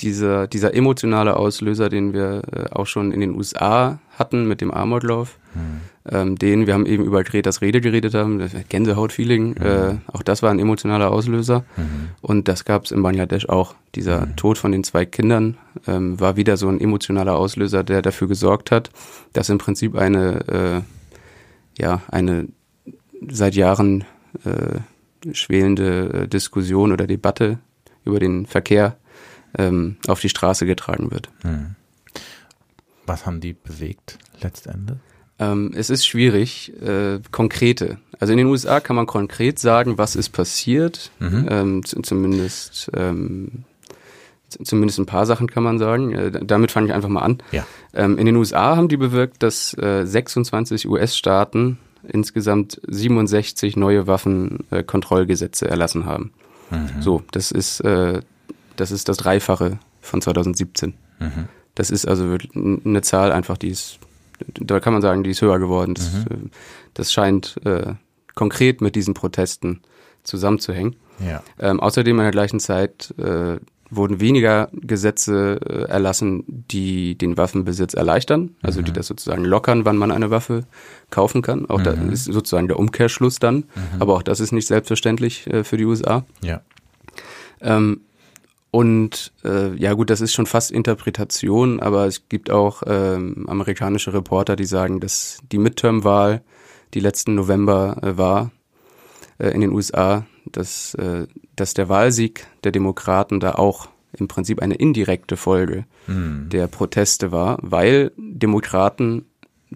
dieser, 0.00 0.46
dieser 0.46 0.74
emotionale 0.74 1.36
Auslöser, 1.36 1.88
den 1.88 2.12
wir 2.12 2.42
äh, 2.52 2.74
auch 2.74 2.86
schon 2.86 3.12
in 3.12 3.20
den 3.20 3.34
USA 3.34 3.98
hatten 4.18 4.46
mit 4.46 4.60
dem 4.60 4.70
Amoklauf, 4.70 5.38
mhm. 5.54 5.80
Ähm, 6.10 6.36
den 6.36 6.66
wir 6.66 6.74
haben 6.74 6.86
eben 6.86 7.04
über 7.04 7.22
Greta's 7.22 7.60
Rede 7.60 7.80
geredet 7.80 8.14
haben, 8.14 8.42
Gänsehaut-Feeling, 8.68 9.50
mhm. 9.50 9.56
äh, 9.62 9.94
auch 10.12 10.22
das 10.22 10.42
war 10.42 10.50
ein 10.50 10.58
emotionaler 10.58 11.10
Auslöser 11.10 11.64
mhm. 11.76 12.10
und 12.20 12.48
das 12.48 12.64
gab 12.64 12.84
es 12.84 12.90
in 12.90 13.02
Bangladesch 13.02 13.48
auch. 13.48 13.74
Dieser 13.94 14.26
mhm. 14.26 14.36
Tod 14.36 14.58
von 14.58 14.72
den 14.72 14.84
zwei 14.84 15.06
Kindern 15.06 15.56
ähm, 15.86 16.18
war 16.18 16.36
wieder 16.36 16.56
so 16.56 16.68
ein 16.68 16.80
emotionaler 16.80 17.36
Auslöser, 17.36 17.84
der 17.84 18.02
dafür 18.02 18.28
gesorgt 18.28 18.70
hat, 18.70 18.90
dass 19.32 19.48
im 19.48 19.58
Prinzip 19.58 19.96
eine, 19.96 20.84
äh, 21.76 21.80
ja, 21.80 22.02
eine 22.08 22.48
seit 23.28 23.54
Jahren 23.54 24.04
äh, 24.44 25.32
schwelende 25.32 26.22
äh, 26.22 26.28
Diskussion 26.28 26.92
oder 26.92 27.06
Debatte 27.06 27.58
über 28.04 28.18
den 28.18 28.46
Verkehr 28.46 28.96
ähm, 29.56 29.96
auf 30.08 30.20
die 30.20 30.28
Straße 30.28 30.66
getragen 30.66 31.10
wird. 31.10 31.30
Hm. 31.42 31.76
Was 33.06 33.26
haben 33.26 33.40
die 33.40 33.52
bewegt 33.52 34.18
letztendlich? 34.40 34.98
Ähm, 35.40 35.72
es 35.74 35.90
ist 35.90 36.06
schwierig, 36.06 36.72
äh, 36.82 37.18
konkrete. 37.30 37.96
Also 38.18 38.32
in 38.32 38.36
den 38.36 38.46
USA 38.46 38.80
kann 38.80 38.94
man 38.94 39.06
konkret 39.06 39.58
sagen, 39.58 39.96
was 39.96 40.14
ist 40.14 40.28
passiert. 40.28 41.10
Mhm. 41.18 41.46
Ähm, 41.50 41.84
zumindest 41.84 42.90
ähm, 42.94 43.64
zumindest 44.50 44.98
ein 44.98 45.06
paar 45.06 45.26
Sachen 45.26 45.48
kann 45.48 45.62
man 45.62 45.78
sagen. 45.78 46.12
Äh, 46.12 46.44
damit 46.44 46.70
fange 46.70 46.88
ich 46.88 46.92
einfach 46.92 47.08
mal 47.08 47.22
an. 47.22 47.38
Ja. 47.52 47.66
Ähm, 47.94 48.18
in 48.18 48.26
den 48.26 48.36
USA 48.36 48.76
haben 48.76 48.88
die 48.88 48.98
bewirkt, 48.98 49.42
dass 49.42 49.74
äh, 49.74 50.04
26 50.04 50.86
US-Staaten 50.88 51.78
insgesamt 52.06 52.80
67 52.86 53.76
neue 53.76 54.06
Waffenkontrollgesetze 54.06 55.68
erlassen 55.68 56.04
haben. 56.04 56.32
Mhm. 56.70 57.00
So, 57.00 57.22
das 57.30 57.50
ist 57.50 57.80
äh, 57.80 58.20
das 58.76 58.90
ist 58.90 59.08
das 59.08 59.16
Dreifache 59.16 59.78
von 60.00 60.20
2017. 60.20 60.94
Mhm. 61.18 61.48
Das 61.74 61.90
ist 61.90 62.06
also 62.06 62.36
eine 62.54 63.02
Zahl 63.02 63.32
einfach, 63.32 63.56
die 63.56 63.68
ist 63.68 63.98
da 64.54 64.80
kann 64.80 64.92
man 64.92 65.02
sagen, 65.02 65.22
die 65.24 65.30
ist 65.30 65.42
höher 65.42 65.58
geworden. 65.58 65.94
Das, 65.94 66.12
mhm. 66.12 66.20
Äh, 66.30 66.48
das 66.94 67.12
scheint 67.12 67.56
äh, 67.64 67.94
konkret 68.34 68.80
mit 68.80 68.96
diesen 68.96 69.14
Protesten 69.14 69.80
zusammenzuhängen. 70.22 70.96
Ja. 71.24 71.42
Ähm, 71.58 71.80
außerdem 71.80 72.16
in 72.16 72.22
der 72.22 72.32
gleichen 72.32 72.60
Zeit 72.60 73.14
äh, 73.18 73.58
wurden 73.90 74.20
weniger 74.20 74.68
Gesetze 74.72 75.60
äh, 75.62 75.90
erlassen, 75.90 76.44
die 76.46 77.16
den 77.18 77.36
Waffenbesitz 77.36 77.94
erleichtern, 77.94 78.54
also 78.62 78.80
mhm. 78.80 78.84
die 78.86 78.92
das 78.92 79.06
sozusagen 79.08 79.44
lockern, 79.44 79.84
wann 79.84 79.96
man 79.96 80.12
eine 80.12 80.30
Waffe 80.30 80.64
kaufen 81.10 81.42
kann. 81.42 81.68
Auch 81.68 81.80
mhm. 81.80 81.84
da 81.84 81.92
ist 81.92 82.24
sozusagen 82.24 82.68
der 82.68 82.78
Umkehrschluss 82.78 83.40
dann, 83.40 83.56
mhm. 83.56 83.64
aber 83.98 84.14
auch 84.14 84.22
das 84.22 84.40
ist 84.40 84.52
nicht 84.52 84.68
selbstverständlich 84.68 85.46
äh, 85.48 85.64
für 85.64 85.76
die 85.76 85.84
USA. 85.84 86.24
Ja. 86.42 86.62
Ähm, 87.60 88.02
und 88.70 89.32
äh, 89.44 89.74
ja 89.74 89.94
gut, 89.94 90.10
das 90.10 90.20
ist 90.20 90.32
schon 90.32 90.46
fast 90.46 90.70
Interpretation, 90.70 91.80
aber 91.80 92.06
es 92.06 92.28
gibt 92.28 92.50
auch 92.50 92.82
ähm, 92.86 93.46
amerikanische 93.48 94.12
Reporter, 94.12 94.54
die 94.54 94.64
sagen, 94.64 95.00
dass 95.00 95.38
die 95.50 95.58
Midterm-Wahl, 95.58 96.42
die 96.94 97.00
letzten 97.00 97.34
November 97.34 97.96
äh, 98.02 98.16
war 98.16 98.52
äh, 99.38 99.48
in 99.48 99.60
den 99.60 99.72
USA, 99.72 100.26
dass, 100.46 100.94
äh, 100.94 101.26
dass 101.56 101.74
der 101.74 101.88
Wahlsieg 101.88 102.46
der 102.62 102.72
Demokraten 102.72 103.40
da 103.40 103.54
auch 103.54 103.88
im 104.12 104.28
Prinzip 104.28 104.60
eine 104.60 104.74
indirekte 104.74 105.36
Folge 105.36 105.84
mhm. 106.06 106.48
der 106.50 106.66
Proteste 106.66 107.32
war, 107.32 107.58
weil 107.62 108.12
Demokraten, 108.16 109.26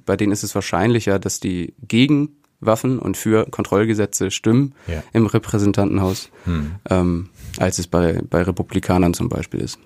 bei 0.05 0.16
denen 0.16 0.32
ist 0.32 0.45
es 0.45 0.55
wahrscheinlicher, 0.55 1.18
dass 1.18 1.40
die 1.40 1.74
gegen 1.86 2.36
Waffen 2.61 2.99
und 2.99 3.16
für 3.16 3.47
Kontrollgesetze 3.51 4.30
stimmen 4.30 4.74
ja. 4.86 5.03
im 5.12 5.26
Repräsentantenhaus, 5.26 6.30
mhm. 6.47 6.72
ähm, 6.88 7.28
als 7.59 7.79
es 7.79 7.87
bei, 7.87 8.21
bei 8.29 8.43
Republikanern 8.43 9.15
zum 9.15 9.29
Beispiel 9.29 9.61
ist. 9.61 9.79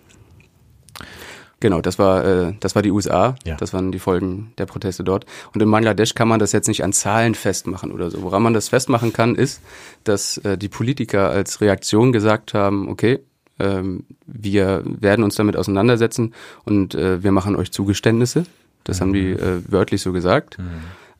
Genau, 1.61 1.81
das 1.81 1.99
war, 1.99 2.25
äh, 2.25 2.55
das 2.61 2.77
war 2.77 2.83
die 2.83 2.93
USA. 2.93 3.35
Ja. 3.45 3.57
Das 3.57 3.73
waren 3.73 3.91
die 3.91 3.99
Folgen 3.99 4.53
der 4.59 4.67
Proteste 4.67 5.03
dort. 5.03 5.27
Und 5.53 5.61
in 5.61 5.71
Bangladesch 5.71 6.15
kann 6.15 6.29
man 6.29 6.39
das 6.39 6.53
jetzt 6.53 6.69
nicht 6.69 6.85
an 6.85 6.93
Zahlen 6.93 7.35
festmachen 7.35 7.91
oder 7.91 8.11
so. 8.11 8.23
Woran 8.23 8.43
man 8.43 8.55
das 8.55 8.69
festmachen 8.69 9.13
kann, 9.13 9.35
ist, 9.35 9.61
dass 10.05 10.39
äh, 10.39 10.57
die 10.57 10.69
Politiker 10.69 11.31
als 11.31 11.61
Reaktion 11.61 12.13
gesagt 12.13 12.55
haben, 12.55 12.89
okay, 12.89 13.21
ähm, 13.59 14.05
wir 14.27 14.83
werden 14.85 15.25
uns 15.25 15.35
damit 15.35 15.57
auseinandersetzen 15.57 16.33
und 16.65 16.95
äh, 16.95 17.25
wir 17.25 17.33
machen 17.33 17.57
euch 17.57 17.73
Zugeständnisse. 17.73 18.45
Das 18.85 18.99
mhm. 18.99 19.03
haben 19.03 19.13
die 19.15 19.35
mhm. 19.35 19.39
äh, 19.39 19.73
wörtlich 19.73 20.01
so 20.01 20.13
gesagt. 20.13 20.59
Mhm. 20.59 20.65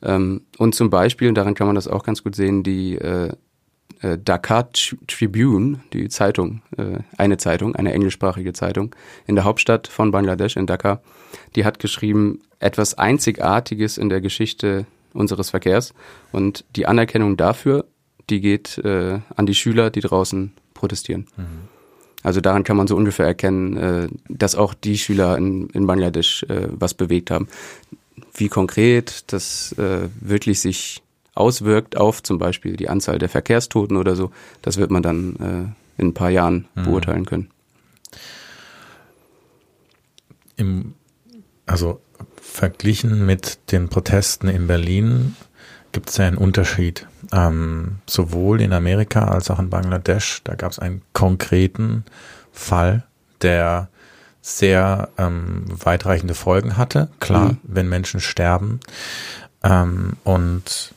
Ähm, 0.01 0.41
und 0.57 0.73
zum 0.73 0.89
Beispiel, 0.89 1.27
und 1.27 1.35
daran 1.35 1.53
kann 1.53 1.67
man 1.67 1.75
das 1.75 1.89
auch 1.89 2.03
ganz 2.03 2.23
gut 2.23 2.35
sehen, 2.35 2.63
die 2.63 2.95
äh, 2.95 3.33
äh, 4.01 4.17
Dhaka 4.17 4.69
Tribune, 5.07 5.79
die 5.93 6.09
Zeitung, 6.09 6.61
äh, 6.77 6.99
eine 7.17 7.37
Zeitung, 7.37 7.75
eine 7.75 7.93
englischsprachige 7.93 8.53
Zeitung 8.53 8.95
in 9.27 9.35
der 9.35 9.43
Hauptstadt 9.43 9.87
von 9.87 10.11
Bangladesch, 10.11 10.55
in 10.55 10.67
Dhaka, 10.67 11.01
die 11.55 11.65
hat 11.65 11.79
geschrieben, 11.79 12.41
etwas 12.59 12.97
Einzigartiges 12.97 13.97
in 13.97 14.09
der 14.09 14.21
Geschichte 14.21 14.85
unseres 15.13 15.49
Verkehrs 15.49 15.93
und 16.31 16.65
die 16.75 16.85
Anerkennung 16.85 17.37
dafür, 17.37 17.85
die 18.29 18.41
geht 18.41 18.77
äh, 18.79 19.19
an 19.35 19.45
die 19.45 19.55
Schüler, 19.55 19.89
die 19.89 20.01
draußen 20.01 20.53
protestieren. 20.73 21.27
Mhm. 21.35 21.67
Also 22.21 22.41
daran 22.41 22.63
kann 22.63 22.77
man 22.77 22.87
so 22.87 22.95
ungefähr 22.95 23.25
erkennen, 23.25 23.77
äh, 23.77 24.07
dass 24.27 24.55
auch 24.55 24.73
die 24.73 24.97
Schüler 24.97 25.37
in, 25.37 25.69
in 25.69 25.87
Bangladesch 25.87 26.43
äh, 26.43 26.67
was 26.69 26.93
bewegt 26.93 27.31
haben. 27.31 27.47
Wie 28.33 28.49
konkret 28.49 29.31
das 29.31 29.73
äh, 29.73 30.09
wirklich 30.19 30.59
sich 30.59 31.01
auswirkt 31.39 31.97
auf 31.97 32.21
zum 32.23 32.37
Beispiel 32.37 32.75
die 32.75 32.89
Anzahl 32.89 33.19
der 33.19 33.29
Verkehrstoten 33.29 33.97
oder 33.97 34.15
so, 34.15 34.31
das 34.61 34.77
wird 34.77 34.91
man 34.91 35.03
dann 35.03 35.35
äh, 35.97 36.01
in 36.01 36.09
ein 36.09 36.13
paar 36.13 36.29
Jahren 36.29 36.67
mhm. 36.75 36.83
beurteilen 36.83 37.25
können. 37.25 37.49
Im, 40.55 40.93
also 41.65 42.01
verglichen 42.41 43.25
mit 43.25 43.71
den 43.71 43.89
Protesten 43.89 44.47
in 44.49 44.67
Berlin 44.67 45.35
gibt 45.91 46.09
es 46.09 46.17
ja 46.17 46.27
einen 46.27 46.37
Unterschied. 46.37 47.07
Ähm, 47.31 47.97
sowohl 48.05 48.61
in 48.61 48.73
Amerika 48.73 49.25
als 49.25 49.49
auch 49.49 49.59
in 49.59 49.69
Bangladesch, 49.69 50.41
da 50.43 50.55
gab 50.55 50.71
es 50.71 50.79
einen 50.79 51.01
konkreten 51.13 52.03
Fall, 52.51 53.03
der 53.41 53.89
sehr 54.41 55.09
ähm, 55.17 55.65
weitreichende 55.67 56.33
Folgen 56.33 56.77
hatte. 56.77 57.09
Klar, 57.19 57.49
mhm. 57.49 57.57
wenn 57.63 57.89
Menschen 57.89 58.19
sterben. 58.19 58.79
Ähm, 59.63 60.13
und 60.23 60.93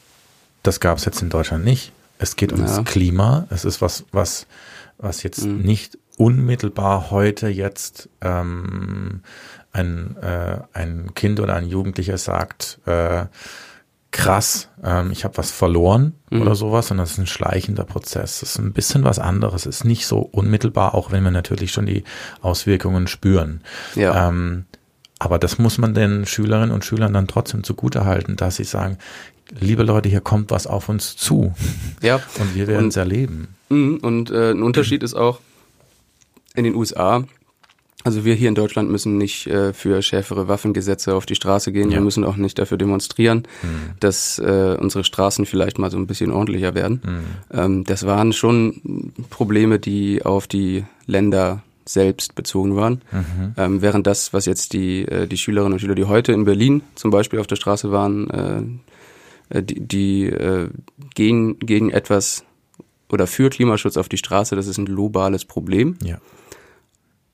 das 0.63 0.81
gab 0.81 0.99
es 0.99 1.05
jetzt 1.05 1.23
in 1.23 1.31
Deutschland 1.31 1.65
nicht. 1.65 1.93
Es 2.19 2.37
geht 2.37 2.53
ums 2.53 2.77
ja. 2.77 2.83
Klima. 2.85 3.47
Es 3.51 3.65
ist 3.65 3.81
was, 3.83 4.05
was, 4.13 4.47
was 4.99 5.23
jetzt 5.23 5.45
mhm. 5.45 5.63
nicht 5.63 5.99
unmittelbar 6.17 7.11
heute 7.11 7.49
jetzt 7.49 8.09
ähm, 8.21 9.23
ein, 9.73 10.17
äh, 10.19 10.59
ein 10.73 11.15
Kind 11.15 11.41
oder 11.41 11.55
ein 11.55 11.67
Jugendlicher 11.67 12.19
sagt, 12.19 12.79
äh, 12.87 13.27
krass, 14.13 14.69
ähm, 14.85 15.11
ich 15.11 15.25
habe 15.25 15.39
was 15.39 15.51
verloren 15.51 16.15
mhm. 16.31 16.43
oder 16.43 16.55
sowas, 16.55 16.89
sondern 16.89 17.05
es 17.05 17.13
ist 17.13 17.19
ein 17.19 17.27
schleichender 17.27 17.85
Prozess. 17.85 18.43
Es 18.43 18.51
ist 18.51 18.59
ein 18.59 18.73
bisschen 18.73 19.05
was 19.05 19.19
anderes. 19.19 19.67
Es 19.67 19.79
ist 19.79 19.85
nicht 19.85 20.07
so 20.07 20.19
unmittelbar, 20.19 20.95
auch 20.95 21.11
wenn 21.11 21.25
wir 21.25 21.31
natürlich 21.31 21.73
schon 21.73 21.87
die 21.87 22.05
Auswirkungen 22.41 23.09
spüren. 23.09 23.63
Ja. 23.95 24.29
Ähm, 24.29 24.67
aber 25.19 25.39
das 25.39 25.59
muss 25.59 25.79
man 25.79 25.95
den 25.95 26.27
Schülerinnen 26.27 26.73
und 26.73 26.85
Schülern 26.85 27.13
dann 27.13 27.29
trotzdem 27.29 27.63
zugutehalten, 27.65 28.37
dass 28.37 28.57
sie 28.57 28.65
sagen, 28.65 28.99
liebe 29.61 29.83
Leute, 29.83 30.09
hier 30.09 30.21
kommt 30.21 30.51
was 30.51 30.67
auf 30.67 30.89
uns 30.89 31.17
zu. 31.17 31.55
Ja. 32.03 32.17
Und 32.41 32.57
wir 32.57 32.67
werden 32.67 32.89
es 32.89 32.97
erleben. 32.97 33.55
Mhm, 33.69 33.99
und 34.03 34.31
äh, 34.33 34.51
ein 34.51 34.63
Unterschied 34.65 35.05
ist 35.05 35.15
auch 35.15 35.39
in 36.57 36.65
den 36.65 36.75
USA, 36.75 37.25
also 38.05 38.25
wir 38.25 38.35
hier 38.35 38.49
in 38.49 38.55
Deutschland 38.55 38.91
müssen 38.91 39.17
nicht 39.17 39.47
äh, 39.47 39.73
für 39.73 40.03
schärfere 40.03 40.49
Waffengesetze 40.49 41.15
auf 41.15 41.27
die 41.27 41.37
Straße 41.37 41.71
gehen. 41.73 41.91
Ja. 41.91 41.99
Wir 41.99 42.03
müssen 42.03 42.25
auch 42.25 42.37
nicht 42.37 42.59
dafür 42.59 42.77
demonstrieren, 42.77 43.47
mhm. 43.63 43.93
dass 44.01 44.39
äh, 44.39 44.77
unsere 44.81 45.05
Straßen 45.05 45.47
vielleicht 45.47 45.79
mal 45.79 45.91
so 45.91 45.99
ein 45.99 46.07
bisschen 46.07 46.33
ordentlicher 46.33 46.75
werden. 46.75 47.01
Mhm. 47.05 47.57
Ähm, 47.57 47.85
das 47.85 48.05
waren 48.05 48.33
schon 48.33 49.13
Probleme, 49.31 49.79
die 49.79 50.25
auf 50.25 50.49
die 50.49 50.85
Länder 51.07 51.63
selbst 51.85 52.35
bezogen 52.35 52.77
waren. 52.77 53.03
Mhm. 53.13 53.55
Ähm, 53.57 53.83
während 53.83 54.07
das, 54.07 54.33
was 54.33 54.47
jetzt 54.47 54.73
die, 54.73 55.03
äh, 55.03 55.27
die 55.27 55.39
Schülerinnen 55.39 55.75
und 55.75 55.79
Schüler, 55.79 55.95
die 55.95 56.05
heute 56.05 56.33
in 56.33 56.45
Berlin 56.45 56.83
zum 56.95 57.11
Beispiel 57.11 57.39
auf 57.39 57.47
der 57.47 57.57
Straße 57.57 57.93
waren, 57.93 58.31
äh, 58.31 58.59
äh, 58.59 58.63
die, 59.51 59.80
die 59.80 60.24
äh, 60.26 60.68
gehen 61.14 61.59
gegen 61.59 61.90
etwas 61.90 62.45
oder 63.11 63.26
für 63.26 63.51
Klimaschutz 63.51 63.97
auf 63.97 64.09
die 64.09 64.16
Straße, 64.16 64.57
das 64.57 64.66
ist 64.66 64.78
ein 64.78 64.86
globales 64.86 65.45
Problem. 65.45 65.97
Ja. 66.03 66.18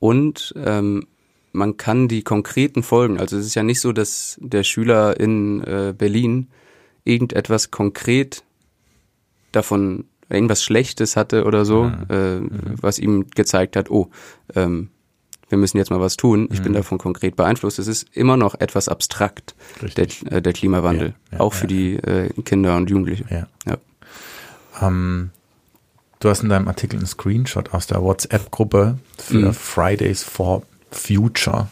Und 0.00 0.54
ähm, 0.56 1.06
man 1.52 1.76
kann 1.76 2.08
die 2.08 2.22
konkreten 2.22 2.82
Folgen, 2.82 3.18
also 3.18 3.36
es 3.36 3.46
ist 3.46 3.54
ja 3.54 3.62
nicht 3.62 3.80
so, 3.80 3.92
dass 3.92 4.36
der 4.40 4.64
Schüler 4.64 5.18
in 5.18 5.62
äh, 5.62 5.94
Berlin 5.96 6.48
irgendetwas 7.04 7.70
konkret 7.70 8.44
davon, 9.52 10.04
irgendwas 10.28 10.62
Schlechtes 10.62 11.16
hatte 11.16 11.44
oder 11.44 11.64
so, 11.64 11.84
mhm. 11.84 12.06
Äh, 12.10 12.40
mhm. 12.40 12.50
was 12.80 12.98
ihm 12.98 13.26
gezeigt 13.34 13.76
hat, 13.76 13.90
oh, 13.90 14.10
ähm, 14.54 14.90
wir 15.48 15.58
müssen 15.58 15.78
jetzt 15.78 15.90
mal 15.90 16.00
was 16.00 16.16
tun. 16.16 16.48
Ich 16.52 16.60
mhm. 16.60 16.64
bin 16.64 16.72
davon 16.74 16.98
konkret 16.98 17.36
beeinflusst. 17.36 17.78
Es 17.78 17.86
ist 17.86 18.06
immer 18.12 18.36
noch 18.36 18.54
etwas 18.60 18.88
abstrakt, 18.88 19.54
der, 19.96 20.06
äh, 20.30 20.42
der, 20.42 20.52
Klimawandel, 20.52 21.14
ja, 21.30 21.38
ja, 21.38 21.40
auch 21.40 21.54
für 21.54 21.64
ja, 21.64 21.68
die 21.68 21.94
äh, 21.96 22.28
Kinder 22.42 22.76
und 22.76 22.90
Jugendliche. 22.90 23.24
Ja. 23.30 23.78
Ähm, 24.80 25.30
du 26.20 26.28
hast 26.28 26.42
in 26.42 26.48
deinem 26.48 26.68
Artikel 26.68 26.96
einen 26.96 27.06
Screenshot 27.06 27.72
aus 27.72 27.86
der 27.86 28.02
WhatsApp-Gruppe 28.02 28.98
für 29.16 29.38
mhm. 29.38 29.54
Fridays 29.54 30.22
for 30.22 30.62
Future 30.90 31.68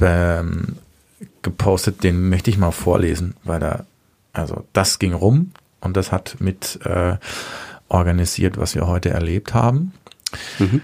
ähm, 0.00 0.76
gepostet. 1.42 2.02
Den 2.04 2.28
möchte 2.28 2.50
ich 2.50 2.58
mal 2.58 2.72
vorlesen, 2.72 3.34
weil 3.44 3.60
da, 3.60 3.86
also 4.32 4.64
das 4.72 4.98
ging 4.98 5.12
rum 5.12 5.52
und 5.80 5.96
das 5.96 6.12
hat 6.12 6.36
mit 6.40 6.80
äh, 6.84 7.16
organisiert, 7.88 8.58
was 8.58 8.74
wir 8.74 8.86
heute 8.86 9.10
erlebt 9.10 9.54
haben. 9.54 9.92
Mhm. 10.58 10.80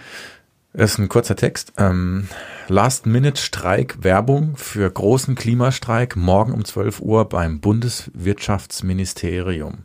Das 0.73 0.93
ist 0.93 0.99
ein 0.99 1.09
kurzer 1.09 1.35
Text. 1.35 1.73
Ähm, 1.79 2.29
Last-Minute-Streik, 2.68 4.05
Werbung 4.05 4.57
für 4.57 4.89
großen 4.89 5.35
Klimastreik 5.35 6.14
morgen 6.14 6.53
um 6.53 6.64
12 6.64 7.01
Uhr 7.01 7.29
beim 7.29 7.59
Bundeswirtschaftsministerium. 7.61 9.79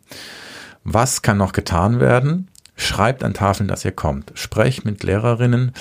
Was 0.84 1.24
kann 1.24 1.38
noch 1.38 1.54
getan 1.54 2.00
werden? 2.00 2.50
Schreibt 2.76 3.24
an 3.24 3.34
Tafeln, 3.34 3.68
dass 3.68 3.84
ihr 3.84 3.94
kommt. 3.94 4.34
Sprecht 4.36 4.86
mit 4.86 5.04
Lehrerinnen 5.04 5.72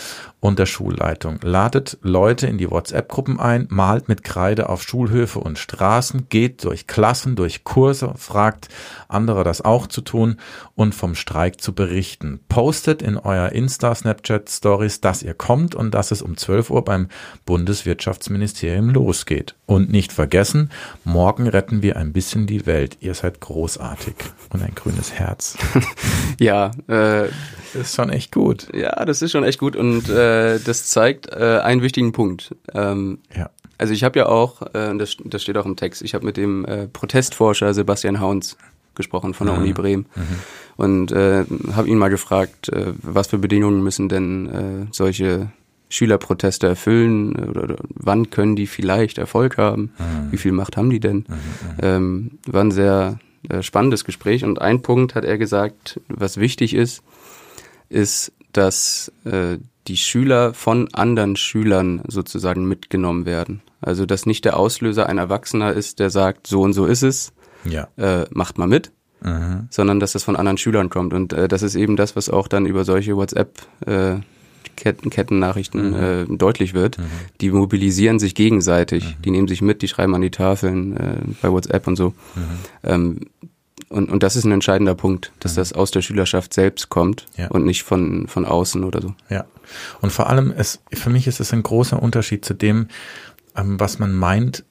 und 0.45 0.59
der 0.59 0.67
Schulleitung. 0.67 1.39
Ladet 1.41 1.97
Leute 2.03 2.47
in 2.47 2.59
die 2.59 2.71
WhatsApp-Gruppen 2.71 3.41
ein, 3.41 3.67
malt 3.71 4.11
mit 4.11 4.23
Kreide 4.23 4.69
auf 4.69 4.83
Schulhöfe 4.83 5.39
und 5.39 5.59
Straßen, 5.59 6.27
geht 6.29 6.65
durch 6.65 6.87
Klassen, 6.87 7.35
durch 7.35 7.65
Kurse, 7.65 8.13
fragt 8.19 8.69
andere 9.09 9.43
das 9.43 9.63
auch 9.63 9.87
zu 9.87 10.03
tun 10.03 10.37
und 10.75 10.95
vom 10.95 11.15
Streik 11.15 11.63
zu 11.63 11.75
berichten. 11.75 12.41
Postet 12.51 13.01
in 13.01 13.17
euer 13.17 13.53
Insta, 13.53 13.95
Snapchat 13.95 14.51
Stories, 14.51 15.01
dass 15.01 15.23
ihr 15.23 15.33
kommt 15.33 15.75
und 15.75 15.95
dass 15.95 16.11
es 16.11 16.21
um 16.21 16.37
12 16.37 16.69
Uhr 16.69 16.85
beim 16.85 17.09
Bundeswirtschaftsministerium 17.47 18.91
losgeht. 18.91 19.55
Und 19.65 19.91
nicht 19.91 20.13
vergessen, 20.13 20.71
morgen 21.05 21.49
retten 21.49 21.81
wir 21.81 21.97
ein 21.97 22.13
bisschen 22.13 22.47
die 22.47 22.67
Welt. 22.67 22.99
Ihr 23.01 23.15
seid 23.15 23.41
großartig. 23.41 24.15
Und 24.51 24.63
ein 24.63 24.75
grünes 24.75 25.15
Herz. 25.15 25.57
ja, 26.39 26.71
äh, 26.87 27.31
das 27.73 27.89
ist 27.89 27.95
schon 27.95 28.11
echt 28.11 28.31
gut. 28.31 28.69
Ja, 28.75 29.05
das 29.07 29.23
ist 29.23 29.33
schon 29.33 29.43
echt 29.43 29.59
gut 29.59 29.75
und 29.75 30.09
äh, 30.11 30.34
das 30.65 30.87
zeigt 30.87 31.29
äh, 31.33 31.61
einen 31.63 31.83
wichtigen 31.83 32.13
Punkt. 32.13 32.55
Ähm, 32.73 33.19
ja. 33.35 33.51
Also 33.79 33.93
ich 33.93 34.05
habe 34.05 34.19
ja 34.19 34.27
auch, 34.27 34.63
äh, 34.75 34.97
das, 34.97 35.17
das 35.25 35.43
steht 35.43 35.57
auch 35.57 35.67
im 35.67 35.77
Text, 35.77 36.03
ich 36.03 36.15
habe 36.15 36.25
mit 36.25 36.37
dem 36.37 36.65
äh, 36.65 36.87
Protestforscher 36.87 37.75
Sebastian 37.75 38.21
Hauns 38.21 38.57
gesprochen 38.95 39.35
von 39.35 39.47
der 39.47 39.57
mhm. 39.57 39.63
Uni 39.63 39.73
Bremen 39.73 40.07
mhm. 40.15 40.23
und 40.77 41.13
äh, 41.13 41.45
habe 41.73 41.89
ihn 41.89 41.99
mal 41.99 42.11
gefragt, 42.11 42.69
äh, 42.69 42.93
was 43.03 43.29
für 43.29 43.39
Bedingungen 43.39 43.83
müssen 43.83 44.09
denn 44.09 44.47
äh, 44.49 44.87
solche 44.93 45.51
Schülerproteste 45.89 46.67
erfüllen 46.67 47.35
oder, 47.37 47.65
oder 47.65 47.77
wann 47.89 48.31
können 48.31 48.57
die 48.57 48.67
vielleicht 48.67 49.19
Erfolg 49.19 49.59
haben? 49.59 49.93
Mhm. 49.99 50.33
Wie 50.33 50.39
viel 50.39 50.53
Macht 50.53 50.77
haben 50.77 50.91
die 50.91 51.01
denn? 51.01 51.27
Mhm, 51.29 51.35
mhm. 51.35 51.79
Ähm, 51.83 52.31
war 52.47 52.63
ein 52.63 52.71
sehr 52.71 53.19
äh, 53.49 53.63
spannendes 53.63 54.05
Gespräch 54.05 54.45
und 54.45 54.61
ein 54.61 54.83
Punkt 54.83 55.15
hat 55.15 55.25
er 55.25 55.39
gesagt, 55.39 56.01
was 56.09 56.39
wichtig 56.39 56.75
ist, 56.75 57.03
ist, 57.89 58.33
dass 58.53 59.13
äh, 59.25 59.59
die 59.87 59.97
Schüler 59.97 60.55
von 60.55 60.89
anderen 60.95 61.37
Schülern 61.37 62.03
sozusagen 62.07 62.67
mitgenommen 62.67 63.27
werden. 63.27 63.63
Also 63.81 64.07
dass 64.07 64.27
nicht 64.27 64.45
der 64.45 64.57
Auslöser 64.57 65.09
ein 65.09 65.19
Erwachsener 65.19 65.73
ist, 65.73 65.99
der 65.99 66.11
sagt, 66.11 66.47
so 66.47 66.63
und 66.63 66.73
so 66.73 66.87
ist 66.87 67.03
es, 67.03 67.33
ja. 67.65 67.89
äh, 67.97 68.25
macht 68.31 68.57
mal 68.57 68.67
mit, 68.67 68.93
mhm. 69.23 69.69
sondern 69.71 70.01
dass 70.01 70.13
das 70.13 70.25
von 70.25 70.37
anderen 70.37 70.59
Schülern 70.59 70.89
kommt. 70.89 71.13
Und 71.13 71.33
äh, 71.33 71.49
das 71.49 71.63
ist 71.63 71.75
eben 71.75 71.97
das, 71.97 72.17
was 72.17 72.31
auch 72.31 72.49
dann 72.49 72.67
über 72.67 72.85
solche 72.85 73.17
WhatsApp 73.17 73.61
äh, 73.87 74.17
Ketten, 74.77 75.11
Kettennachrichten 75.11 75.91
mhm. 75.91 76.33
äh, 76.33 76.37
deutlich 76.37 76.75
wird. 76.75 76.99
Mhm. 76.99 77.05
Die 77.41 77.51
mobilisieren 77.51 78.19
sich 78.19 78.35
gegenseitig, 78.35 79.05
mhm. 79.05 79.23
die 79.23 79.31
nehmen 79.31 79.49
sich 79.49 79.63
mit, 79.63 79.83
die 79.83 79.89
schreiben 79.89 80.15
an 80.15 80.23
die 80.23 80.31
Tafeln 80.31 80.97
äh, 80.97 81.17
bei 81.43 81.51
WhatsApp 81.51 81.87
und 81.87 81.97
so. 81.97 82.09
Mhm. 82.35 82.43
Ähm, 82.83 83.21
und, 83.95 84.11
und 84.11 84.25
das 84.25 84.35
ist 84.35 84.45
ein 84.45 84.51
entscheidender 84.51 84.97
Punkt, 84.97 85.31
dass 85.39 85.53
mhm. 85.53 85.57
das 85.57 85.73
aus 85.73 85.93
der 85.93 86.03
Schülerschaft 86.03 86.53
selbst 86.53 86.89
kommt 86.89 87.27
ja. 87.37 87.47
und 87.49 87.65
nicht 87.65 87.85
von, 87.85 88.27
von 88.27 88.45
außen 88.45 88.83
oder 88.83 89.01
so. 89.01 89.15
Ja. 89.31 89.45
Und 90.01 90.11
vor 90.11 90.29
allem, 90.29 90.53
es, 90.57 90.83
für 90.93 91.11
mich 91.11 91.29
ist 91.29 91.39
es 91.39 91.53
ein 91.53 91.63
großer 91.63 92.03
Unterschied 92.03 92.45
zu 92.45 92.55
dem, 92.55 92.89
ähm, 93.57 93.79
was 93.79 94.01
man 94.01 94.13
meint, 94.13 94.65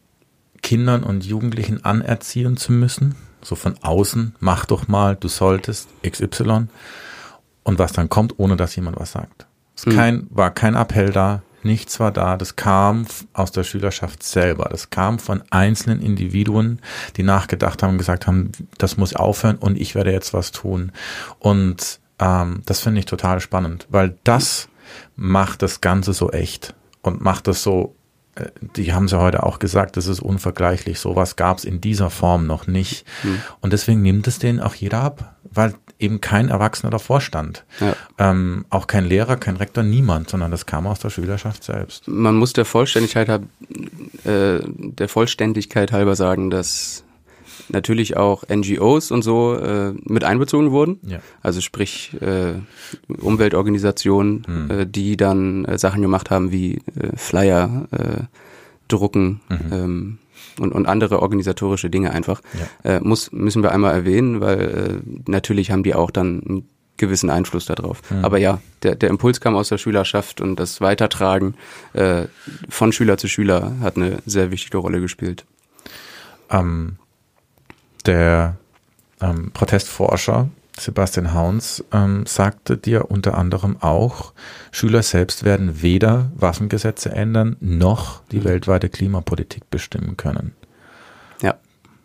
Kindern 0.61 1.03
und 1.03 1.25
Jugendlichen 1.25 1.85
anerziehen 1.85 2.57
zu 2.57 2.73
müssen. 2.73 3.15
So 3.41 3.55
von 3.55 3.75
außen, 3.81 4.35
mach 4.41 4.65
doch 4.65 4.89
mal, 4.89 5.15
du 5.15 5.29
solltest 5.29 5.87
XY. 6.05 6.67
Und 7.63 7.79
was 7.79 7.93
dann 7.93 8.09
kommt, 8.09 8.39
ohne 8.39 8.57
dass 8.57 8.75
jemand 8.75 8.99
was 8.99 9.13
sagt. 9.13 9.47
Es 9.75 9.85
mhm. 9.85 9.95
kein, 9.95 10.27
war 10.31 10.51
kein 10.51 10.75
Appell 10.75 11.11
da, 11.11 11.43
nichts 11.65 11.99
war 11.99 12.11
da. 12.11 12.37
Das 12.37 12.55
kam 12.55 13.05
aus 13.33 13.51
der 13.51 13.63
Schülerschaft 13.63 14.23
selber. 14.23 14.67
Das 14.69 14.89
kam 14.89 15.19
von 15.19 15.43
einzelnen 15.49 16.01
Individuen, 16.01 16.79
die 17.17 17.23
nachgedacht 17.23 17.83
haben 17.83 17.91
und 17.91 17.97
gesagt 17.97 18.27
haben, 18.27 18.51
das 18.77 18.97
muss 18.97 19.15
aufhören 19.15 19.57
und 19.57 19.79
ich 19.79 19.95
werde 19.95 20.11
jetzt 20.11 20.33
was 20.33 20.51
tun. 20.51 20.91
Und 21.39 21.99
ähm, 22.19 22.61
das 22.65 22.79
finde 22.79 22.99
ich 22.99 23.05
total 23.05 23.39
spannend, 23.39 23.87
weil 23.89 24.17
das 24.23 24.69
macht 25.15 25.61
das 25.61 25.81
Ganze 25.81 26.13
so 26.13 26.31
echt 26.31 26.75
und 27.01 27.21
macht 27.21 27.47
es 27.47 27.63
so 27.63 27.95
äh, 28.35 28.49
die 28.75 28.93
haben 28.93 29.07
sie 29.07 29.19
heute 29.19 29.43
auch 29.43 29.59
gesagt, 29.59 29.97
das 29.97 30.07
ist 30.07 30.19
unvergleichlich. 30.19 30.99
Sowas 30.99 31.35
gab 31.35 31.59
es 31.59 31.65
in 31.65 31.81
dieser 31.81 32.09
Form 32.09 32.47
noch 32.47 32.67
nicht. 32.67 33.05
Mhm. 33.23 33.41
Und 33.61 33.73
deswegen 33.73 34.01
nimmt 34.01 34.27
es 34.27 34.39
denen 34.39 34.59
auch 34.59 34.75
jeder 34.75 35.01
ab, 35.01 35.35
weil 35.43 35.75
eben 35.99 36.21
kein 36.21 36.49
Erwachsener 36.49 36.89
davor 36.89 37.21
stand. 37.21 37.65
Ja. 37.79 37.95
Ähm, 38.17 38.65
auch 38.69 38.87
kein 38.87 39.05
Lehrer, 39.05 39.37
kein 39.37 39.57
Rektor, 39.57 39.83
niemand, 39.83 40.29
sondern 40.29 40.51
das 40.51 40.65
kam 40.65 40.87
aus 40.87 40.99
der 40.99 41.09
Schülerschaft 41.09 41.63
selbst. 41.63 42.07
Man 42.07 42.35
muss 42.35 42.53
der 42.53 42.65
Vollständigkeit, 42.65 43.29
äh, 43.29 43.39
der 44.23 45.09
Vollständigkeit 45.09 45.91
halber 45.91 46.15
sagen, 46.15 46.49
dass 46.49 47.03
natürlich 47.69 48.17
auch 48.17 48.43
NGOs 48.49 49.11
und 49.11 49.21
so 49.21 49.55
äh, 49.55 49.93
mit 50.03 50.23
einbezogen 50.23 50.71
wurden. 50.71 50.99
Ja. 51.03 51.19
Also 51.41 51.61
sprich 51.61 52.15
äh, 52.21 52.53
Umweltorganisationen, 53.07 54.43
hm. 54.45 54.71
äh, 54.71 54.85
die 54.85 55.17
dann 55.17 55.65
äh, 55.65 55.77
Sachen 55.77 56.01
gemacht 56.01 56.29
haben 56.29 56.51
wie 56.51 56.75
äh, 56.75 57.15
Flyer 57.15 57.87
äh, 57.91 58.23
drucken 58.87 59.41
mhm. 59.49 59.59
ähm, 59.71 60.17
und, 60.59 60.71
und 60.71 60.85
andere 60.85 61.21
organisatorische 61.21 61.89
Dinge 61.89 62.11
einfach. 62.11 62.41
Ja. 62.83 62.97
Äh, 62.97 62.99
muss, 62.99 63.31
müssen 63.31 63.63
wir 63.63 63.71
einmal 63.71 63.93
erwähnen, 63.93 64.41
weil 64.41 64.59
äh, 64.59 65.29
natürlich 65.29 65.71
haben 65.71 65.83
die 65.83 65.95
auch 65.95 66.11
dann 66.11 66.43
einen 66.43 66.69
gewissen 66.97 67.29
Einfluss 67.29 67.65
darauf. 67.65 68.01
Mhm. 68.09 68.23
Aber 68.23 68.37
ja, 68.37 68.61
der, 68.83 68.95
der 68.95 69.09
Impuls 69.09 69.41
kam 69.41 69.55
aus 69.55 69.69
der 69.69 69.77
Schülerschaft 69.77 70.41
und 70.41 70.57
das 70.57 70.81
Weitertragen 70.81 71.55
äh, 71.93 72.25
von 72.69 72.91
Schüler 72.91 73.17
zu 73.17 73.27
Schüler 73.27 73.73
hat 73.81 73.97
eine 73.97 74.19
sehr 74.25 74.51
wichtige 74.51 74.77
Rolle 74.77 75.01
gespielt. 75.01 75.45
Ähm, 76.49 76.97
der 78.05 78.57
ähm, 79.21 79.51
Protestforscher 79.53 80.49
Sebastian 80.79 81.33
Hauns 81.33 81.83
ähm, 81.91 82.25
sagte 82.25 82.77
dir 82.77 83.11
unter 83.11 83.37
anderem 83.37 83.77
auch, 83.79 84.33
Schüler 84.71 85.03
selbst 85.03 85.43
werden 85.43 85.81
weder 85.81 86.31
Waffengesetze 86.35 87.11
ändern, 87.11 87.57
noch 87.59 88.23
die 88.31 88.39
mhm. 88.39 88.45
weltweite 88.45 88.89
Klimapolitik 88.89 89.69
bestimmen 89.69 90.17
können. 90.17 90.53
Ja. 91.41 91.55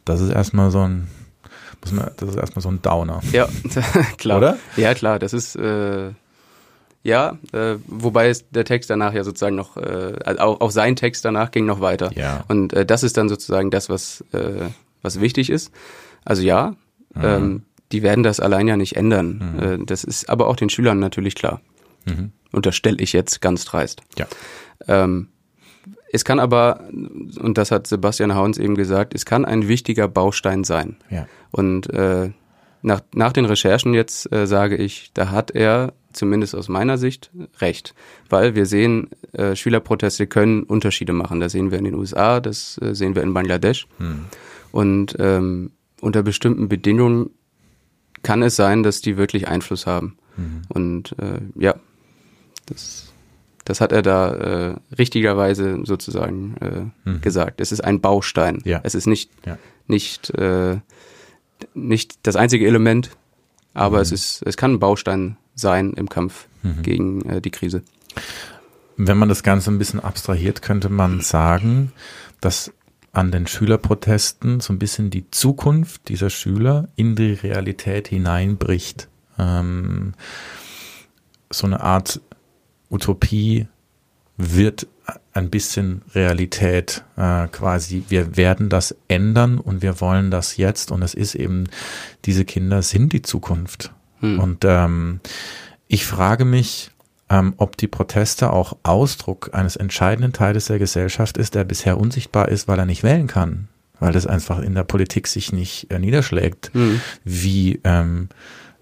Das 0.05 0.21
ist 0.21 0.31
erstmal 0.31 0.71
so 0.71 0.81
ein, 0.81 1.09
muss 1.83 1.93
man, 1.93 2.11
das 2.17 2.29
ist 2.29 2.37
erstmal 2.37 2.63
so 2.63 2.71
ein 2.71 2.83
Downer. 2.83 3.21
Ja, 3.33 3.49
klar. 4.19 4.39
Oder? 4.39 4.59
Ja, 4.77 4.95
klar, 4.95 5.19
das 5.19 5.33
ist, 5.33 5.57
äh, 5.57 6.11
ja, 7.03 7.39
äh, 7.53 7.77
wobei 7.87 8.29
es 8.29 8.51
der 8.51 8.67
Text 8.67 8.91
danach 8.91 9.15
ja 9.15 9.25
sozusagen 9.25 9.57
noch, 9.57 9.79
äh, 9.79 10.15
also 10.25 10.41
auch, 10.41 10.61
auch 10.61 10.71
sein 10.71 10.95
Text 10.95 11.25
danach 11.25 11.53
ging 11.53 11.65
noch 11.65 11.81
weiter. 11.81 12.11
Ja. 12.15 12.45
Und 12.49 12.75
äh, 12.75 12.85
das 12.85 13.03
ist 13.03 13.17
dann 13.17 13.31
sozusagen 13.31 13.71
das, 13.71 13.89
was, 13.89 14.23
äh, 14.33 14.67
was 15.01 15.21
wichtig 15.21 15.49
ist. 15.49 15.73
Also 16.25 16.43
ja, 16.43 16.75
mhm. 17.15 17.25
ähm, 17.25 17.63
die 17.93 18.03
werden 18.03 18.23
das 18.23 18.41
allein 18.41 18.69
ja 18.69 18.77
nicht 18.77 18.97
ändern. 18.97 19.53
Mhm. 19.57 19.63
Äh, 19.63 19.85
das 19.87 20.05
ist 20.05 20.29
aber 20.29 20.49
auch 20.49 20.57
den 20.57 20.71
Schülern 20.71 20.99
natürlich 20.99 21.35
klar. 21.35 21.61
Mhm. 22.05 22.33
Unterstelle 22.53 22.99
ich 23.01 23.13
jetzt 23.13 23.41
ganz 23.41 23.65
dreist. 23.65 24.03
Ja. 24.17 24.27
Ähm, 24.87 25.29
es 26.11 26.25
kann 26.25 26.41
aber, 26.41 26.89
und 26.91 27.59
das 27.59 27.71
hat 27.71 27.87
Sebastian 27.87 28.35
Hauns 28.35 28.59
eben 28.59 28.75
gesagt, 28.75 29.15
es 29.15 29.27
kann 29.27 29.45
ein 29.45 29.69
wichtiger 29.69 30.09
Baustein 30.09 30.65
sein. 30.65 30.97
Ja. 31.11 31.27
Und 31.51 31.91
äh, 31.91 32.31
nach, 32.83 33.01
nach 33.15 33.33
den 33.33 33.45
Recherchen 33.45 33.93
jetzt 33.93 34.31
äh, 34.33 34.47
sage 34.47 34.77
ich, 34.77 35.11
da 35.13 35.31
hat 35.31 35.51
er 35.51 35.93
zumindest 36.13 36.55
aus 36.55 36.69
meiner 36.69 36.97
Sicht 36.97 37.31
recht, 37.61 37.95
weil 38.31 38.55
wir 38.55 38.67
sehen, 38.67 39.11
äh, 39.33 39.55
Schülerproteste 39.55 40.27
können 40.27 40.63
Unterschiede 40.63 41.13
machen. 41.13 41.41
Das 41.41 41.53
sehen 41.53 41.71
wir 41.71 41.79
in 41.79 41.85
den 41.85 41.95
USA, 41.95 42.41
das 42.41 42.79
äh, 42.81 42.95
sehen 42.95 43.15
wir 43.15 43.23
in 43.23 43.35
Bangladesch. 43.35 43.87
Hm. 43.99 44.25
Und 44.73 45.17
ähm, 45.19 45.73
unter 46.01 46.23
bestimmten 46.23 46.69
Bedingungen 46.69 47.31
kann 48.23 48.43
es 48.43 48.57
sein, 48.57 48.83
dass 48.83 49.01
die 49.01 49.17
wirklich 49.17 49.49
Einfluss 49.49 49.87
haben. 49.87 50.17
Mhm. 50.37 50.63
Und 50.69 51.17
äh, 51.19 51.41
ja, 51.57 51.75
das, 52.67 53.13
das 53.65 53.81
hat 53.81 53.93
er 53.93 54.03
da 54.03 54.33
äh, 54.33 54.77
richtigerweise 54.99 55.81
sozusagen 55.85 56.57
äh, 56.61 57.09
mhm. 57.09 57.21
gesagt. 57.21 57.61
Es 57.61 57.73
ist 57.73 57.81
ein 57.81 58.01
Baustein. 58.01 58.61
Ja. 58.65 58.81
Es 58.83 58.95
ist 58.95 59.07
nicht, 59.07 59.31
ja. 59.47 59.59
nicht, 59.87 60.31
äh, 60.31 60.79
nicht 61.75 62.19
das 62.27 62.37
einzige 62.37 62.67
Element, 62.67 63.11
aber 63.75 63.99
mhm. 63.99 64.03
es 64.03 64.13
ist, 64.13 64.43
es 64.47 64.57
kann 64.57 64.75
ein 64.75 64.79
Baustein 64.79 65.37
sein 65.55 65.93
im 65.95 66.09
Kampf 66.09 66.47
mhm. 66.63 66.83
gegen 66.83 67.29
äh, 67.29 67.41
die 67.41 67.51
Krise. 67.51 67.83
Wenn 68.97 69.19
man 69.19 69.29
das 69.29 69.43
Ganze 69.43 69.71
ein 69.71 69.79
bisschen 69.79 70.01
abstrahiert, 70.01 70.63
könnte 70.63 70.89
man 70.89 71.21
sagen, 71.21 71.93
dass 72.41 72.73
an 73.19 73.33
den 73.33 73.49
Schülerprotesten 73.49 74.61
so 74.61 74.73
ein 74.73 74.79
bisschen 74.79 75.11
die 75.11 75.29
Zukunft 75.33 76.09
dieser 76.09 76.31
Schüler 76.31 76.89
in 76.95 77.17
die 77.17 77.33
Realität 77.33 78.07
hineinbricht. 78.07 79.09
Ähm, 79.41 80.15
so 81.51 81.67
eine 81.67 81.81
Art 81.81 82.21
Utopie 82.89 83.67
wird 84.37 84.87
ein 85.33 85.51
bisschen 85.51 86.03
Realität 86.15 87.03
äh, 87.17 87.49
quasi. 87.49 88.05
Wir 88.09 88.37
werden 88.37 88.69
das 88.69 88.95
ändern 89.09 89.59
und 89.59 89.83
wir 89.83 90.01
wollen 90.01 90.31
das 90.31 90.57
jetzt 90.57 90.93
und 90.93 91.03
es 91.03 91.15
ist 91.15 91.35
eben, 91.35 91.65
diese 92.25 92.45
Kinder 92.45 92.83
sind 92.83 93.13
die 93.13 93.23
Zukunft. 93.23 93.93
Hm. 94.21 94.39
Und 94.39 94.65
ähm, 94.65 95.19
ich 95.89 96.07
frage 96.07 96.45
mich, 96.45 96.93
ähm, 97.31 97.55
ob 97.57 97.77
die 97.77 97.89
Proteste 97.89 98.53
auch 98.53 98.77
Ausdruck 98.83 99.51
eines 99.53 99.77
entscheidenden 99.77 100.33
Teiles 100.33 100.67
der 100.67 100.79
Gesellschaft 100.79 101.37
ist, 101.37 101.55
der 101.55 101.65
bisher 101.65 101.99
unsichtbar 101.99 102.49
ist, 102.49 102.69
weil 102.69 102.79
er 102.79 102.87
nicht 102.87 103.03
wählen 103.03 103.27
kann, 103.27 103.69
weil 104.01 104.13
das 104.13 104.27
einfach 104.27 104.61
in 104.61 104.75
der 104.75 104.85
Politik 104.85 105.27
sich 105.27 105.53
nicht 105.53 105.91
äh, 105.91 105.99
niederschlägt, 105.99 106.75
mhm. 106.75 107.01
wie 107.25 107.81
ähm, 107.85 108.29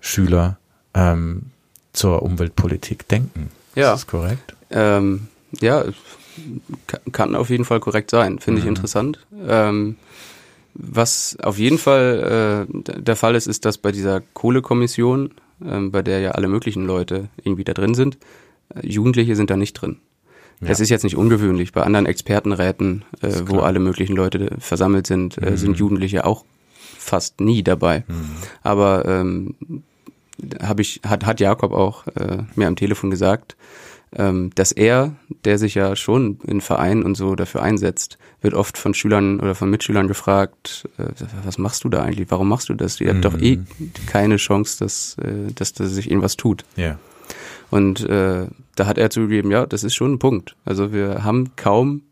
Schüler 0.01 0.59
ähm, 0.95 1.47
zur 1.93 2.23
Umweltpolitik 2.23 3.09
denken. 3.09 3.51
Ja. 3.75 3.95
Ist 3.95 4.03
das 4.03 4.07
korrekt? 4.07 4.55
Ähm, 4.71 5.29
ja, 5.61 5.85
kann 7.13 7.35
auf 7.35 7.51
jeden 7.51 7.65
Fall 7.65 7.81
korrekt 7.81 8.11
sein. 8.11 8.39
Finde 8.39 8.61
mhm. 8.61 8.67
ich 8.67 8.69
interessant. 8.69 9.27
Ähm, 9.47 9.97
was 10.75 11.37
auf 11.43 11.59
jeden 11.59 11.79
Fall 11.79 12.67
äh, 12.69 13.01
der 13.01 13.17
Fall 13.17 13.35
ist, 13.35 13.47
ist, 13.47 13.65
dass 13.65 13.79
bei 13.79 13.93
dieser 13.93 14.21
Kohlekommission 14.35 15.31
ähm, 15.65 15.91
bei 15.91 16.03
der 16.03 16.21
ja 16.21 16.33
alle 16.33 16.49
möglichen 16.49 16.87
Leute 16.87 17.29
irgendwie 17.43 17.65
da 17.65 17.75
drin 17.75 17.95
sind. 17.95 18.19
Äh, 18.75 18.87
Jugendliche 18.87 19.37
sind 19.37 19.51
da 19.51 19.57
nicht 19.57 19.75
drin. 19.75 19.99
Ja. 20.61 20.69
Das 20.69 20.81
ist 20.81 20.89
jetzt 20.89 21.05
nicht 21.05 21.17
ungewöhnlich. 21.17 21.73
Bei 21.73 21.83
anderen 21.83 22.07
Expertenräten, 22.07 23.05
äh, 23.21 23.33
wo 23.45 23.61
alle 23.61 23.79
möglichen 23.79 24.17
Leute 24.17 24.57
versammelt 24.59 25.07
sind, 25.07 25.39
äh, 25.39 25.51
mhm. 25.51 25.57
sind 25.57 25.79
Jugendliche 25.79 26.25
auch 26.25 26.45
fast 26.99 27.41
nie 27.41 27.63
dabei. 27.63 28.05
Mhm. 28.09 28.37
Aber 28.63 29.05
ähm, 29.07 29.55
habe 30.63 30.83
ich 30.83 31.01
hat 31.07 31.25
hat 31.25 31.41
Jakob 31.41 31.73
auch 31.73 32.07
äh, 32.09 32.39
mir 32.55 32.67
am 32.67 32.77
Telefon 32.77 33.11
gesagt, 33.11 33.57
ähm, 34.17 34.51
dass 34.55 34.73
er 34.73 35.14
der 35.45 35.59
sich 35.59 35.75
ja 35.75 35.95
schon 35.97 36.39
in 36.47 36.61
Vereinen 36.61 37.03
und 37.03 37.14
so 37.17 37.35
dafür 37.37 37.62
einsetzt, 37.62 38.19
wird 38.41 38.55
oft 38.55 38.79
von 38.79 38.95
Schülern 38.95 39.41
oder 39.41 39.55
von 39.55 39.71
Mitschülern 39.71 40.09
gefragt, 40.09 40.89
äh, 40.99 41.09
was 41.45 41.59
machst 41.59 41.85
du 41.85 41.89
da 41.89 42.03
eigentlich? 42.03 42.31
Warum 42.31 42.49
machst 42.49 42.69
du 42.69 42.75
das? 42.75 43.01
Ihr 43.01 43.12
habt 43.14 43.25
doch 43.25 43.39
eh 43.39 43.57
Mhm. 43.57 43.93
keine 44.07 44.37
Chance, 44.37 44.79
dass, 44.79 45.17
äh, 45.19 45.53
dass, 45.55 45.73
dass 45.73 45.91
sich 45.91 46.11
irgendwas 46.11 46.37
tut. 46.37 46.64
Ja. 46.77 46.99
Und 47.71 48.01
äh, 48.09 48.47
da 48.77 48.87
hat 48.87 48.99
er 48.99 49.11
zugegeben, 49.11 49.51
ja, 49.51 49.67
das 49.67 49.85
ist 49.85 49.95
schon 49.95 50.14
ein 50.14 50.19
Punkt. 50.19 50.57
Also 50.64 50.93
wir 50.93 51.25
haben 51.25 51.53
kaum 51.57 52.03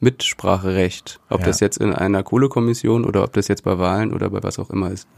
Mitspracherecht, 0.00 1.18
ob 1.28 1.40
Ja. 1.40 1.46
das 1.46 1.60
jetzt 1.60 1.78
in 1.78 1.92
einer 1.92 2.22
Kohlekommission 2.22 3.04
oder 3.04 3.24
ob 3.24 3.32
das 3.32 3.48
jetzt 3.48 3.64
bei 3.64 3.78
Wahlen 3.78 4.12
oder 4.12 4.30
bei 4.30 4.42
was 4.42 4.58
auch 4.58 4.70
immer 4.70 4.90
ist. 4.90 5.08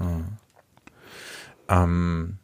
Ähm, 1.68 2.38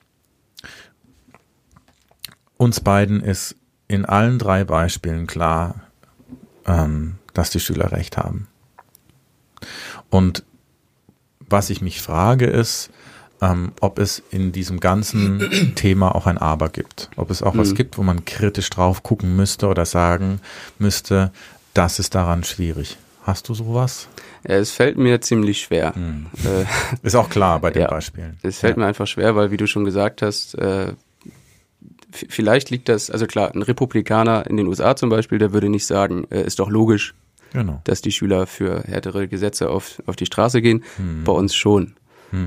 uns 2.57 2.81
beiden 2.81 3.21
ist 3.23 3.57
in 3.89 4.05
allen 4.05 4.39
drei 4.39 4.65
Beispielen 4.65 5.27
klar, 5.27 5.77
ähm, 6.67 7.17
dass 7.35 7.51
die 7.51 7.61
Schüler 7.61 7.93
recht 7.93 8.17
haben. 8.17 8.49
Und 10.11 10.45
was 11.49 11.71
ich 11.71 11.81
mich 11.81 12.01
frage 12.03 12.47
ist, 12.47 12.91
ähm, 13.41 13.73
ob 13.81 13.99
es 13.99 14.23
in 14.31 14.51
diesem 14.53 14.81
ganzen 14.81 15.73
Thema 15.77 16.15
auch 16.15 16.27
ein 16.27 16.39
Aber 16.39 16.69
gibt. 16.71 17.11
Ob 17.17 17.31
es 17.31 17.43
auch 17.43 17.57
was 17.57 17.71
Mhm. 17.71 17.75
gibt, 17.75 17.99
wo 17.99 18.03
man 18.03 18.25
kritisch 18.25 18.71
drauf 18.71 19.03
gucken 19.03 19.37
müsste 19.37 19.69
oder 19.69 19.85
sagen 19.85 20.41
müsste, 20.79 21.31
das 21.75 21.99
ist 21.99 22.15
daran 22.15 22.45
schwierig. 22.45 22.97
Hast 23.23 23.49
du 23.49 23.55
sowas? 23.55 24.09
Ja, 24.49 24.55
es 24.55 24.71
fällt 24.71 24.97
mir 24.97 25.21
ziemlich 25.21 25.61
schwer. 25.61 25.93
Äh, 26.45 26.65
Ist 27.03 27.17
auch 27.17 27.29
klar 27.29 27.59
bei 27.61 27.71
den 27.71 27.83
Ja. 27.83 27.89
Beispielen. 27.89 28.39
Es 28.43 28.61
fällt 28.61 28.77
mir 28.77 28.87
einfach 28.87 29.07
schwer, 29.07 29.35
weil, 29.37 29.51
wie 29.51 29.57
du 29.57 29.67
schon 29.67 29.85
gesagt 29.85 30.23
hast, 30.23 30.55
äh, 30.55 30.93
vielleicht 32.29 32.71
liegt 32.71 32.89
das, 32.89 33.11
also 33.11 33.27
klar, 33.27 33.55
ein 33.55 33.63
Republikaner 33.63 34.47
in 34.49 34.57
den 34.57 34.67
USA 34.67 34.97
zum 34.97 35.09
Beispiel, 35.11 35.39
der 35.39 35.53
würde 35.53 35.69
nicht 35.69 35.87
sagen, 35.87 36.27
äh, 36.31 36.43
ist 36.45 36.59
doch 36.59 36.71
logisch, 36.71 37.15
Genau. 37.53 37.81
dass 37.85 38.03
die 38.03 38.13
Schüler 38.13 38.47
für 38.47 38.83
härtere 38.83 39.29
Gesetze 39.29 39.71
auf, 39.71 40.03
auf 40.07 40.17
die 40.17 40.27
Straße 40.27 40.61
gehen. 40.61 40.83
Hm. 40.97 41.25
Bei 41.25 41.33
uns 41.33 41.55
schon. 41.55 41.95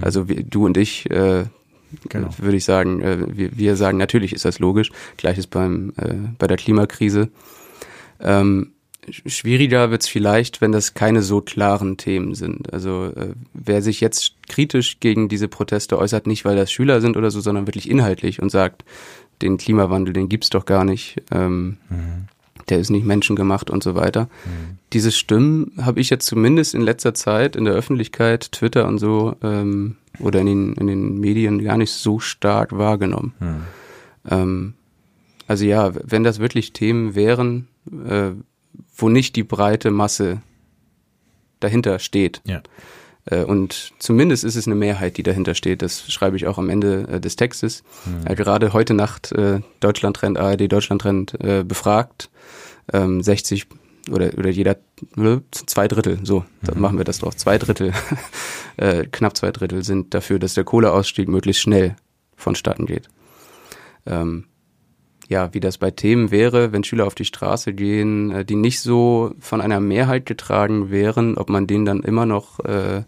Also 0.01 0.27
wir, 0.27 0.43
du 0.43 0.65
und 0.65 0.77
ich, 0.77 1.09
äh, 1.09 1.45
Genau. 2.09 2.29
würde 2.37 2.57
ich 2.57 2.65
sagen, 2.65 3.01
äh, 3.01 3.17
wir, 3.35 3.57
wir 3.57 3.75
sagen, 3.75 3.97
natürlich 3.97 4.33
ist 4.33 4.45
das 4.45 4.59
logisch. 4.59 4.91
Gleiches 5.17 5.47
beim, 5.47 5.93
äh, 5.97 6.13
bei 6.37 6.45
der 6.45 6.57
Klimakrise. 6.57 7.29
Ähm, 8.19 8.73
sch- 9.07 9.27
schwieriger 9.29 9.89
wird's 9.89 10.07
vielleicht, 10.07 10.61
wenn 10.61 10.71
das 10.71 10.93
keine 10.93 11.21
so 11.23 11.41
klaren 11.41 11.97
Themen 11.97 12.35
sind. 12.35 12.71
Also 12.73 13.05
äh, 13.15 13.33
wer 13.53 13.81
sich 13.81 14.01
jetzt 14.01 14.33
kritisch 14.49 14.99
gegen 14.99 15.29
diese 15.29 15.47
Proteste 15.47 15.97
äußert, 15.97 16.27
nicht 16.27 16.45
weil 16.45 16.55
das 16.57 16.71
Schüler 16.71 17.01
sind 17.01 17.17
oder 17.17 17.31
so, 17.31 17.39
sondern 17.39 17.65
wirklich 17.65 17.89
inhaltlich 17.89 18.41
und 18.41 18.49
sagt, 18.51 18.83
den 19.41 19.57
Klimawandel, 19.57 20.13
den 20.13 20.29
gibt's 20.29 20.49
doch 20.49 20.65
gar 20.65 20.83
nicht. 20.83 21.21
Ähm, 21.31 21.77
der 22.69 22.79
ist 22.79 22.89
nicht 22.89 23.05
menschengemacht 23.05 23.69
und 23.69 23.83
so 23.83 23.95
weiter. 23.95 24.29
Diese 24.93 25.11
Stimmen 25.11 25.71
habe 25.81 25.99
ich 25.99 26.09
jetzt 26.09 26.25
zumindest 26.25 26.75
in 26.75 26.81
letzter 26.81 27.13
Zeit 27.13 27.55
in 27.55 27.65
der 27.65 27.73
Öffentlichkeit, 27.73 28.51
Twitter 28.51 28.87
und 28.87 28.99
so 28.99 29.35
ähm, 29.43 29.95
oder 30.19 30.39
in 30.41 30.45
den, 30.45 30.73
in 30.73 30.87
den 30.87 31.19
Medien 31.19 31.63
gar 31.63 31.77
nicht 31.77 31.91
so 31.91 32.19
stark 32.19 32.77
wahrgenommen. 32.77 33.33
Hm. 33.39 33.63
Ähm, 34.29 34.73
also 35.47 35.65
ja, 35.65 35.91
wenn 36.03 36.23
das 36.23 36.39
wirklich 36.39 36.73
Themen 36.73 37.15
wären, 37.15 37.67
äh, 38.07 38.31
wo 38.95 39.09
nicht 39.09 39.35
die 39.35 39.43
breite 39.43 39.89
Masse 39.89 40.41
dahinter 41.59 41.99
steht, 41.99 42.41
Ja. 42.45 42.61
Äh, 43.29 43.43
und 43.43 43.93
zumindest 43.99 44.43
ist 44.43 44.55
es 44.55 44.65
eine 44.65 44.75
Mehrheit, 44.75 45.17
die 45.17 45.23
dahinter 45.23 45.55
steht. 45.55 45.81
Das 45.81 46.11
schreibe 46.11 46.35
ich 46.35 46.47
auch 46.47 46.57
am 46.57 46.69
Ende 46.69 47.07
äh, 47.07 47.19
des 47.19 47.35
Textes. 47.35 47.83
Äh, 48.25 48.35
gerade 48.35 48.73
heute 48.73 48.93
Nacht 48.93 49.33
Deutschlandtrend, 49.79 50.37
ARD 50.37 50.71
Deutschlandtrend 50.71 51.37
befragt. 51.67 52.29
Ähm, 52.91 53.21
60 53.21 53.67
oder, 54.09 54.31
oder 54.37 54.49
jeder 54.49 54.77
zwei 55.51 55.87
Drittel, 55.87 56.19
so, 56.23 56.43
dann 56.63 56.79
machen 56.79 56.97
wir 56.97 57.05
das 57.05 57.19
drauf. 57.19 57.35
Zwei 57.35 57.57
Drittel, 57.57 57.93
äh, 58.77 59.05
knapp 59.05 59.37
zwei 59.37 59.51
Drittel 59.51 59.83
sind 59.83 60.13
dafür, 60.13 60.39
dass 60.39 60.55
der 60.55 60.63
Kohleausstieg 60.63 61.27
möglichst 61.27 61.61
schnell 61.61 61.95
vonstatten 62.35 62.87
geht. 62.87 63.07
Ähm, 64.07 64.45
ja, 65.29 65.53
wie 65.53 65.59
das 65.59 65.77
bei 65.77 65.91
Themen 65.91 66.31
wäre, 66.31 66.73
wenn 66.73 66.83
Schüler 66.83 67.05
auf 67.05 67.13
die 67.13 67.23
Straße 67.23 67.73
gehen, 67.73 68.31
äh, 68.31 68.43
die 68.43 68.55
nicht 68.55 68.81
so 68.81 69.31
von 69.39 69.61
einer 69.61 69.79
Mehrheit 69.79 70.25
getragen 70.25 70.89
wären, 70.89 71.37
ob 71.37 71.49
man 71.49 71.67
denen 71.67 71.85
dann 71.85 72.01
immer 72.01 72.25
noch 72.25 72.59
äh, 72.65 72.97
äh, 72.97 73.03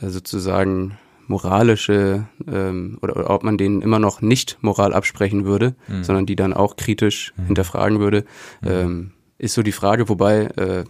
sozusagen 0.00 0.98
moralische 1.28 2.26
ähm, 2.50 2.98
oder, 3.00 3.16
oder 3.16 3.30
ob 3.30 3.44
man 3.44 3.56
denen 3.56 3.80
immer 3.80 4.00
noch 4.00 4.20
nicht 4.20 4.58
Moral 4.62 4.92
absprechen 4.92 5.44
würde, 5.44 5.76
sondern 6.02 6.26
die 6.26 6.34
dann 6.34 6.52
auch 6.52 6.74
kritisch 6.74 7.32
hinterfragen 7.46 8.00
würde, 8.00 8.24
ähm, 8.66 9.12
ist 9.38 9.54
so 9.54 9.62
die 9.62 9.70
Frage, 9.70 10.08
wobei 10.08 10.46
äh, 10.56 10.84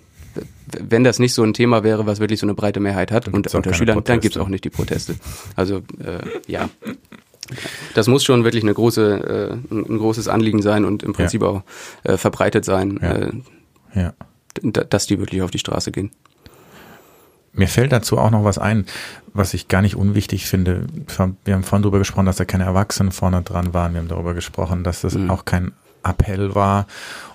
wenn 0.80 1.04
das 1.04 1.18
nicht 1.18 1.34
so 1.34 1.42
ein 1.42 1.52
Thema 1.52 1.84
wäre, 1.84 2.06
was 2.06 2.20
wirklich 2.20 2.40
so 2.40 2.46
eine 2.46 2.54
breite 2.54 2.80
Mehrheit 2.80 3.12
hat 3.12 3.28
und 3.28 3.52
unter 3.54 3.74
Schülern, 3.74 3.96
dann 3.96 4.04
Proteste. 4.04 4.20
gibt's 4.20 4.36
auch 4.38 4.48
nicht 4.48 4.64
die 4.64 4.70
Proteste. 4.70 5.16
Also 5.56 5.82
äh, 6.02 6.20
ja, 6.46 6.70
das 7.94 8.06
muss 8.06 8.24
schon 8.24 8.44
wirklich 8.44 8.62
eine 8.62 8.74
große, 8.74 9.58
äh, 9.70 9.74
ein, 9.74 9.84
ein 9.88 9.98
großes 9.98 10.28
Anliegen 10.28 10.62
sein 10.62 10.84
und 10.84 11.02
im 11.02 11.12
Prinzip 11.12 11.42
auch 11.42 11.62
äh, 12.04 12.16
verbreitet 12.16 12.64
sein, 12.64 12.98
Ja. 13.02 13.12
äh, 13.12 13.32
Ja. 13.94 14.12
dass 14.62 15.06
die 15.06 15.18
wirklich 15.18 15.42
auf 15.42 15.50
die 15.50 15.58
Straße 15.58 15.90
gehen. 15.92 16.10
Mir 17.52 17.66
fällt 17.68 17.90
dazu 17.92 18.16
auch 18.18 18.30
noch 18.30 18.44
was 18.44 18.58
ein, 18.58 18.86
was 19.32 19.54
ich 19.54 19.66
gar 19.66 19.82
nicht 19.82 19.96
unwichtig 19.96 20.46
finde. 20.46 20.86
Wir 21.44 21.54
haben 21.54 21.64
vorhin 21.64 21.82
darüber 21.82 21.98
gesprochen, 21.98 22.26
dass 22.26 22.36
da 22.36 22.44
keine 22.44 22.64
Erwachsenen 22.64 23.10
vorne 23.10 23.42
dran 23.42 23.74
waren. 23.74 23.92
Wir 23.92 24.00
haben 24.00 24.08
darüber 24.08 24.34
gesprochen, 24.34 24.84
dass 24.84 25.00
das 25.00 25.14
Mhm. 25.14 25.30
auch 25.30 25.44
kein 25.44 25.72
Appell 26.04 26.54
war. 26.54 26.86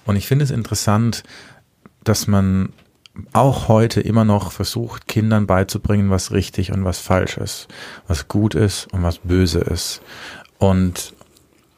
Und 0.05 0.15
ich 0.15 0.25
finde 0.27 0.45
es 0.45 0.51
interessant, 0.51 1.23
dass 2.05 2.27
man 2.27 2.69
auch 3.33 3.67
heute 3.67 4.01
immer 4.01 4.25
noch 4.25 4.51
versucht, 4.51 5.07
Kindern 5.07 5.47
beizubringen, 5.47 6.09
was 6.09 6.31
richtig 6.31 6.71
und 6.71 6.83
was 6.85 6.99
falsch 6.99 7.37
ist, 7.37 7.67
was 8.07 8.27
gut 8.27 8.55
ist 8.55 8.91
und 8.93 9.03
was 9.03 9.19
böse 9.19 9.59
ist. 9.59 10.01
Und 10.57 11.13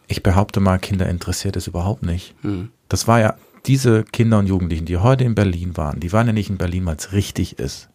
ich 0.07 0.23
behaupte 0.23 0.59
mal, 0.59 0.79
Kinder 0.79 1.07
interessiert 1.07 1.55
es 1.55 1.67
überhaupt 1.67 2.03
nicht. 2.03 2.35
Mhm. 2.43 2.71
Das 2.89 3.07
war 3.07 3.19
ja 3.19 3.35
diese 3.65 4.03
Kinder 4.03 4.39
und 4.39 4.47
Jugendlichen, 4.47 4.85
die 4.85 4.97
heute 4.97 5.25
in 5.25 5.35
Berlin 5.35 5.75
waren, 5.75 5.99
die 5.99 6.13
waren 6.13 6.27
ja 6.27 6.33
nicht 6.33 6.49
in 6.49 6.57
Berlin, 6.57 6.85
weil 6.85 6.95
es 6.95 7.11
richtig 7.11 7.59
ist. 7.59 7.89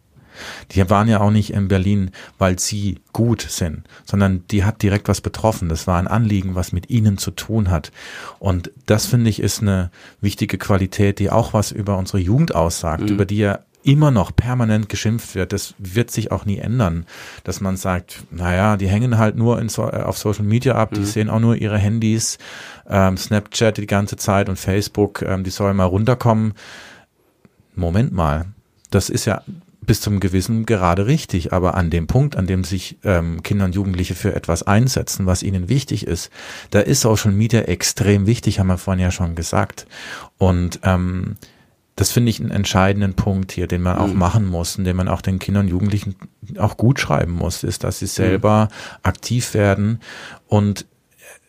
Die 0.72 0.88
waren 0.90 1.08
ja 1.08 1.20
auch 1.20 1.30
nicht 1.30 1.52
in 1.52 1.68
Berlin, 1.68 2.10
weil 2.38 2.58
sie 2.58 3.00
gut 3.12 3.42
sind, 3.42 3.84
sondern 4.04 4.44
die 4.50 4.64
hat 4.64 4.82
direkt 4.82 5.08
was 5.08 5.20
betroffen. 5.20 5.68
Das 5.68 5.86
war 5.86 5.98
ein 5.98 6.08
Anliegen, 6.08 6.54
was 6.54 6.72
mit 6.72 6.90
ihnen 6.90 7.18
zu 7.18 7.30
tun 7.30 7.70
hat. 7.70 7.92
Und 8.38 8.70
das 8.86 9.06
finde 9.06 9.30
ich 9.30 9.40
ist 9.40 9.62
eine 9.62 9.90
wichtige 10.20 10.58
Qualität, 10.58 11.18
die 11.18 11.30
auch 11.30 11.52
was 11.52 11.72
über 11.72 11.98
unsere 11.98 12.18
Jugend 12.18 12.54
aussagt, 12.54 13.08
über 13.10 13.24
die 13.24 13.38
ja 13.38 13.60
immer 13.84 14.10
noch 14.10 14.34
permanent 14.34 14.88
geschimpft 14.88 15.34
wird. 15.34 15.52
Das 15.52 15.74
wird 15.78 16.10
sich 16.10 16.30
auch 16.30 16.44
nie 16.44 16.58
ändern, 16.58 17.06
dass 17.44 17.60
man 17.60 17.76
sagt, 17.76 18.22
naja, 18.30 18.76
die 18.76 18.88
hängen 18.88 19.18
halt 19.18 19.36
nur 19.36 19.60
in 19.60 19.68
so, 19.68 19.82
äh, 19.82 20.02
auf 20.02 20.18
Social 20.18 20.44
Media 20.44 20.74
ab, 20.74 20.92
die 20.94 21.04
sehen 21.04 21.28
auch 21.28 21.40
nur 21.40 21.56
ihre 21.56 21.78
Handys, 21.78 22.38
ähm, 22.88 23.16
Snapchat 23.16 23.78
die 23.78 23.86
ganze 23.86 24.16
Zeit 24.16 24.48
und 24.48 24.58
Facebook, 24.58 25.22
ähm, 25.22 25.44
die 25.44 25.50
sollen 25.50 25.76
mal 25.76 25.84
runterkommen. 25.84 26.54
Moment 27.74 28.12
mal, 28.12 28.46
das 28.90 29.10
ist 29.10 29.24
ja 29.24 29.42
bis 29.84 30.00
zum 30.00 30.20
gewissen 30.20 30.66
gerade 30.66 31.06
richtig, 31.06 31.52
aber 31.52 31.74
an 31.74 31.90
dem 31.90 32.06
Punkt, 32.06 32.36
an 32.36 32.46
dem 32.46 32.64
sich 32.64 32.98
ähm, 33.04 33.42
Kinder 33.42 33.64
und 33.64 33.74
Jugendliche 33.74 34.14
für 34.14 34.34
etwas 34.34 34.62
einsetzen, 34.62 35.26
was 35.26 35.42
ihnen 35.42 35.68
wichtig 35.68 36.06
ist, 36.06 36.30
da 36.70 36.80
ist 36.80 37.00
Social 37.00 37.32
Media 37.32 37.62
extrem 37.62 38.26
wichtig, 38.26 38.58
haben 38.58 38.68
wir 38.68 38.78
vorhin 38.78 39.02
ja 39.02 39.10
schon 39.10 39.34
gesagt. 39.34 39.86
Und 40.38 40.80
ähm, 40.84 41.36
das 41.96 42.10
finde 42.10 42.30
ich 42.30 42.40
einen 42.40 42.50
entscheidenden 42.50 43.14
Punkt 43.14 43.52
hier, 43.52 43.66
den 43.66 43.82
man 43.82 43.98
auch 43.98 44.14
machen 44.14 44.46
muss 44.46 44.76
und 44.76 44.84
den 44.84 44.96
man 44.96 45.08
auch 45.08 45.20
den 45.20 45.38
Kindern 45.38 45.66
und 45.66 45.70
Jugendlichen 45.70 46.16
auch 46.58 46.76
gut 46.76 46.98
schreiben 46.98 47.32
muss, 47.32 47.64
ist, 47.64 47.84
dass 47.84 47.98
sie 47.98 48.06
selber 48.06 48.68
aktiv 49.02 49.52
werden 49.52 50.00
und 50.46 50.86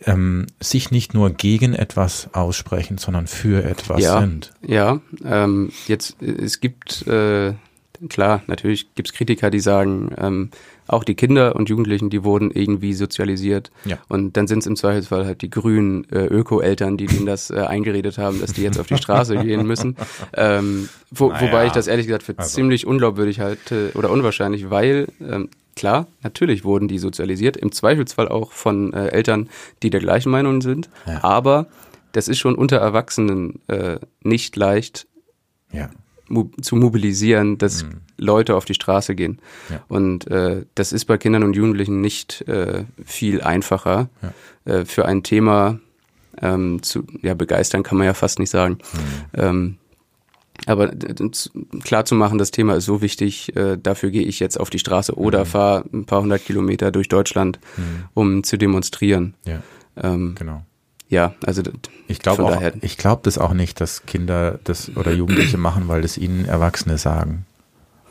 ähm, 0.06 0.48
sich 0.60 0.92
nicht 0.92 1.14
nur 1.14 1.30
gegen 1.30 1.74
etwas 1.74 2.30
aussprechen, 2.34 2.98
sondern 2.98 3.28
für 3.28 3.64
etwas 3.64 4.02
ja, 4.02 4.20
sind. 4.20 4.52
Ja, 4.62 5.00
ähm, 5.24 5.72
jetzt, 5.88 6.22
äh, 6.22 6.32
es 6.32 6.60
gibt, 6.60 7.08
äh, 7.08 7.54
klar, 8.10 8.42
natürlich 8.48 8.94
gibt's 8.96 9.14
Kritiker, 9.14 9.50
die 9.50 9.60
sagen, 9.60 10.14
ähm, 10.18 10.50
auch 10.88 11.04
die 11.04 11.16
Kinder 11.16 11.56
und 11.56 11.70
Jugendlichen, 11.70 12.10
die 12.10 12.24
wurden 12.24 12.52
irgendwie 12.52 12.94
sozialisiert. 12.94 13.72
Ja. 13.86 13.98
Und 14.10 14.36
dann 14.36 14.48
sind 14.48 14.60
es 14.60 14.66
im 14.68 14.76
Zweifelsfall 14.76 15.26
halt 15.26 15.42
die 15.42 15.50
grünen 15.50 16.06
äh, 16.12 16.26
Öko-Eltern, 16.26 16.98
die 16.98 17.06
denen 17.06 17.26
das 17.26 17.50
äh, 17.52 17.60
eingeredet 17.60 18.18
haben, 18.18 18.42
dass 18.42 18.54
die 18.54 18.64
jetzt 18.64 18.80
auf 18.80 18.88
die 18.88 18.98
Straße 18.98 19.38
gehen 19.44 19.66
müssen. 19.66 19.96
Ähm, 20.36 20.90
wo, 21.12 21.30
Naja, 21.30 21.48
wobei 21.48 21.66
ich 21.68 21.72
das 21.72 21.88
ehrlich 21.88 22.08
gesagt 22.08 22.24
für 22.24 22.38
also. 22.38 22.50
ziemlich 22.54 22.86
unglaubwürdig 22.86 23.40
halte 23.40 23.92
oder 23.96 24.10
unwahrscheinlich, 24.12 24.70
weil 24.70 25.08
ähm, 25.26 25.50
klar, 25.76 26.08
natürlich 26.22 26.66
wurden 26.66 26.88
die 26.88 27.00
sozialisiert, 27.00 27.56
im 27.58 27.72
Zweifelsfall 27.72 28.28
auch 28.28 28.52
von 28.52 28.92
äh, 28.94 29.08
Eltern, 29.08 29.50
die 29.84 29.90
der 29.90 30.02
gleichen 30.02 30.32
Meinung 30.32 30.62
sind, 30.62 30.90
Ja. 31.08 31.24
aber 31.24 31.68
das 32.12 32.28
ist 32.28 32.38
schon 32.40 32.56
unter 32.56 32.78
Erwachsenen 32.78 33.62
äh, 33.68 33.98
nicht 34.22 34.56
leicht 34.56 35.08
Ja. 35.72 35.90
Mo 36.28 36.50
zu 36.62 36.76
mobilisieren, 36.76 37.58
dass 37.58 37.86
Leute 38.18 38.56
auf 38.56 38.66
die 38.66 38.74
Straße 38.74 39.16
gehen. 39.16 39.34
Mhm. 39.70 39.74
Ja. 39.76 39.84
Und 39.88 40.28
äh, 40.28 40.66
das 40.76 40.94
ist 40.94 41.06
bei 41.06 41.18
Kindern 41.18 41.44
und 41.44 41.56
Jugendlichen 41.56 42.02
nicht 42.02 42.42
äh, 42.48 42.86
viel 43.04 43.42
einfacher 43.42 44.10
Ja. 44.22 44.74
äh, 44.74 44.86
für 44.86 45.06
ein 45.06 45.24
Thema, 45.24 45.80
ähm, 46.42 46.82
zu 46.82 47.06
ja, 47.22 47.34
begeistern 47.34 47.84
kann 47.84 47.98
man 47.98 48.08
ja 48.08 48.14
fast 48.14 48.40
nicht 48.40 48.50
sagen. 48.50 48.78
Mhm. 48.94 49.00
Ähm, 49.34 49.78
aber 50.66 50.92
klar 51.84 52.06
zu 52.06 52.16
machen, 52.16 52.38
das 52.38 52.52
Thema 52.52 52.76
ist 52.76 52.86
so 52.86 53.02
wichtig, 53.02 53.56
äh, 53.56 53.78
dafür 53.78 54.12
gehe 54.12 54.22
ich 54.24 54.40
jetzt 54.40 54.60
auf 54.60 54.70
die 54.70 54.80
Straße 54.80 55.18
oder 55.18 55.42
mhm. 55.42 55.46
fahre 55.46 55.86
ein 55.92 56.06
paar 56.06 56.22
hundert 56.22 56.46
Kilometer 56.46 56.92
durch 56.92 57.10
Deutschland, 57.10 57.60
mhm. 57.76 58.04
um 58.14 58.44
zu 58.44 58.58
demonstrieren. 58.58 59.34
Ja, 59.46 59.62
ähm, 60.02 60.36
genau. 60.38 60.64
Ja, 61.14 61.36
also 61.46 61.62
ich 62.08 62.18
glaube 62.18 62.44
auch, 62.44 62.60
ich 62.82 62.98
glaube 62.98 63.22
das 63.24 63.38
auch 63.38 63.54
nicht, 63.54 63.80
dass 63.80 64.08
Kinder 64.08 64.60
das 64.64 64.96
oder 64.96 65.12
Jugendliche 65.12 65.58
machen, 65.58 65.88
weil 65.88 66.02
das 66.02 66.18
ihnen 66.18 66.46
Erwachsene 66.46 66.98
sagen. 66.98 67.46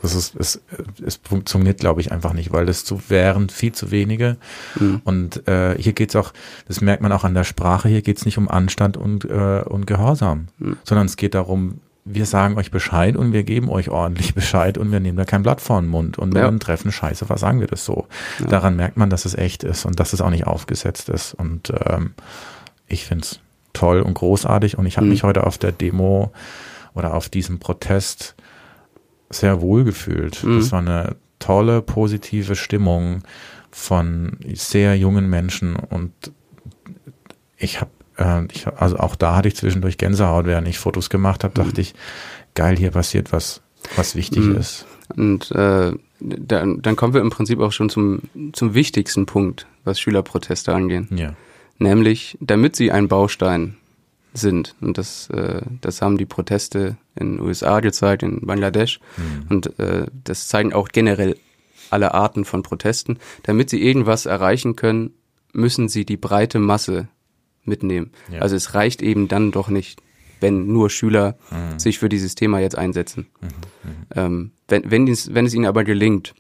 Das 0.03 0.15
ist, 0.15 0.37
es, 0.37 0.61
es 1.05 1.21
funktioniert, 1.23 1.81
glaube 1.81 2.01
ich, 2.01 2.13
einfach 2.13 2.33
nicht, 2.33 2.53
weil 2.53 2.65
das 2.65 2.85
zu 2.85 3.01
wären 3.09 3.49
viel 3.49 3.73
zu 3.73 3.91
wenige. 3.91 4.37
Mhm. 4.79 5.01
Und 5.03 5.49
äh, 5.49 5.77
hier 5.79 5.95
geht's 5.95 6.15
auch, 6.15 6.33
das 6.69 6.81
merkt 6.81 7.03
man 7.03 7.11
auch 7.11 7.25
an 7.25 7.35
der 7.35 7.43
Sprache, 7.43 7.89
hier 7.89 8.03
geht's 8.03 8.25
nicht 8.25 8.39
um 8.39 8.49
Anstand 8.49 8.97
und, 8.97 9.25
äh, 9.25 9.63
und 9.65 9.89
Gehorsam, 9.89 10.47
mhm. 10.59 10.77
sondern 10.85 11.07
es 11.07 11.17
geht 11.17 11.35
darum, 11.35 11.81
wir 12.05 12.27
sagen 12.27 12.57
euch 12.57 12.71
Bescheid 12.71 13.17
und 13.17 13.33
wir 13.33 13.43
geben 13.43 13.69
euch 13.69 13.91
ordentlich 13.91 14.35
Bescheid 14.37 14.79
und 14.79 14.93
wir 14.93 15.01
nehmen 15.01 15.19
da 15.19 15.25
kein 15.25 15.43
Blatt 15.43 15.61
vor 15.61 15.81
den 15.81 15.91
Mund. 15.91 16.19
Und 16.19 16.35
wenn 16.35 16.43
ja. 16.43 16.47
wir 16.47 16.53
ein 16.53 16.61
Treffen, 16.61 16.93
scheiße, 16.93 17.29
was 17.29 17.41
sagen 17.41 17.59
wir 17.59 17.67
das 17.67 17.85
so? 17.85 18.07
Ja. 18.39 18.47
Daran 18.47 18.77
merkt 18.77 18.97
man, 18.97 19.11
dass 19.11 19.25
es 19.25 19.35
echt 19.35 19.65
ist 19.65 19.87
und 19.87 19.99
dass 19.99 20.13
es 20.13 20.21
auch 20.21 20.31
nicht 20.31 20.47
aufgesetzt 20.47 21.09
ist. 21.09 21.35
Und 21.35 21.73
ähm, 21.85 22.15
ich 22.93 23.07
find's 23.07 23.41
toll 23.73 24.01
und 24.01 24.15
großartig. 24.15 24.79
Und 24.79 24.87
ich 24.87 24.97
habe 24.97 25.07
mhm. 25.07 25.13
mich 25.13 25.23
heute 25.23 25.47
auf 25.47 25.59
der 25.59 25.73
Demo 25.73 26.33
oder 26.95 27.15
auf 27.15 27.29
diesem 27.29 27.59
Protest 27.59 28.35
sehr 29.31 29.61
wohl 29.61 29.85
gefühlt. 29.85 30.45
Mhm. 30.45 30.59
Das 30.59 30.73
war 30.73 30.81
eine 30.81 31.17
tolle, 31.39 31.83
positive 31.83 32.55
Stimmung 32.55 33.23
von 33.71 34.37
sehr 34.53 34.97
jungen 34.97 35.29
Menschen 35.31 35.77
und 35.77 36.13
ich 37.57 37.81
habe, 37.81 37.91
äh, 38.19 38.45
ich, 38.53 38.67
also 38.67 38.99
auch 38.99 39.17
da 39.17 39.37
hatte 39.37 39.49
ich 39.49 39.57
zwischendurch 39.57 39.97
Gänsehaut, 39.97 40.45
während 40.45 40.69
ich 40.69 40.79
Fotos 40.79 41.09
gemacht 41.09 41.43
habe, 41.43 41.55
dachte 41.55 41.75
mhm. 41.75 41.81
ich, 41.81 41.95
geil, 42.55 42.77
hier 42.77 42.91
passiert 42.91 43.33
was, 43.33 43.63
was 43.97 44.15
wichtig 44.15 44.45
mhm. 44.45 44.57
ist. 44.57 44.85
Und 45.17 45.51
äh, 45.53 45.93
dann, 46.21 46.83
dann 46.83 46.97
kommen 46.97 47.15
wir 47.15 47.23
im 47.23 47.31
Prinzip 47.31 47.61
auch 47.61 47.73
schon 47.73 47.89
zum, 47.89 48.23
zum 48.53 48.75
wichtigsten 48.75 49.27
Punkt, 49.27 49.67
was 49.85 49.99
Schülerproteste 49.99 50.75
angehen. 50.75 51.09
Ja. 51.17 51.35
Nämlich, 51.83 52.39
damit 52.41 52.77
sie 52.77 52.93
ein 52.93 53.09
Baustein 53.09 53.77
sind. 54.35 54.75
Und 54.81 54.99
das, 54.99 55.29
äh, 55.31 55.63
das 55.81 56.01
haben 56.03 56.17
die 56.17 56.27
Proteste 56.27 56.97
in 57.15 57.37
den 57.37 57.41
USA 57.41 57.81
gezeigt, 57.81 58.23
in 58.23 58.47
Bangladesch. 58.47 59.01
Mhm. 59.17 59.47
Und 59.49 59.79
äh, 59.79 60.07
das 60.25 60.49
zeigen 60.49 60.73
auch 60.73 60.89
generell 60.89 61.37
alle 61.91 62.15
Arten 62.15 62.45
von 62.45 62.63
Protesten. 62.63 63.19
Damit 63.43 63.71
sie 63.71 63.83
irgendwas 63.83 64.27
erreichen 64.27 64.77
können, 64.77 65.13
müssen 65.53 65.89
sie 65.89 66.05
die 66.05 66.17
breite 66.17 66.59
Masse 66.59 67.09
mitnehmen. 67.65 68.11
Ja. 68.33 68.41
Also 68.41 68.57
es 68.57 68.75
reicht 68.75 69.03
eben 69.03 69.29
dann 69.29 69.53
doch 69.53 69.69
nicht, 69.69 70.01
wenn 70.41 70.67
nur 70.67 70.91
Schüler 70.91 71.37
mhm. 71.51 71.79
sich 71.79 71.99
für 71.99 72.09
dieses 72.09 72.35
Thema 72.35 72.59
jetzt 72.59 72.77
einsetzen. 72.77 73.27
Mhm. 73.41 73.49
mhm. 73.49 74.07
Ähm, 74.15 74.51
wenn, 74.69 74.91
wenn, 74.91 75.09
es, 75.09 75.35
wenn 75.35 75.47
es 75.47 75.55
ihnen 75.55 75.67
aber 75.67 75.85
gelingt, 75.85 76.35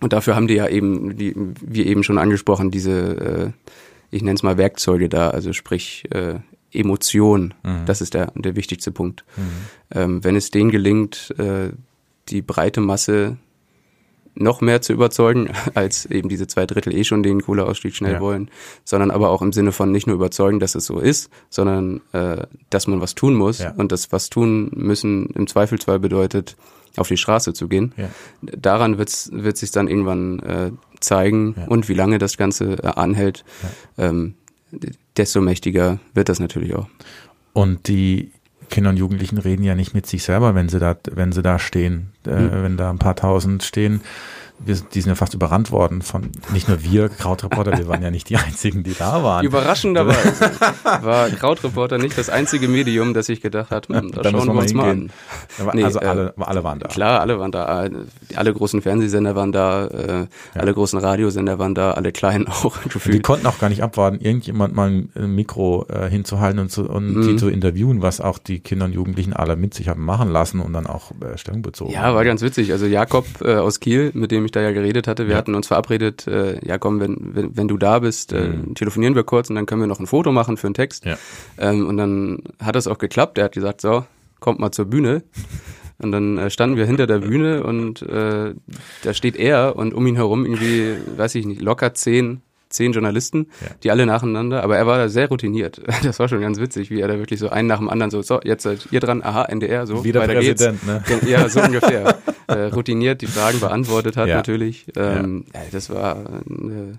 und 0.00 0.12
dafür 0.12 0.36
haben 0.36 0.48
die 0.48 0.54
ja 0.54 0.68
eben, 0.68 1.16
die, 1.16 1.34
wie 1.36 1.86
eben 1.86 2.02
schon 2.02 2.18
angesprochen, 2.18 2.70
diese, 2.70 3.52
äh, 3.52 3.72
ich 4.14 4.22
nenne 4.22 4.36
es 4.36 4.42
mal 4.42 4.56
Werkzeuge 4.56 5.08
da, 5.08 5.30
also 5.30 5.52
sprich 5.52 6.04
äh, 6.10 6.38
Emotion. 6.72 7.54
Mhm. 7.64 7.84
Das 7.86 8.00
ist 8.00 8.14
der, 8.14 8.32
der 8.36 8.54
wichtigste 8.54 8.92
Punkt. 8.92 9.24
Mhm. 9.36 9.42
Ähm, 9.90 10.24
wenn 10.24 10.36
es 10.36 10.50
denen 10.50 10.70
gelingt, 10.70 11.34
äh, 11.38 11.70
die 12.28 12.42
breite 12.42 12.80
Masse 12.80 13.36
noch 14.36 14.60
mehr 14.60 14.82
zu 14.82 14.92
überzeugen, 14.92 15.50
als 15.74 16.06
eben 16.06 16.28
diese 16.28 16.46
zwei 16.46 16.64
Drittel 16.66 16.94
eh 16.94 17.04
schon 17.04 17.24
den 17.24 17.42
Kohleausstieg 17.42 17.94
schnell 17.94 18.14
ja. 18.14 18.20
wollen, 18.20 18.50
sondern 18.84 19.10
aber 19.10 19.30
auch 19.30 19.42
im 19.42 19.52
Sinne 19.52 19.72
von 19.72 19.90
nicht 19.90 20.06
nur 20.06 20.16
überzeugen, 20.16 20.60
dass 20.60 20.76
es 20.76 20.86
so 20.86 21.00
ist, 21.00 21.28
sondern 21.50 22.00
äh, 22.12 22.46
dass 22.70 22.86
man 22.86 23.00
was 23.00 23.16
tun 23.16 23.34
muss 23.34 23.58
ja. 23.58 23.72
und 23.72 23.90
das 23.90 24.12
was 24.12 24.30
tun 24.30 24.70
müssen 24.74 25.26
im 25.30 25.48
Zweifelsfall 25.48 25.98
bedeutet, 25.98 26.56
auf 26.96 27.08
die 27.08 27.16
Straße 27.16 27.52
zu 27.52 27.68
gehen. 27.68 27.92
Ja. 27.96 28.08
Daran 28.42 28.98
wird's, 28.98 29.30
wird 29.32 29.56
sich 29.56 29.70
dann 29.70 29.88
irgendwann 29.88 30.38
äh, 30.40 30.70
zeigen 31.00 31.54
und 31.68 31.88
wie 31.88 31.94
lange 31.94 32.18
das 32.18 32.36
Ganze 32.36 32.82
äh, 32.82 32.86
anhält. 32.86 33.44
Ähm, 33.98 34.34
desto 35.16 35.40
mächtiger 35.40 35.98
wird 36.14 36.28
das 36.28 36.40
natürlich 36.40 36.74
auch. 36.74 36.88
Und 37.52 37.86
die 37.88 38.32
Kinder 38.70 38.90
und 38.90 38.96
Jugendlichen 38.96 39.38
reden 39.38 39.62
ja 39.62 39.74
nicht 39.74 39.94
mit 39.94 40.06
sich 40.06 40.24
selber, 40.24 40.54
wenn 40.54 40.68
sie 40.68 40.80
da, 40.80 40.96
wenn 41.12 41.32
sie 41.32 41.42
da 41.42 41.58
stehen, 41.58 42.12
äh, 42.26 42.30
mhm. 42.30 42.62
wenn 42.62 42.76
da 42.76 42.90
ein 42.90 42.98
paar 42.98 43.14
tausend 43.14 43.62
stehen 43.62 44.00
wir, 44.66 44.76
die 44.76 45.00
sind 45.00 45.10
ja 45.10 45.14
fast 45.14 45.34
überrannt 45.34 45.70
worden 45.70 46.02
von, 46.02 46.30
nicht 46.52 46.68
nur 46.68 46.82
wir, 46.82 47.08
Krautreporter, 47.08 47.76
wir 47.76 47.88
waren 47.88 48.02
ja 48.02 48.10
nicht 48.10 48.28
die 48.28 48.36
einzigen, 48.36 48.82
die 48.82 48.94
da 48.94 49.22
waren. 49.22 49.44
Überraschenderweise 49.44 50.52
war 51.02 51.28
Krautreporter 51.30 51.98
nicht 51.98 52.16
das 52.16 52.28
einzige 52.28 52.68
Medium, 52.68 53.14
das 53.14 53.28
ich 53.28 53.40
gedacht 53.40 53.70
hat, 53.70 53.88
hm, 53.88 54.12
da, 54.12 54.30
schauen 54.30 54.46
wir 54.46 54.54
uns 54.54 54.74
mal 54.74 54.90
an. 54.90 55.10
Nee, 55.72 55.84
also 55.84 56.00
alle, 56.00 56.34
äh, 56.36 56.42
alle 56.42 56.64
waren 56.64 56.78
da. 56.78 56.88
Klar, 56.88 57.20
alle 57.20 57.38
waren 57.38 57.52
da. 57.52 57.88
Alle 58.34 58.52
großen 58.52 58.82
Fernsehsender 58.82 59.34
waren 59.34 59.52
da, 59.52 59.86
äh, 59.86 60.20
ja. 60.20 60.26
alle 60.54 60.74
großen 60.74 60.98
Radiosender 60.98 61.58
waren 61.58 61.74
da, 61.74 61.92
alle 61.92 62.12
kleinen 62.12 62.48
auch 62.48 62.80
gefühlt. 62.82 63.14
Die 63.14 63.22
konnten 63.22 63.46
auch 63.46 63.58
gar 63.58 63.68
nicht 63.68 63.82
abwarten, 63.82 64.18
irgendjemand 64.20 64.74
mal 64.74 64.88
ein 64.88 65.34
Mikro 65.34 65.86
äh, 65.88 66.08
hinzuhalten 66.08 66.58
und, 66.58 66.70
zu, 66.70 66.88
und 66.88 67.14
mhm. 67.14 67.22
die 67.22 67.36
zu 67.36 67.48
interviewen, 67.48 68.02
was 68.02 68.20
auch 68.20 68.38
die 68.38 68.60
Kinder 68.60 68.86
und 68.86 68.92
Jugendlichen 68.92 69.32
alle 69.32 69.56
mit 69.56 69.74
sich 69.74 69.88
haben 69.88 70.04
machen 70.04 70.30
lassen 70.30 70.60
und 70.60 70.72
dann 70.72 70.86
auch 70.86 71.12
äh, 71.20 71.36
Stellung 71.38 71.62
bezogen. 71.62 71.92
Ja, 71.92 72.14
war 72.14 72.24
ganz 72.24 72.42
witzig. 72.42 72.72
Also 72.72 72.86
Jakob 72.86 73.26
äh, 73.42 73.54
aus 73.54 73.80
Kiel, 73.80 74.10
mit 74.14 74.30
dem 74.30 74.44
ich 74.44 74.52
da 74.54 74.62
ja 74.62 74.72
geredet 74.72 75.06
hatte. 75.06 75.26
Wir 75.26 75.32
ja. 75.32 75.38
hatten 75.38 75.54
uns 75.54 75.66
verabredet, 75.66 76.26
äh, 76.26 76.58
ja 76.66 76.78
komm, 76.78 77.00
wenn, 77.00 77.16
wenn, 77.34 77.56
wenn 77.56 77.68
du 77.68 77.76
da 77.76 77.98
bist, 77.98 78.32
äh, 78.32 78.48
mhm. 78.48 78.74
telefonieren 78.74 79.14
wir 79.14 79.24
kurz 79.24 79.50
und 79.50 79.56
dann 79.56 79.66
können 79.66 79.80
wir 79.80 79.88
noch 79.88 80.00
ein 80.00 80.06
Foto 80.06 80.32
machen 80.32 80.56
für 80.56 80.66
einen 80.66 80.74
Text. 80.74 81.04
Ja. 81.04 81.16
Ähm, 81.58 81.86
und 81.86 81.96
dann 81.96 82.42
hat 82.62 82.76
es 82.76 82.86
auch 82.86 82.98
geklappt. 82.98 83.38
Er 83.38 83.44
hat 83.44 83.52
gesagt, 83.52 83.80
so, 83.80 84.04
kommt 84.40 84.60
mal 84.60 84.72
zur 84.72 84.86
Bühne. 84.86 85.22
Und 85.98 86.12
dann 86.12 86.38
äh, 86.38 86.50
standen 86.50 86.76
wir 86.76 86.86
hinter 86.86 87.06
der 87.06 87.20
Bühne 87.20 87.62
und 87.62 88.02
äh, 88.02 88.54
da 89.04 89.14
steht 89.14 89.36
er 89.36 89.76
und 89.76 89.94
um 89.94 90.06
ihn 90.06 90.16
herum 90.16 90.44
irgendwie, 90.44 90.96
weiß 91.16 91.36
ich 91.36 91.46
nicht, 91.46 91.62
locker 91.62 91.94
zehn 91.94 92.42
zehn 92.74 92.92
Journalisten, 92.92 93.48
ja. 93.60 93.68
die 93.82 93.90
alle 93.90 94.06
nacheinander, 94.06 94.62
aber 94.62 94.76
er 94.76 94.86
war 94.86 94.98
da 94.98 95.08
sehr 95.08 95.28
routiniert. 95.28 95.80
Das 96.04 96.18
war 96.18 96.28
schon 96.28 96.40
ganz 96.40 96.60
witzig, 96.60 96.90
wie 96.90 97.00
er 97.00 97.08
da 97.08 97.18
wirklich 97.18 97.40
so 97.40 97.48
einen 97.48 97.66
nach 97.66 97.78
dem 97.78 97.88
anderen 97.88 98.10
so, 98.10 98.20
so, 98.20 98.40
jetzt 98.44 98.62
seid 98.62 98.88
ihr 98.90 99.00
dran, 99.00 99.22
aha, 99.22 99.44
NDR, 99.44 99.86
so, 99.86 100.04
Wieder 100.04 100.20
weiter 100.20 100.34
Präsident, 100.34 100.80
geht's. 100.84 101.22
Ne? 101.22 101.30
Ja, 101.30 101.48
so 101.48 101.62
ungefähr. 101.62 102.18
äh, 102.46 102.64
routiniert 102.64 103.22
die 103.22 103.26
Fragen 103.26 103.60
beantwortet 103.60 104.16
hat 104.16 104.28
ja. 104.28 104.36
natürlich. 104.36 104.86
Ähm, 104.96 105.44
ja. 105.54 105.60
Das 105.72 105.90
war, 105.90 106.16
äh, 106.16 106.96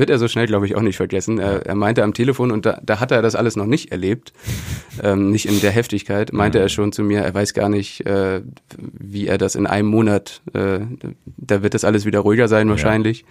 wird 0.00 0.10
er 0.10 0.18
so 0.18 0.26
schnell, 0.26 0.46
glaube 0.46 0.66
ich, 0.66 0.74
auch 0.74 0.82
nicht 0.82 0.96
vergessen. 0.96 1.38
Er, 1.38 1.64
er 1.66 1.74
meinte 1.76 2.02
am 2.02 2.14
Telefon, 2.14 2.50
und 2.50 2.66
da, 2.66 2.80
da 2.82 2.98
hat 2.98 3.12
er 3.12 3.22
das 3.22 3.36
alles 3.36 3.54
noch 3.54 3.66
nicht 3.66 3.92
erlebt, 3.92 4.32
ähm, 5.02 5.30
nicht 5.30 5.46
in 5.46 5.60
der 5.60 5.70
Heftigkeit, 5.70 6.32
meinte 6.32 6.58
mhm. 6.58 6.64
er 6.64 6.68
schon 6.68 6.92
zu 6.92 7.04
mir, 7.04 7.20
er 7.20 7.32
weiß 7.32 7.54
gar 7.54 7.68
nicht, 7.68 8.06
äh, 8.06 8.42
wie 8.78 9.28
er 9.28 9.38
das 9.38 9.54
in 9.54 9.66
einem 9.66 9.88
Monat, 9.88 10.42
äh, 10.54 10.80
da 11.36 11.62
wird 11.62 11.74
das 11.74 11.84
alles 11.84 12.04
wieder 12.04 12.20
ruhiger 12.20 12.48
sein 12.48 12.68
wahrscheinlich. 12.68 13.24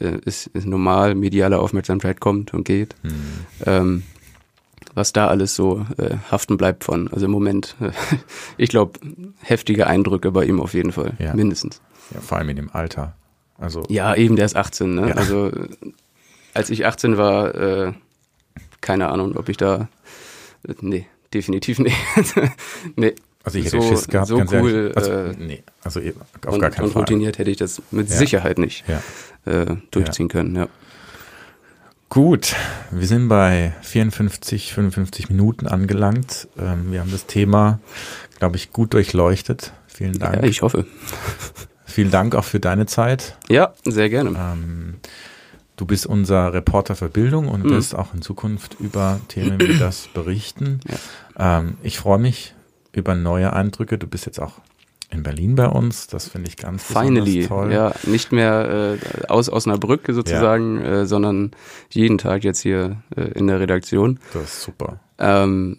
Ja. 0.00 0.08
Äh, 0.08 0.18
ist, 0.24 0.48
ist 0.48 0.66
normal, 0.66 1.14
mediale 1.14 1.58
Aufmerksamkeit 1.58 2.20
kommt 2.20 2.52
und 2.52 2.64
geht. 2.64 2.96
Mhm. 3.02 3.12
Ähm, 3.64 4.02
was 4.94 5.12
da 5.12 5.28
alles 5.28 5.54
so 5.54 5.84
äh, 5.98 6.16
haften 6.30 6.56
bleibt 6.56 6.82
von. 6.82 7.08
Also 7.12 7.26
im 7.26 7.30
Moment, 7.30 7.76
äh, 7.80 7.90
ich 8.56 8.70
glaube, 8.70 8.98
heftige 9.42 9.86
Eindrücke 9.86 10.32
bei 10.32 10.44
ihm 10.46 10.60
auf 10.60 10.74
jeden 10.74 10.90
Fall, 10.90 11.12
ja. 11.18 11.34
mindestens. 11.34 11.82
Ja, 12.14 12.20
vor 12.20 12.38
allem 12.38 12.48
in 12.48 12.56
dem 12.56 12.70
Alter. 12.70 13.14
Also 13.58 13.84
ja, 13.88 14.14
eben, 14.14 14.36
der 14.36 14.46
ist 14.46 14.56
18. 14.56 14.94
Ne? 14.94 15.08
Ja. 15.08 15.14
Also 15.14 15.50
als 16.56 16.70
ich 16.70 16.86
18 16.86 17.16
war, 17.16 17.54
äh, 17.54 17.92
keine 18.80 19.08
Ahnung, 19.08 19.36
ob 19.36 19.48
ich 19.48 19.56
da, 19.56 19.88
äh, 20.66 20.74
nee, 20.80 21.06
definitiv 21.32 21.78
nee. 21.78 21.92
nee. 22.96 23.14
Also 23.44 23.58
ich 23.58 23.66
hätte 23.66 23.80
so, 23.80 23.88
Schiss 23.88 24.08
gehabt, 24.08 24.26
so 24.26 24.38
ganz 24.38 24.52
cool, 24.52 24.72
ehrlich. 24.72 24.96
Also, 24.96 25.12
äh, 25.12 25.34
nee, 25.38 25.62
also 25.84 26.00
auf 26.00 26.54
und, 26.54 26.60
gar 26.60 26.70
keinen 26.70 26.86
und 26.86 26.92
Fall. 26.92 27.02
Routiniert 27.02 27.38
hätte 27.38 27.50
ich 27.50 27.56
das 27.56 27.80
mit 27.92 28.08
ja. 28.08 28.16
Sicherheit 28.16 28.58
nicht 28.58 28.84
ja. 28.88 29.02
äh, 29.52 29.76
durchziehen 29.92 30.28
können, 30.28 30.56
ja. 30.56 30.68
Gut, 32.08 32.54
wir 32.90 33.06
sind 33.06 33.28
bei 33.28 33.74
54, 33.82 34.72
55 34.72 35.28
Minuten 35.28 35.66
angelangt. 35.66 36.48
Ähm, 36.58 36.92
wir 36.92 37.00
haben 37.00 37.10
das 37.10 37.26
Thema, 37.26 37.80
glaube 38.38 38.56
ich, 38.56 38.72
gut 38.72 38.94
durchleuchtet. 38.94 39.72
Vielen 39.88 40.18
Dank. 40.18 40.36
Ja, 40.36 40.42
ich 40.44 40.62
hoffe. 40.62 40.86
Vielen 41.84 42.10
Dank 42.10 42.34
auch 42.34 42.44
für 42.44 42.60
deine 42.60 42.86
Zeit. 42.86 43.36
Ja, 43.48 43.74
sehr 43.84 44.08
gerne. 44.08 44.30
Ähm, 44.30 44.94
du 45.76 45.86
bist 45.86 46.06
unser 46.06 46.52
Reporter 46.52 46.96
für 46.96 47.08
Bildung 47.08 47.48
und 47.48 47.64
mhm. 47.64 47.70
wirst 47.70 47.94
auch 47.94 48.14
in 48.14 48.22
Zukunft 48.22 48.76
über 48.80 49.20
Themen 49.28 49.60
wie 49.60 49.78
das 49.78 50.08
berichten. 50.08 50.80
Ja. 51.38 51.58
Ähm, 51.58 51.76
ich 51.82 51.98
freue 51.98 52.18
mich 52.18 52.54
über 52.92 53.14
neue 53.14 53.52
Eindrücke. 53.52 53.98
Du 53.98 54.06
bist 54.06 54.26
jetzt 54.26 54.40
auch 54.40 54.54
in 55.10 55.22
Berlin 55.22 55.54
bei 55.54 55.68
uns. 55.68 56.06
Das 56.08 56.28
finde 56.28 56.48
ich 56.48 56.56
ganz 56.56 56.82
Finally, 56.82 57.46
toll. 57.46 57.72
Ja, 57.72 57.94
nicht 58.04 58.32
mehr 58.32 58.98
äh, 59.00 59.26
aus 59.28 59.48
Osnabrück 59.50 60.02
sozusagen, 60.08 60.80
ja. 60.80 61.02
äh, 61.02 61.06
sondern 61.06 61.52
jeden 61.90 62.18
Tag 62.18 62.42
jetzt 62.42 62.60
hier 62.60 63.02
äh, 63.14 63.22
in 63.22 63.46
der 63.46 63.60
Redaktion. 63.60 64.18
Das 64.32 64.44
ist 64.44 64.62
super. 64.62 65.00
Ähm, 65.18 65.78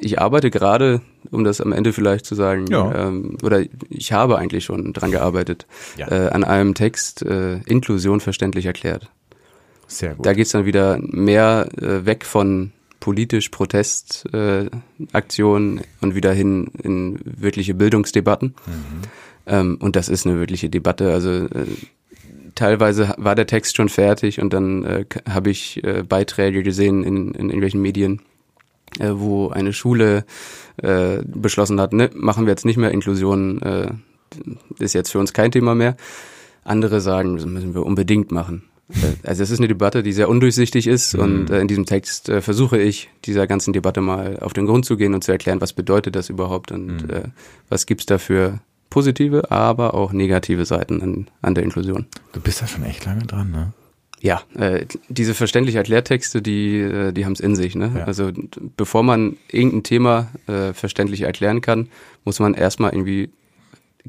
ich 0.00 0.20
arbeite 0.20 0.50
gerade, 0.50 1.00
um 1.30 1.44
das 1.44 1.60
am 1.60 1.72
Ende 1.72 1.92
vielleicht 1.92 2.26
zu 2.26 2.34
sagen, 2.34 2.66
ja. 2.68 3.06
ähm, 3.06 3.36
oder 3.42 3.62
ich 3.88 4.12
habe 4.12 4.38
eigentlich 4.38 4.64
schon 4.64 4.92
dran 4.92 5.10
gearbeitet, 5.10 5.66
ja. 5.96 6.10
äh, 6.10 6.28
an 6.30 6.42
einem 6.42 6.74
Text 6.74 7.22
äh, 7.22 7.58
Inklusion 7.66 8.20
verständlich 8.20 8.66
erklärt. 8.66 9.10
Sehr 9.92 10.14
gut. 10.14 10.26
Da 10.26 10.32
geht's 10.32 10.52
dann 10.52 10.64
wieder 10.64 10.98
mehr 11.00 11.68
äh, 11.76 12.06
weg 12.06 12.24
von 12.24 12.72
politisch 12.98 13.50
Protestaktionen 13.50 15.78
äh, 15.78 15.82
und 16.00 16.14
wieder 16.14 16.32
hin 16.32 16.70
in 16.82 17.18
wirkliche 17.24 17.74
Bildungsdebatten. 17.74 18.54
Mhm. 18.66 19.02
Ähm, 19.46 19.76
und 19.80 19.96
das 19.96 20.08
ist 20.08 20.26
eine 20.26 20.38
wirkliche 20.38 20.70
Debatte. 20.70 21.12
Also 21.12 21.30
äh, 21.30 21.66
teilweise 22.54 23.14
war 23.18 23.34
der 23.34 23.46
Text 23.46 23.76
schon 23.76 23.88
fertig 23.88 24.40
und 24.40 24.52
dann 24.52 24.84
äh, 24.84 25.04
habe 25.28 25.50
ich 25.50 25.82
äh, 25.84 26.04
Beiträge 26.04 26.62
gesehen 26.62 27.02
in, 27.02 27.34
in 27.34 27.46
irgendwelchen 27.46 27.82
Medien, 27.82 28.20
äh, 28.98 29.10
wo 29.12 29.48
eine 29.48 29.72
Schule 29.72 30.24
äh, 30.76 31.18
beschlossen 31.24 31.80
hat, 31.80 31.92
ne, 31.92 32.10
machen 32.14 32.46
wir 32.46 32.52
jetzt 32.52 32.64
nicht 32.64 32.76
mehr 32.76 32.92
Inklusion, 32.92 33.60
äh, 33.62 33.90
ist 34.78 34.94
jetzt 34.94 35.10
für 35.10 35.18
uns 35.18 35.32
kein 35.32 35.50
Thema 35.50 35.74
mehr. 35.74 35.96
Andere 36.64 37.00
sagen, 37.00 37.36
das 37.36 37.46
müssen 37.46 37.74
wir 37.74 37.84
unbedingt 37.84 38.30
machen. 38.30 38.62
Äh, 38.94 39.26
also 39.26 39.42
es 39.42 39.50
ist 39.50 39.58
eine 39.58 39.68
Debatte, 39.68 40.02
die 40.02 40.12
sehr 40.12 40.28
undurchsichtig 40.28 40.86
ist 40.86 41.14
mhm. 41.14 41.22
und 41.22 41.50
äh, 41.50 41.60
in 41.60 41.68
diesem 41.68 41.86
Text 41.86 42.28
äh, 42.28 42.40
versuche 42.40 42.78
ich, 42.78 43.10
dieser 43.24 43.46
ganzen 43.46 43.72
Debatte 43.72 44.00
mal 44.00 44.38
auf 44.40 44.52
den 44.52 44.66
Grund 44.66 44.84
zu 44.84 44.96
gehen 44.96 45.14
und 45.14 45.24
zu 45.24 45.32
erklären, 45.32 45.60
was 45.60 45.72
bedeutet 45.72 46.16
das 46.16 46.28
überhaupt 46.28 46.72
und 46.72 47.04
mhm. 47.04 47.10
äh, 47.10 47.22
was 47.68 47.86
gibt's 47.86 48.06
da 48.06 48.18
für 48.18 48.60
positive, 48.90 49.50
aber 49.50 49.94
auch 49.94 50.12
negative 50.12 50.64
Seiten 50.66 51.00
an, 51.02 51.26
an 51.40 51.54
der 51.54 51.64
Inklusion. 51.64 52.06
Du 52.32 52.40
bist 52.40 52.60
da 52.60 52.66
schon 52.66 52.84
echt 52.84 53.04
lange 53.06 53.26
dran, 53.26 53.50
ne? 53.50 53.72
Ja, 54.20 54.42
äh, 54.54 54.86
diese 55.08 55.34
verständliche 55.34 55.78
Erklärtexte, 55.78 56.42
die, 56.42 56.78
äh, 56.78 57.12
die 57.12 57.24
haben 57.24 57.32
es 57.32 57.40
in 57.40 57.56
sich. 57.56 57.74
Ne? 57.74 57.90
Ja. 57.96 58.04
Also 58.04 58.30
bevor 58.76 59.02
man 59.02 59.36
irgendein 59.50 59.82
Thema 59.82 60.28
äh, 60.46 60.72
verständlich 60.74 61.22
erklären 61.22 61.60
kann, 61.60 61.88
muss 62.24 62.38
man 62.38 62.54
erstmal 62.54 62.92
irgendwie 62.92 63.30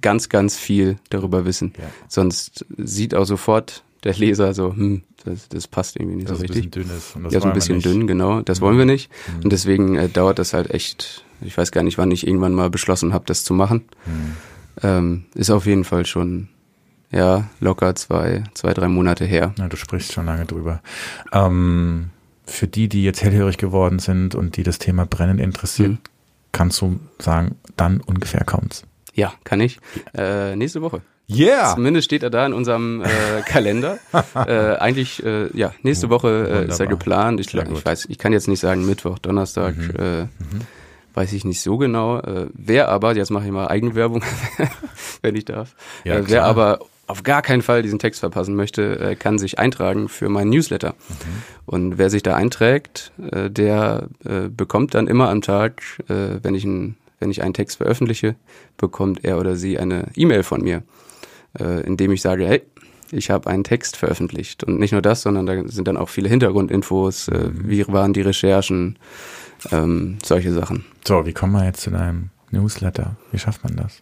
ganz, 0.01 0.29
ganz 0.29 0.55
viel 0.55 0.97
darüber 1.09 1.45
wissen. 1.45 1.73
Ja. 1.79 1.85
Sonst 2.07 2.63
sieht 2.77 3.15
auch 3.15 3.25
sofort 3.25 3.83
der 4.03 4.13
Leser 4.15 4.53
so, 4.53 4.73
hm, 4.73 5.03
das, 5.23 5.47
das 5.49 5.67
passt 5.67 5.95
irgendwie 5.95 6.17
nicht 6.17 6.29
das 6.29 6.37
so 6.37 6.43
richtig. 6.43 6.71
Dünn 6.71 6.89
ist. 6.89 7.15
Und 7.15 7.23
das 7.23 7.33
ja, 7.33 7.41
so 7.41 7.47
ein 7.47 7.53
bisschen 7.53 7.79
dünn, 7.79 8.07
genau. 8.07 8.41
Das 8.41 8.61
wollen 8.61 8.77
wir 8.77 8.85
nicht. 8.85 9.09
Mhm. 9.27 9.43
Und 9.43 9.53
deswegen 9.53 9.95
äh, 9.95 10.09
dauert 10.09 10.39
das 10.39 10.53
halt 10.53 10.71
echt, 10.71 11.23
ich 11.41 11.57
weiß 11.57 11.71
gar 11.71 11.83
nicht, 11.83 11.97
wann 11.97 12.11
ich 12.11 12.27
irgendwann 12.27 12.53
mal 12.53 12.69
beschlossen 12.69 13.13
habe, 13.13 13.25
das 13.25 13.43
zu 13.43 13.53
machen. 13.53 13.85
Mhm. 14.05 14.35
Ähm, 14.81 15.25
ist 15.35 15.51
auf 15.51 15.65
jeden 15.65 15.83
Fall 15.83 16.05
schon 16.05 16.49
ja, 17.11 17.49
locker 17.59 17.95
zwei, 17.95 18.43
zwei, 18.53 18.73
drei 18.73 18.87
Monate 18.87 19.25
her. 19.25 19.53
Ja, 19.57 19.67
du 19.67 19.77
sprichst 19.77 20.13
schon 20.13 20.25
lange 20.25 20.45
drüber. 20.45 20.81
Ähm, 21.31 22.09
für 22.45 22.67
die, 22.67 22.89
die 22.89 23.03
jetzt 23.03 23.23
hellhörig 23.23 23.57
geworden 23.57 23.99
sind 23.99 24.35
und 24.35 24.57
die 24.57 24.63
das 24.63 24.79
Thema 24.79 25.05
Brennen 25.05 25.39
interessiert, 25.39 25.91
mhm. 25.91 25.99
kannst 26.51 26.81
du 26.81 26.99
sagen, 27.19 27.55
dann 27.77 28.01
ungefähr 28.01 28.43
kommt's. 28.43 28.83
Ja, 29.13 29.33
kann 29.43 29.61
ich. 29.61 29.79
Äh, 30.15 30.55
nächste 30.55 30.81
Woche. 30.81 31.01
Yeah! 31.29 31.73
Zumindest 31.73 32.05
steht 32.05 32.23
er 32.23 32.29
da 32.29 32.45
in 32.45 32.53
unserem 32.53 33.01
äh, 33.01 33.41
Kalender. 33.45 33.99
äh, 34.35 34.75
eigentlich, 34.75 35.23
äh, 35.23 35.55
ja, 35.57 35.73
nächste 35.81 36.09
Woche 36.09 36.65
äh, 36.67 36.69
ist 36.69 36.79
er 36.79 36.87
geplant. 36.87 37.39
Ich, 37.39 37.47
glaub, 37.47 37.71
ich 37.71 37.85
weiß, 37.85 38.05
ich 38.09 38.17
kann 38.17 38.33
jetzt 38.33 38.47
nicht 38.47 38.59
sagen 38.59 38.85
Mittwoch, 38.85 39.19
Donnerstag. 39.19 39.75
Mhm. 39.77 39.95
Äh, 39.97 40.21
mhm 40.23 40.61
weiß 41.13 41.33
ich 41.33 41.45
nicht 41.45 41.61
so 41.61 41.77
genau. 41.77 42.19
Äh, 42.19 42.47
wer 42.53 42.89
aber, 42.89 43.15
jetzt 43.15 43.31
mache 43.31 43.45
ich 43.45 43.51
mal 43.51 43.67
Eigenwerbung, 43.67 44.23
wenn 45.21 45.35
ich 45.35 45.45
darf, 45.45 45.75
ja, 46.03 46.15
äh, 46.15 46.23
wer 46.27 46.45
aber 46.45 46.79
auf 47.05 47.23
gar 47.23 47.41
keinen 47.41 47.61
Fall 47.61 47.81
diesen 47.81 47.99
Text 47.99 48.21
verpassen 48.21 48.55
möchte, 48.55 48.99
äh, 48.99 49.15
kann 49.15 49.37
sich 49.37 49.59
eintragen 49.59 50.07
für 50.07 50.29
meinen 50.29 50.49
Newsletter. 50.49 50.91
Mhm. 50.91 51.43
Und 51.65 51.97
wer 51.97 52.09
sich 52.09 52.23
da 52.23 52.35
einträgt, 52.35 53.11
äh, 53.31 53.49
der 53.49 54.07
äh, 54.23 54.47
bekommt 54.49 54.93
dann 54.95 55.07
immer 55.07 55.29
am 55.29 55.41
Tag, 55.41 55.81
äh, 56.07 56.39
wenn 56.41 56.55
ich 56.55 56.63
ein, 56.63 56.95
wenn 57.19 57.29
ich 57.29 57.43
einen 57.43 57.53
Text 57.53 57.77
veröffentliche, 57.77 58.35
bekommt 58.77 59.23
er 59.23 59.39
oder 59.39 59.55
sie 59.55 59.77
eine 59.77 60.07
E-Mail 60.15 60.43
von 60.43 60.61
mir, 60.61 60.83
äh, 61.59 61.81
in 61.81 61.97
dem 61.97 62.11
ich 62.11 62.21
sage, 62.21 62.47
hey, 62.47 62.61
ich 63.11 63.29
habe 63.29 63.49
einen 63.49 63.63
Text 63.63 63.97
veröffentlicht. 63.97 64.63
Und 64.63 64.79
nicht 64.79 64.91
nur 64.91 65.01
das, 65.01 65.21
sondern 65.21 65.45
da 65.45 65.67
sind 65.67 65.87
dann 65.87 65.97
auch 65.97 66.09
viele 66.09 66.29
Hintergrundinfos, 66.29 67.27
äh, 67.27 67.49
mhm. 67.49 67.69
wie 67.69 67.87
waren 67.87 68.13
die 68.13 68.21
Recherchen, 68.21 68.97
ähm, 69.71 70.17
solche 70.23 70.53
Sachen. 70.53 70.85
So, 71.07 71.25
wie 71.25 71.33
kommen 71.33 71.53
wir 71.53 71.65
jetzt 71.65 71.81
zu 71.81 71.91
deinem 71.91 72.29
Newsletter? 72.51 73.15
Wie 73.31 73.39
schafft 73.39 73.63
man 73.63 73.75
das? 73.75 74.01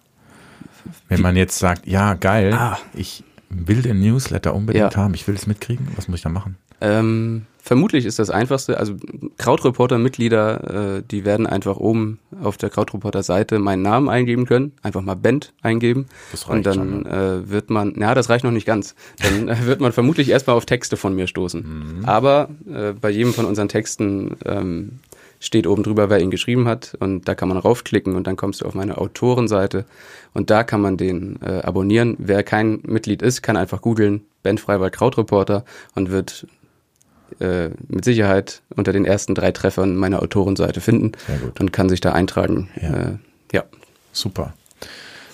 Wenn 1.07 1.21
man 1.21 1.35
jetzt 1.35 1.59
sagt, 1.59 1.85
ja, 1.85 2.15
geil, 2.15 2.53
ah. 2.53 2.79
ich 2.93 3.23
will 3.49 3.81
den 3.81 3.99
Newsletter 3.99 4.55
unbedingt 4.55 4.93
ja. 4.93 4.99
haben, 4.99 5.13
ich 5.13 5.27
will 5.27 5.35
es 5.35 5.45
mitkriegen, 5.45 5.87
was 5.95 6.07
muss 6.07 6.19
ich 6.19 6.23
da 6.23 6.29
machen? 6.29 6.57
Ähm, 6.79 7.45
vermutlich 7.61 8.05
ist 8.05 8.19
das 8.19 8.29
einfachste, 8.29 8.77
also 8.77 8.95
Krautreporter-Mitglieder, 9.37 10.97
äh, 10.97 11.03
die 11.09 11.25
werden 11.25 11.47
einfach 11.47 11.77
oben 11.77 12.19
auf 12.41 12.57
der 12.57 12.69
Krautreporter-Seite 12.69 13.59
meinen 13.59 13.81
Namen 13.81 14.09
eingeben 14.09 14.45
können, 14.45 14.73
einfach 14.81 15.01
mal 15.01 15.15
Band 15.15 15.53
eingeben 15.61 16.07
das 16.31 16.47
reicht 16.47 16.57
und 16.57 16.65
dann 16.65 16.75
schon, 16.75 17.03
ne? 17.03 17.43
äh, 17.45 17.49
wird 17.49 17.69
man, 17.69 17.93
na, 17.95 18.13
das 18.15 18.29
reicht 18.29 18.43
noch 18.43 18.51
nicht 18.51 18.65
ganz, 18.65 18.95
dann 19.21 19.47
äh, 19.47 19.65
wird 19.65 19.79
man 19.79 19.91
vermutlich 19.91 20.29
erstmal 20.29 20.55
auf 20.55 20.65
Texte 20.65 20.97
von 20.97 21.15
mir 21.15 21.27
stoßen. 21.27 21.99
Mhm. 21.99 22.05
Aber 22.05 22.49
äh, 22.71 22.93
bei 22.93 23.09
jedem 23.09 23.33
von 23.33 23.45
unseren 23.45 23.69
Texten 23.69 24.35
ähm, 24.45 24.99
steht 25.39 25.67
oben 25.67 25.83
drüber, 25.83 26.09
wer 26.09 26.19
ihn 26.19 26.31
geschrieben 26.31 26.67
hat 26.67 26.95
und 26.99 27.27
da 27.27 27.35
kann 27.35 27.49
man 27.49 27.57
raufklicken 27.57 28.15
und 28.15 28.27
dann 28.27 28.37
kommst 28.37 28.61
du 28.61 28.65
auf 28.65 28.75
meine 28.75 28.97
Autorenseite 28.97 29.85
und 30.33 30.49
da 30.49 30.63
kann 30.63 30.81
man 30.81 30.97
den 30.97 31.39
äh, 31.41 31.61
abonnieren. 31.61 32.15
Wer 32.19 32.43
kein 32.43 32.79
Mitglied 32.83 33.21
ist, 33.21 33.41
kann 33.41 33.57
einfach 33.57 33.81
googeln 33.81 34.21
Ben 34.43 34.57
Freiwald 34.57 34.93
Krautreporter 34.93 35.65
und 35.95 36.11
wird 36.11 36.47
äh, 37.39 37.69
mit 37.87 38.05
Sicherheit 38.05 38.61
unter 38.75 38.93
den 38.93 39.05
ersten 39.05 39.35
drei 39.35 39.51
Treffern 39.51 39.95
meine 39.95 40.21
Autorenseite 40.21 40.81
finden 40.81 41.13
und 41.59 41.73
kann 41.73 41.89
sich 41.89 42.01
da 42.01 42.13
eintragen. 42.13 42.69
Ja. 42.81 42.93
Äh, 42.93 43.17
ja. 43.51 43.63
Super. 44.11 44.53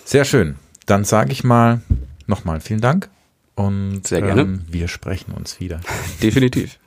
Sehr 0.06 0.26
schön. 0.26 0.56
Dann 0.86 1.04
sage 1.04 1.32
ich 1.32 1.44
mal 1.44 1.82
nochmal 2.28 2.60
vielen 2.60 2.82
Dank 2.82 3.10
und 3.56 4.08
Sehr 4.08 4.22
gerne. 4.22 4.42
Ähm, 4.42 4.62
wir 4.70 4.88
sprechen 4.88 5.34
uns 5.34 5.60
wieder. 5.60 5.82
Definitiv. 6.22 6.78